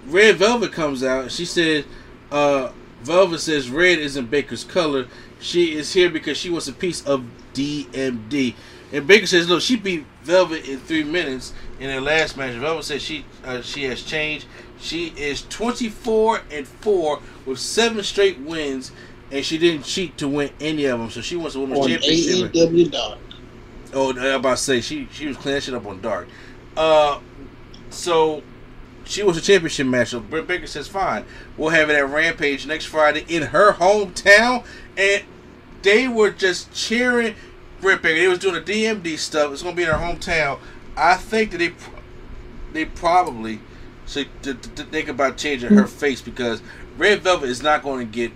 [0.07, 1.31] Red Velvet comes out.
[1.31, 1.85] She said,
[2.31, 2.71] uh,
[3.03, 5.07] Velvet says red isn't Baker's color.
[5.39, 8.53] She is here because she wants a piece of DMD.
[8.93, 12.55] And Baker says, look, she beat Velvet in three minutes in her last match.
[12.55, 14.45] Velvet says she uh, she has changed.
[14.79, 18.91] She is 24 and 4 with seven straight wins,
[19.31, 21.09] and she didn't cheat to win any of them.
[21.09, 22.53] So she wants a women's on championship.
[22.53, 23.19] AEW Dark.
[23.93, 26.27] Oh, I'm about to say she she was cleaning shit up on dark.
[26.77, 27.19] Uh,
[27.89, 28.41] so
[29.03, 30.09] she was a championship match.
[30.09, 31.25] So Britt Baker says, "Fine,
[31.57, 34.63] we'll have it at Rampage next Friday in her hometown."
[34.95, 35.23] And
[35.81, 37.35] they were just cheering
[37.81, 38.19] Britt Baker.
[38.19, 39.51] They was doing the DMD stuff.
[39.51, 40.59] It's gonna be in her hometown.
[40.95, 41.73] I think that they
[42.71, 43.59] they probably
[44.07, 46.61] should to, to think about changing her face because
[46.97, 48.31] Red Velvet is not going to get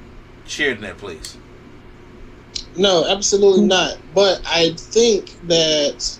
[0.45, 1.37] cheered in that place.
[2.77, 3.97] No, absolutely not.
[4.13, 6.19] But I think that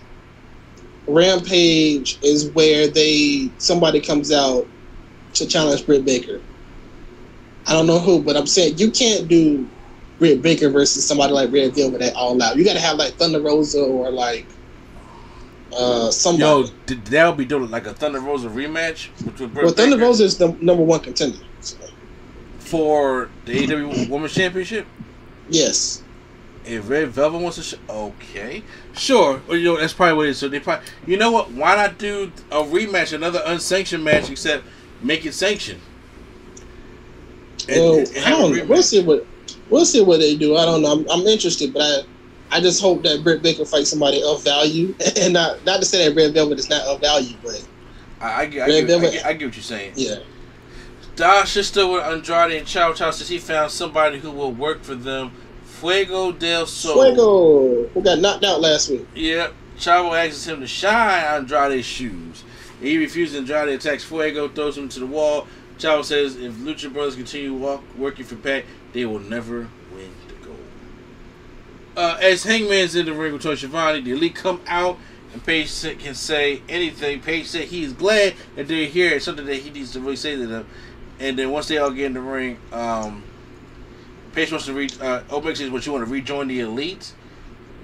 [1.07, 4.67] Rampage is where they somebody comes out
[5.33, 6.41] to challenge Britt Baker.
[7.67, 9.67] I don't know who, but I'm saying you can't do
[10.19, 12.57] Britt Baker versus somebody like Red Velvet at all out.
[12.57, 14.45] You got to have like Thunder Rosa or like
[15.77, 16.43] uh somebody.
[16.43, 19.97] Yo, th- that would be doing like a Thunder Rosa rematch between Britt well, Thunder
[19.97, 21.37] Rosa is the number one contender.
[21.59, 21.77] So,
[22.75, 24.85] for the AEW Women's Championship.
[25.49, 26.01] yes.
[26.65, 28.63] If Red Velvet wants to, sh- okay,
[28.97, 29.39] sure.
[29.47, 30.39] Well, you know that's probably what it is.
[30.39, 31.51] So they probably, you know what?
[31.51, 34.63] Why not do a rematch, another unsanctioned match, except
[35.03, 35.79] make it sanctioned?
[37.69, 38.65] And- Well, and I don't know.
[38.65, 39.25] We'll see what
[39.69, 40.57] we'll see what they do.
[40.57, 40.91] I don't know.
[40.93, 44.95] I'm, I'm interested, but I I just hope that Britt Baker fights somebody of value,
[45.21, 47.63] and not not to say that Red Velvet is not of value, but
[48.19, 49.93] I, I, I, Red get, I, get, I get what you're saying.
[49.95, 50.15] yeah.
[51.15, 54.83] Dash is still with Andrade and Chow Chow says he found somebody who will work
[54.83, 55.31] for them.
[55.63, 56.93] Fuego del Sol.
[56.93, 59.07] Fuego, who got knocked out last week.
[59.15, 59.53] Yep.
[59.77, 62.43] Chavo asks him to shine Andrade's shoes.
[62.81, 63.37] He refuses.
[63.37, 65.47] Andrade attacks Fuego, throws him to the wall.
[65.77, 70.33] Chavo says if Lucha Brothers continue walk, working for Pac, they will never win the
[70.45, 70.57] gold.
[71.97, 74.97] Uh, as Hangman's in the ring with Tony Schiavone, the Elite come out,
[75.33, 75.69] and Page
[75.99, 77.21] can say anything.
[77.21, 79.15] Page said he's glad that they're here.
[79.15, 80.65] It's something that he needs to really say to them.
[81.19, 83.23] And then once they all get in the ring, um,
[84.33, 84.99] Page wants to reach.
[84.99, 87.13] Uh, Omega says, "What you want to rejoin the Elite?"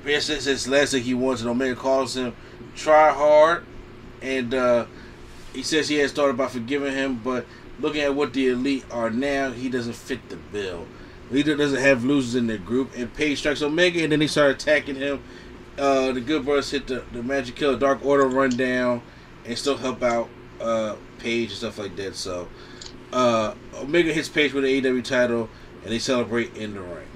[0.03, 2.33] Page says last thing he wants, and Omega calls him
[2.75, 3.63] try hard,
[4.21, 4.85] and uh,
[5.53, 7.45] he says he has thought about forgiving him, but
[7.79, 10.85] looking at what the Elite are now, he doesn't fit the bill.
[11.29, 14.51] Leader doesn't have losers in their group, and Page strikes Omega, and then they start
[14.51, 15.21] attacking him.
[15.77, 19.01] Uh, the Good Brothers hit the, the Magic Killer Dark Order run down,
[19.45, 20.29] and still help out
[20.59, 22.15] uh, Page and stuff like that.
[22.15, 22.47] So
[23.13, 25.49] uh, Omega hits Page with the AEW title,
[25.83, 27.07] and they celebrate in the ring.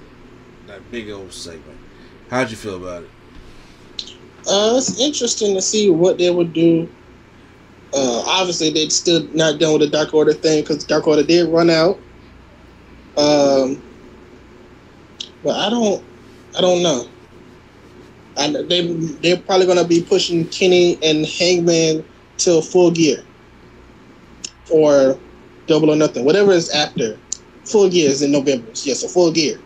[0.66, 1.78] That big old segment.
[2.30, 3.10] How'd you feel about it?
[4.48, 6.88] Uh, it's interesting to see what they would do.
[7.92, 11.48] Uh, obviously, they're still not done with the Dark Order thing because Dark Order did
[11.48, 11.98] run out.
[13.16, 13.82] Um,
[15.42, 16.04] but I don't,
[16.56, 17.08] I don't know.
[18.36, 18.86] I, they
[19.22, 22.04] they're probably gonna be pushing Kenny and Hangman
[22.36, 23.22] till full gear,
[24.70, 25.18] or
[25.66, 27.18] double or nothing, whatever is after.
[27.64, 28.68] Full gear is in November.
[28.74, 29.58] Yeah, so full gear.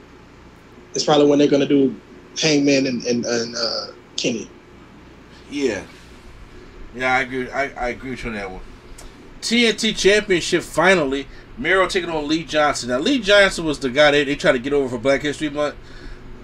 [0.95, 1.95] It's probably when they're gonna do
[2.41, 3.87] Hangman and and, and uh,
[4.17, 4.51] Kenny.
[5.51, 5.83] Yeah.
[6.95, 7.51] Yeah, I agree.
[7.51, 8.63] I, I agree with you on that one.
[9.41, 11.27] TNT Championship finally.
[11.57, 12.89] Miro taking on Lee Johnson.
[12.89, 15.51] Now Lee Johnson was the guy they, they tried to get over for Black History
[15.51, 15.75] Month,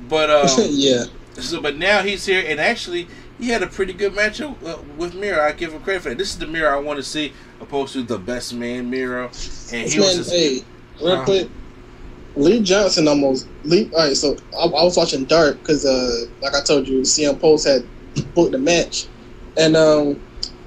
[0.08, 1.04] but um, yeah.
[1.34, 3.08] so but now he's here and actually
[3.38, 4.54] he had a pretty good match uh,
[4.96, 5.42] with Miro.
[5.42, 6.18] I give him credit for that.
[6.18, 9.24] This is the Miro I want to see, opposed to the best man Miro.
[9.24, 10.62] And This he was man, just, hey,
[11.00, 11.24] real Uh-huh.
[11.24, 11.48] quick,
[12.36, 13.48] Lee Johnson almost.
[13.64, 17.00] Lee, all right, so I, I was watching Dark because, uh, like I told you,
[17.00, 17.84] CM Post had
[18.34, 19.06] booked the match,
[19.56, 20.20] and um,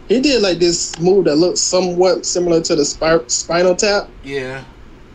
[0.07, 4.63] he did like this move that looked somewhat similar to the spir- spinal tap, yeah.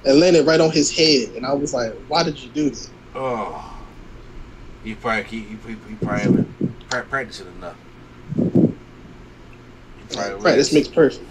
[0.04, 1.30] and landed right on his head.
[1.36, 3.80] And I was like, "Why did you do that?" Oh,
[4.84, 5.56] he probably he, he,
[5.88, 7.76] he probably haven't pra- practiced it enough.
[10.16, 10.72] Right, Practice was.
[10.74, 11.24] makes perfect.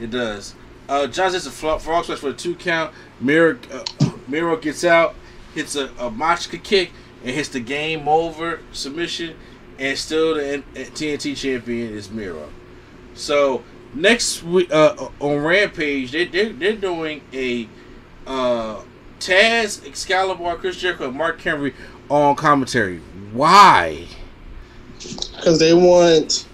[0.00, 0.54] It does.
[0.88, 2.92] Uh, Johnson's a flo- frog splash for a two count.
[3.20, 3.84] Miro, uh,
[4.28, 5.14] Miro gets out,
[5.54, 6.92] hits a, a Machka kick,
[7.22, 9.36] and hits the game over submission.
[9.78, 12.48] and still the TNT champion is Miro.
[13.14, 13.62] So
[13.94, 17.68] next week uh, on Rampage, they they they're doing a
[18.26, 18.82] uh,
[19.20, 21.74] Taz, Excalibur, Chris Jericho, Mark Henry
[22.10, 22.98] on commentary.
[23.32, 24.06] Why?
[24.98, 26.46] because they want.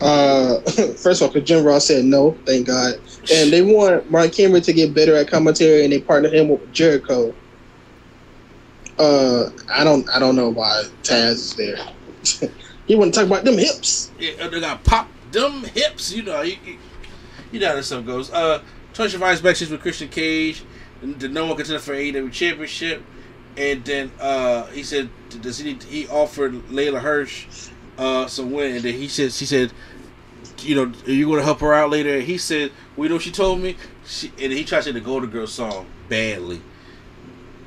[0.00, 0.60] Uh,
[0.96, 2.94] first of all, because Jim Ross said no, thank God,
[3.32, 6.72] and they want Mark Henry to get better at commentary, and they partnered him with
[6.72, 7.34] Jericho.
[8.98, 12.50] Uh, I don't, I don't know why Taz is there.
[12.86, 14.10] he want to talk about them hips.
[14.18, 16.12] Yeah, they got pop them hips.
[16.12, 16.78] You know, you, you,
[17.52, 18.30] you know how this stuff goes.
[18.30, 18.62] Uh,
[18.92, 20.62] Tony Schiavone's backstage with Christian Cage,
[21.02, 23.02] the no one contender for AEW Championship,
[23.56, 25.08] and then uh, he said,
[25.40, 29.72] does he he offered Leyla Hirsch uh some win, and then he said, she said,
[30.60, 32.14] you know, are you going to help her out later?
[32.14, 34.94] And he said, we know what she told me, she, and he tried to sing
[34.94, 36.60] the Golden Girl song badly.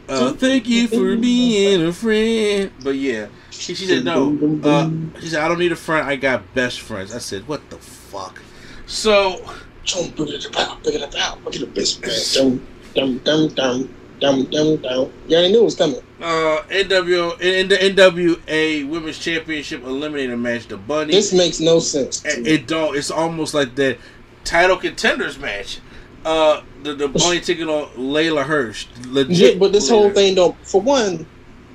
[0.08, 2.72] Uh, thank you for being a friend.
[2.84, 4.60] But yeah, she, she said no.
[4.64, 4.90] Uh,
[5.20, 6.08] she said I don't need a friend.
[6.08, 7.14] I got best friends.
[7.14, 8.42] I said what the fuck.
[8.88, 9.46] So
[9.86, 12.12] Don't put it about, put it about, look at the best man.
[12.34, 15.12] Dum, dum, dum, dum, dum, dum, dum.
[15.28, 16.02] You already knew it was coming.
[16.22, 21.14] uh, NW in the NWA Women's Championship Eliminator match, the Bunny.
[21.14, 22.24] This makes no sense.
[22.26, 22.96] it, it don't.
[22.98, 23.98] It's almost like that
[24.44, 25.80] title contenders match.
[26.26, 28.88] Uh, the the Bunny taking on Leyla Hirsch.
[29.08, 29.54] Legit.
[29.54, 30.56] Yeah, but this whole thing don't.
[30.66, 31.26] For one,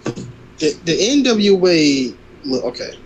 [0.05, 2.16] the the NWA.
[2.45, 2.99] Look, okay,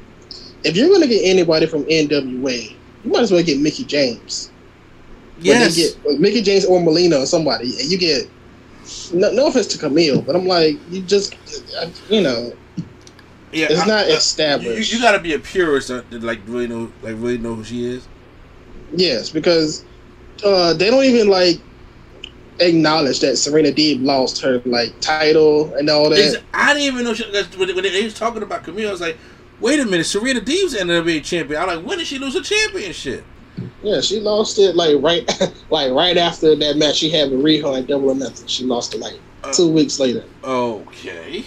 [0.65, 2.75] if you're gonna get anybody from NWA,
[3.05, 4.51] you might as well get Mickie James.
[5.41, 5.77] Yes.
[5.77, 8.29] get Mickie James or Melina or somebody, and you get.
[9.13, 11.35] No, no offense to Camille, but I'm like, you just,
[12.09, 12.53] you know,
[13.53, 13.67] yeah.
[13.71, 14.93] it's I- not uh, You, established.
[14.93, 18.07] you gotta be a purist to like really know like really know who she is.
[18.93, 19.85] Yes, because
[20.45, 21.61] uh, they don't even like
[22.61, 26.19] acknowledge that Serena Deeb lost her like title and all that.
[26.19, 27.25] It's- I didn't even know she,
[27.57, 28.89] when, when they was talking about Camille.
[28.89, 29.17] I was like,
[29.61, 31.61] wait a minute, Serena Deeb's NWA champion.
[31.61, 33.25] I'm like, when did she lose a championship?
[33.83, 35.27] Yeah, she lost it like right,
[35.71, 38.47] like right after that match she had with Riho at Double or Nothing.
[38.47, 39.15] She lost it like
[39.45, 40.25] Uh, two weeks later.
[40.45, 41.45] Okay.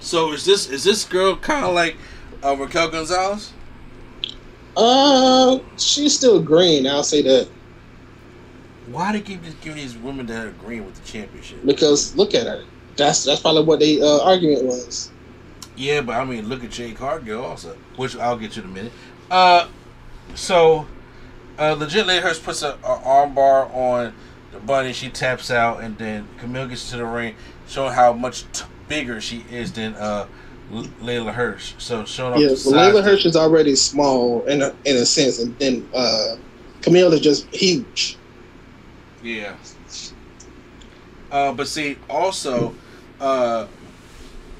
[0.00, 1.96] So is this is this girl kind of like
[2.42, 3.52] uh, Raquel Gonzalez?
[4.76, 6.86] Uh, she's still green.
[6.86, 7.48] I'll say that
[8.86, 11.64] Why they keep just giving these women that are green with the championship?
[11.66, 12.64] because look at her.
[12.96, 15.10] That's that's probably what the uh, argument was.
[15.76, 18.68] Yeah, but I mean, look at Jade Cargill also, which I'll get to in a
[18.68, 18.92] minute.
[19.30, 19.68] Uh,
[20.34, 20.86] so,
[21.58, 24.14] uh, legit Leyla Hirsch puts a, a arm bar on
[24.52, 24.92] the bunny.
[24.92, 27.34] She taps out, and then Camille gets to the ring,
[27.68, 30.26] showing how much t- bigger she is than uh,
[30.72, 31.74] L- Leyla Hirsch.
[31.78, 33.02] So showing off Yeah, size Leyla.
[33.02, 36.36] Hirsch is already small in a, in a sense, and then uh,
[36.82, 38.16] Camille is just huge.
[39.22, 39.54] Yeah.
[41.30, 42.74] Uh, but see, also,
[43.20, 43.66] uh,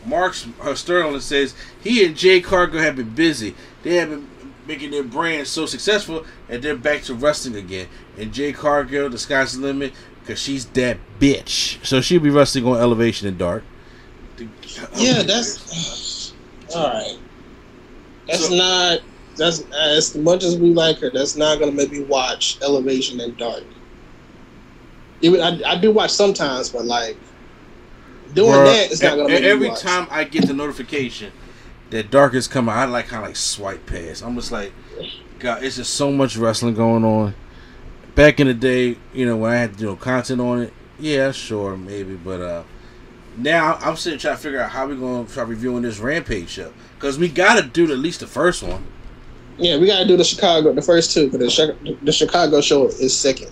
[0.06, 3.54] Mark's uh, Sterling says he and Jay Cargill have been busy.
[3.82, 4.28] They have been
[4.70, 7.88] making their brand so successful, and they're back to wrestling again.
[8.16, 11.84] And Jay Cargill, the sky's the limit, because she's that bitch.
[11.84, 13.64] So she'll be wrestling on Elevation and Dark.
[14.94, 16.32] Yeah, that's
[16.74, 17.18] all right.
[18.28, 19.00] That's So- not.
[19.36, 21.10] That's uh, as much as we like her.
[21.10, 23.62] That's not gonna make me watch Elevation and Dark.
[25.22, 27.16] Even I, I do watch sometimes, but like
[28.34, 29.80] doing Bruh, that, it's not gonna make every me watch.
[29.80, 31.32] time I get the notification
[31.90, 34.24] that Dark is coming, I like kind of like swipe past.
[34.24, 34.72] I'm just like,
[35.38, 37.34] God, it's just so much wrestling going on.
[38.14, 41.32] Back in the day, you know, when I had you know content on it, yeah,
[41.32, 42.62] sure, maybe, but uh,
[43.36, 46.72] now I'm sitting trying to figure out how we're gonna try reviewing this Rampage show
[46.96, 48.84] because we gotta do at least the first one.
[49.58, 53.16] Yeah, we gotta do the Chicago, the first two, but the, the Chicago show is
[53.16, 53.50] second.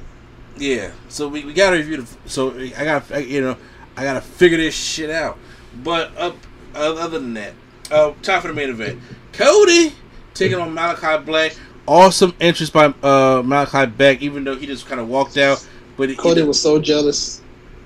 [0.57, 2.29] Yeah, so we, we gotta review the.
[2.29, 3.57] So I got to you know
[3.97, 5.39] I gotta figure this shit out.
[5.83, 6.37] But up
[6.75, 7.55] other than that,
[7.91, 9.01] uh, time for the main event.
[9.33, 9.93] Cody
[10.35, 11.57] taking on Malakai Black.
[11.87, 15.67] Awesome entrance by uh, Malakai Black, even though he just kind of walked out.
[15.97, 17.41] But Cody was so jealous.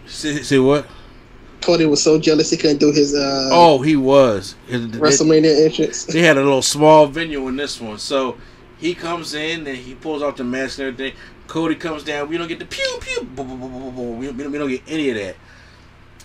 [0.06, 0.86] say, say what?
[1.60, 4.56] Cody was so jealous he couldn't do his uh, Oh, he was.
[4.66, 6.04] His- WrestleMania entrance.
[6.04, 7.98] they had a little small venue in this one.
[7.98, 8.36] So
[8.78, 11.16] he comes in and he pulls off the mask and everything.
[11.46, 12.28] Cody comes down.
[12.28, 13.28] We don't get the pew pew.
[13.36, 15.36] don't, we don't get any of that.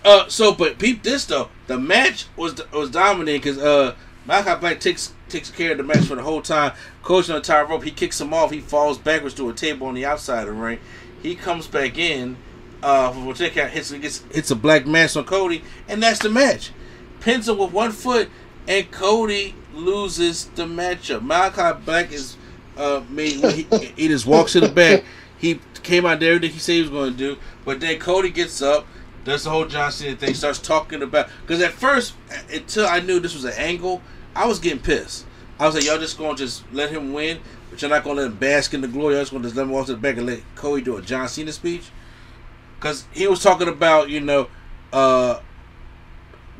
[0.07, 1.49] Uh, so but peep this though.
[1.67, 3.93] The match was was dominating because uh
[4.25, 6.71] Malakai Black takes takes care of the match for the whole time.
[7.03, 7.83] Coach on the top rope.
[7.83, 8.51] He kicks him off.
[8.51, 10.79] He falls backwards to a table on the outside of the ring.
[11.21, 12.37] He comes back in.
[12.81, 16.29] Uh, for take out hits gets hits a black mask on Cody, and that's the
[16.29, 16.71] match.
[17.19, 18.29] Pins him with one foot,
[18.65, 21.19] and Cody loses the matchup.
[21.19, 22.37] Malakai Black is
[22.77, 23.63] uh made he,
[23.97, 25.03] he just walks to the back.
[25.39, 28.31] He came out there that he said he was going to do, but then Cody
[28.31, 28.87] gets up,
[29.27, 32.13] does the whole John Cena thing, starts talking about because at first
[32.49, 34.01] until I knew this was an angle,
[34.33, 35.25] I was getting pissed.
[35.59, 37.39] I was like, y'all just gonna just let him win,
[37.69, 39.15] but you're not gonna let him bask in the glory.
[39.15, 41.01] Y'all just gonna just let him walk to the back and let Cody do a
[41.01, 41.89] John Cena speech.
[42.79, 44.47] Cause he was talking about, you know,
[44.93, 45.41] uh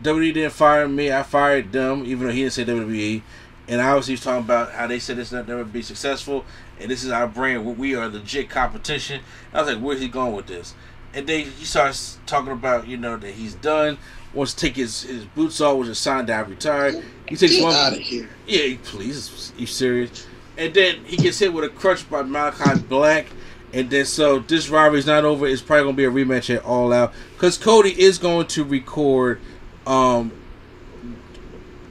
[0.03, 3.22] WWE didn't fire me, I fired them, even though he didn't say WWE.
[3.69, 6.45] And obviously he's talking about how they said it's not never be successful
[6.80, 9.22] and this is our brand, we are legit competition.
[9.53, 10.76] I was like, where's he going with this?
[11.18, 13.98] And then he starts talking about, you know, that he's done,
[14.35, 17.03] wants to take his, his boots off, which is signed out, retired.
[17.27, 18.30] He takes Get one out of here.
[18.45, 20.27] yeah, please, you serious?
[20.60, 23.26] And then he gets hit with a crutch by Malakai Black.
[23.73, 25.48] And then so this rivalry's not over.
[25.48, 29.41] It's probably gonna be a rematch at All Out because Cody is going to record
[29.88, 30.31] um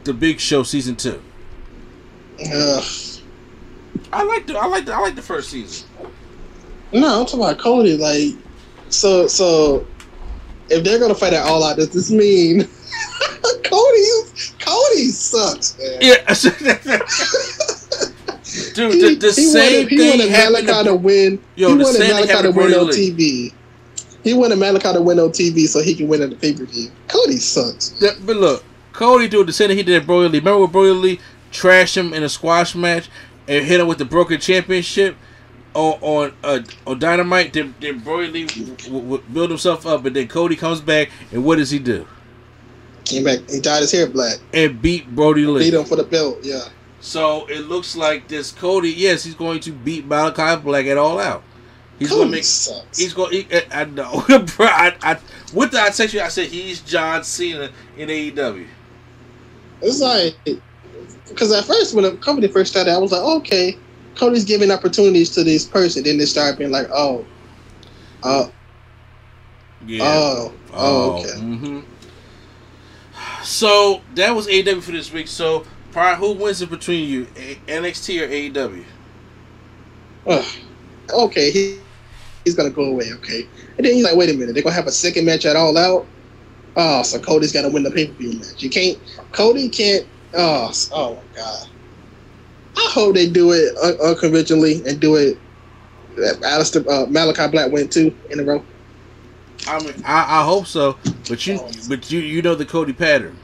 [0.05, 1.21] the Big Show season two.
[2.41, 2.85] Ugh.
[4.13, 5.89] I like the I like the I like the first season.
[6.93, 7.97] No, I'm talking about Cody.
[7.97, 8.37] Like,
[8.89, 9.87] so so
[10.69, 12.63] if they're gonna fight at all out, does this mean
[13.65, 14.03] Cody?
[14.59, 15.99] Cody sucks, man.
[16.01, 16.17] Yeah,
[18.75, 18.95] dude.
[18.95, 20.67] He, the, the he same wanted, he thing wanted happened.
[20.69, 21.39] Malakai to To, win.
[21.57, 23.53] Yo, he wanted Malakai to win on TV.
[24.25, 26.65] He wanted Malakai to win on TV so he can win at the pay per
[26.65, 26.91] view.
[27.09, 27.91] Cody sucks.
[28.01, 30.39] That- but look, Cody doing the same thing he did at Brodie Lee.
[30.39, 31.21] Remember when Brodie Lee
[31.53, 33.09] trashed him in a squash match
[33.47, 35.17] and hit him with the broken championship
[35.77, 37.53] on on uh, on Dynamite?
[37.53, 41.45] Then, then Brodie Lee w- w- build himself up, and then Cody comes back, and
[41.45, 42.07] what does he do?
[43.05, 43.49] Came back.
[43.49, 44.39] He dyed his hair black.
[44.53, 45.71] And beat Brodie Lee.
[45.71, 46.39] Beat him for the belt.
[46.43, 46.65] Yeah.
[47.01, 51.21] So it looks like this Cody, yes, he's going to beat Malakai Black at all
[51.21, 51.45] out.
[52.01, 52.45] He's Cody gonna make.
[52.45, 52.99] sucks.
[52.99, 53.33] He's going.
[53.33, 54.25] He, I I know.
[54.59, 55.19] I, I,
[55.55, 58.67] with that section, I said he's John Cena in AEW.
[59.83, 60.37] It's like
[61.29, 63.79] because at first when the company first started, I was like, okay,
[64.17, 66.03] Cody's giving opportunities to this person.
[66.05, 67.25] Then they start being like, oh,
[68.23, 68.49] uh,
[69.87, 70.03] Yeah.
[70.05, 71.41] oh, oh, okay.
[71.41, 71.81] hmm
[73.45, 75.29] So that was AEW for this week.
[75.29, 78.85] So, Brian, who wins it between you, A- NXT or AEW?
[80.27, 80.45] Ugh.
[81.13, 81.79] okay, he,
[82.45, 83.13] he's gonna go away.
[83.15, 85.57] Okay, and then he's like, wait a minute, they're gonna have a second match at
[85.57, 86.07] All Out.
[86.77, 88.63] Oh, so Cody's got to win the pay per view match.
[88.63, 88.99] You can't.
[89.33, 90.07] Cody can't.
[90.35, 91.67] Oh, oh my god.
[92.77, 95.39] I hope they do it un- unconventionally and do it.
[96.17, 98.65] that Aleister uh, Malakai Black went two in a row.
[99.69, 100.97] I mean, I, I hope so,
[101.29, 101.59] but you,
[101.89, 103.37] but you, you know the Cody pattern.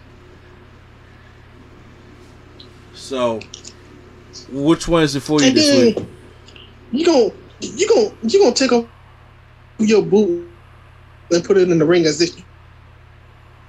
[2.94, 3.40] So,
[4.52, 5.96] which one is it for you And this week?
[6.92, 8.86] you gon' you gon' you gonna take off
[9.78, 10.44] your boot
[11.32, 12.30] and put it in the ring as if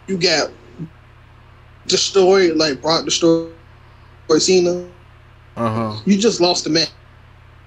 [0.07, 0.51] you got
[1.87, 3.51] destroyed like Brock destroyed
[4.39, 4.92] Cena.
[5.55, 6.01] Uh huh.
[6.05, 6.89] You just lost a match.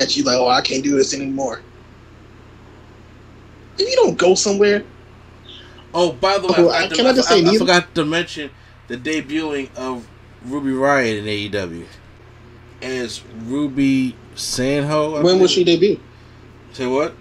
[0.00, 1.62] And you like, oh, I can't do this anymore.
[3.78, 4.84] If you don't go somewhere,
[5.94, 8.04] Oh, by the way, Oh, I, I- can I just say I, I forgot to
[8.04, 8.50] mention
[8.88, 10.06] the debuting of
[10.44, 11.86] Ruby Riott in AEW
[12.82, 15.16] as Ruby Soho.
[15.16, 15.98] I when will she debut?
[16.72, 17.14] Say what?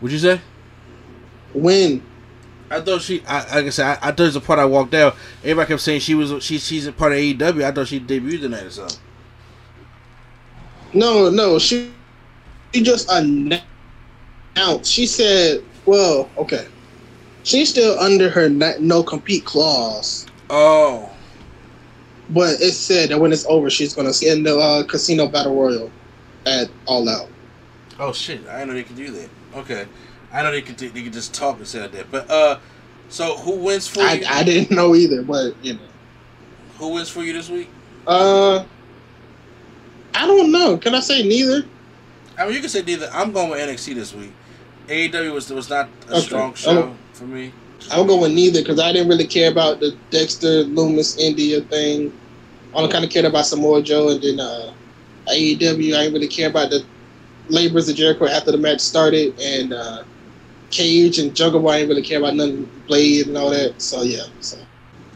[0.00, 0.40] What'd you say?
[1.54, 2.02] When?
[2.72, 3.22] I thought she.
[3.26, 5.14] I, like I said, I, I thought it was the part I walked out.
[5.42, 6.42] Everybody kept saying she was.
[6.42, 7.62] She, she's a part of AEW.
[7.64, 8.98] I thought she debuted tonight or something.
[10.94, 11.90] No, no, she
[12.74, 13.62] she just announced.
[14.90, 16.66] She said, "Well, okay,
[17.42, 21.10] she's still under her no compete clause, Oh,
[22.30, 25.54] but it said that when it's over, she's gonna see in the uh, casino battle
[25.54, 25.90] royal
[26.46, 27.28] at All Out."
[27.98, 28.46] oh shit!
[28.48, 29.28] I didn't know they could do that.
[29.56, 29.86] Okay,
[30.32, 30.78] I know they could.
[30.78, 32.10] They could just talk and say that.
[32.10, 32.58] But uh,
[33.08, 34.26] so who wins for I, you?
[34.28, 35.80] I didn't know either, but you know,
[36.78, 37.68] who wins for you this week?
[38.06, 38.64] uh,
[40.14, 40.76] I don't know.
[40.76, 41.66] Can I say neither?
[42.38, 43.10] I mean, you can say neither.
[43.12, 44.32] I'm going with NXT this week.
[44.88, 46.20] AEW was was not a Okay.
[46.20, 46.96] strong show Oh.
[47.12, 47.52] for me.
[47.90, 52.12] I'm going with neither because I didn't really care about the Dexter Lumis India thing.
[52.74, 54.72] I only kind of cared about Samoa Joe and then uh,
[55.28, 55.94] AEW.
[55.96, 56.84] I didn't really care about the
[57.48, 60.04] labors of Jericho after the match started and uh,
[60.72, 61.70] Cage and Jungle Boy.
[61.70, 63.80] I didn't really care about nothing Blade and all that.
[63.80, 64.58] So yeah, so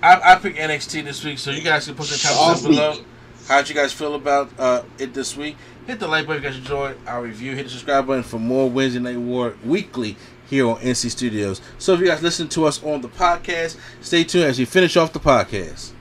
[0.03, 3.05] I, I picked NXT this week, so you guys can put the comments down below.
[3.49, 5.57] How'd you guys feel about uh, it this week?
[5.87, 7.55] Hit the like button if you guys enjoyed our review.
[7.55, 10.17] Hit the subscribe button for more Wednesday Night War weekly
[10.49, 11.61] here on NC Studios.
[11.79, 14.97] So if you guys listen to us on the podcast, stay tuned as we finish
[14.97, 15.93] off the podcast.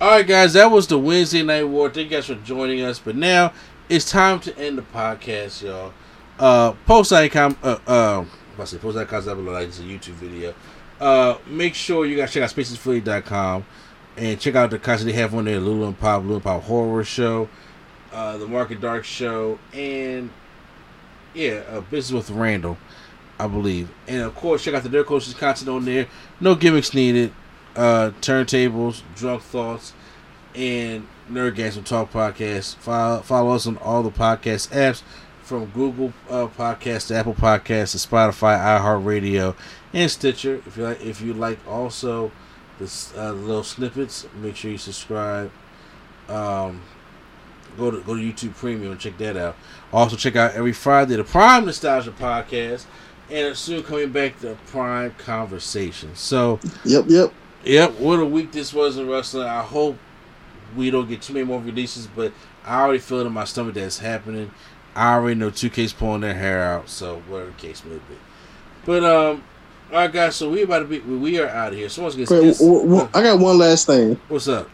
[0.00, 1.90] All right, guys, that was the Wednesday Night War.
[1.90, 2.98] Thank you guys for joining us.
[2.98, 3.52] But now
[3.88, 5.92] it's time to end the podcast, y'all.
[6.40, 8.24] Uh, post icon, uh, uh,
[8.58, 10.54] I say post icons down below, like it's a YouTube video.
[10.98, 13.64] Uh, make sure you guys check out spacesphilly.com
[14.16, 16.62] and check out the content they have on there Lulu and Pop, Lulu and Pop
[16.62, 17.50] Horror Show,
[18.10, 20.30] uh, the Market Dark Show, and
[21.34, 22.78] yeah, uh, Business with Randall.
[23.38, 23.90] I believe.
[24.06, 26.08] And of course, check out the Nerd Coaches content on there.
[26.40, 27.32] No gimmicks needed.
[27.74, 29.94] Uh, turntables, drunk thoughts,
[30.54, 32.76] and Nerdgasm Talk podcast.
[32.76, 35.02] Follow, follow us on all the podcast apps
[35.50, 39.56] from Google uh, Podcast to Apple Podcasts to Spotify, iHeartRadio,
[39.92, 40.62] and Stitcher.
[40.64, 42.30] If you like, if you like also
[42.78, 42.84] the
[43.16, 45.50] uh, little snippets, make sure you subscribe.
[46.28, 46.80] Um,
[47.76, 49.56] go to go to YouTube Premium and check that out.
[49.92, 52.84] Also check out every Friday the Prime Nostalgia Podcast,
[53.28, 56.14] and soon coming back the Prime Conversation.
[56.14, 57.32] So, yep, yep,
[57.64, 57.98] yep.
[57.98, 59.48] What a week this was in wrestling.
[59.48, 59.98] I hope
[60.76, 62.32] we don't get too many more releases, but
[62.64, 64.52] I already feel it in my stomach that it's happening.
[65.00, 68.18] I already know 2K's pulling their hair out, so whatever the case may be.
[68.84, 69.42] But um,
[69.90, 70.36] all right, guys.
[70.36, 71.88] So we about to be we are out of here.
[71.88, 74.20] So once again, Wait, w- w- I got one last thing.
[74.28, 74.68] What's up?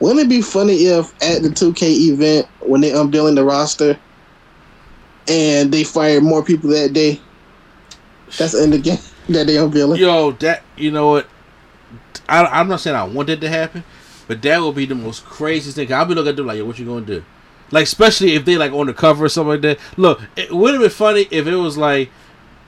[0.00, 3.96] Wouldn't it be funny if at the 2K event when they unveiling the roster
[5.28, 7.20] and they fired more people that day?
[8.38, 10.00] That's in the game that they unveiling.
[10.00, 11.28] Yo, that you know what?
[12.28, 13.84] I, I'm not saying I want that to happen,
[14.26, 15.92] but that would be the most craziest thing.
[15.92, 17.24] I'll be looking at them like, yo, what you gonna do?
[17.72, 19.78] Like, especially if they like on the cover or something like that.
[19.96, 22.10] Look, it would have been funny if it was like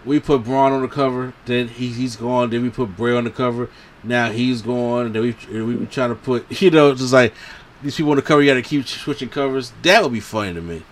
[0.05, 2.51] we put Braun on the cover, then he, he's gone.
[2.51, 3.71] Then we put Bray on the cover.
[4.03, 5.07] Now he's gone.
[5.07, 7.35] And then we we been trying to put you know just like
[7.83, 8.43] these people on the cover.
[8.43, 9.73] You got to keep switching covers.
[9.83, 10.83] That would be funny to me.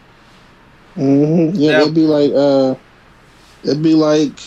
[0.97, 1.57] Mm-hmm.
[1.59, 2.75] Yeah, it'd be like uh,
[3.65, 4.39] it'd be like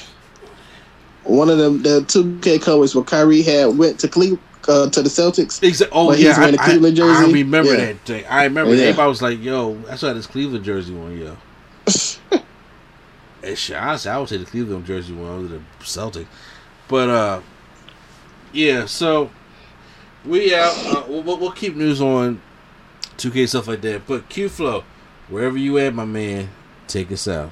[1.24, 4.42] one of them the 2K covers where Kyrie had went to Cleveland.
[4.68, 5.60] Uh, to the Celtics.
[5.62, 7.34] Exa- oh But he's yeah, I, wearing a I- Cleveland I jersey.
[7.34, 7.86] remember Yeah.
[7.86, 8.26] that thing.
[8.28, 8.84] I remember Yeah.
[8.86, 11.38] everybody was like, "Yo, I saw this Cleveland jersey one, yo."
[13.42, 16.26] hey, shit, honestly, I would say the Cleveland jersey one over the Celtics,
[16.88, 17.42] but uh,
[18.54, 18.86] yeah.
[18.86, 19.30] So
[20.26, 20.74] we out.
[20.86, 22.42] Uh, we'll, we'll keep news on
[23.18, 24.08] 2K stuff like that.
[24.08, 24.84] But Q Flow,
[25.30, 26.50] wherever you at, my man,
[26.88, 27.52] take us out.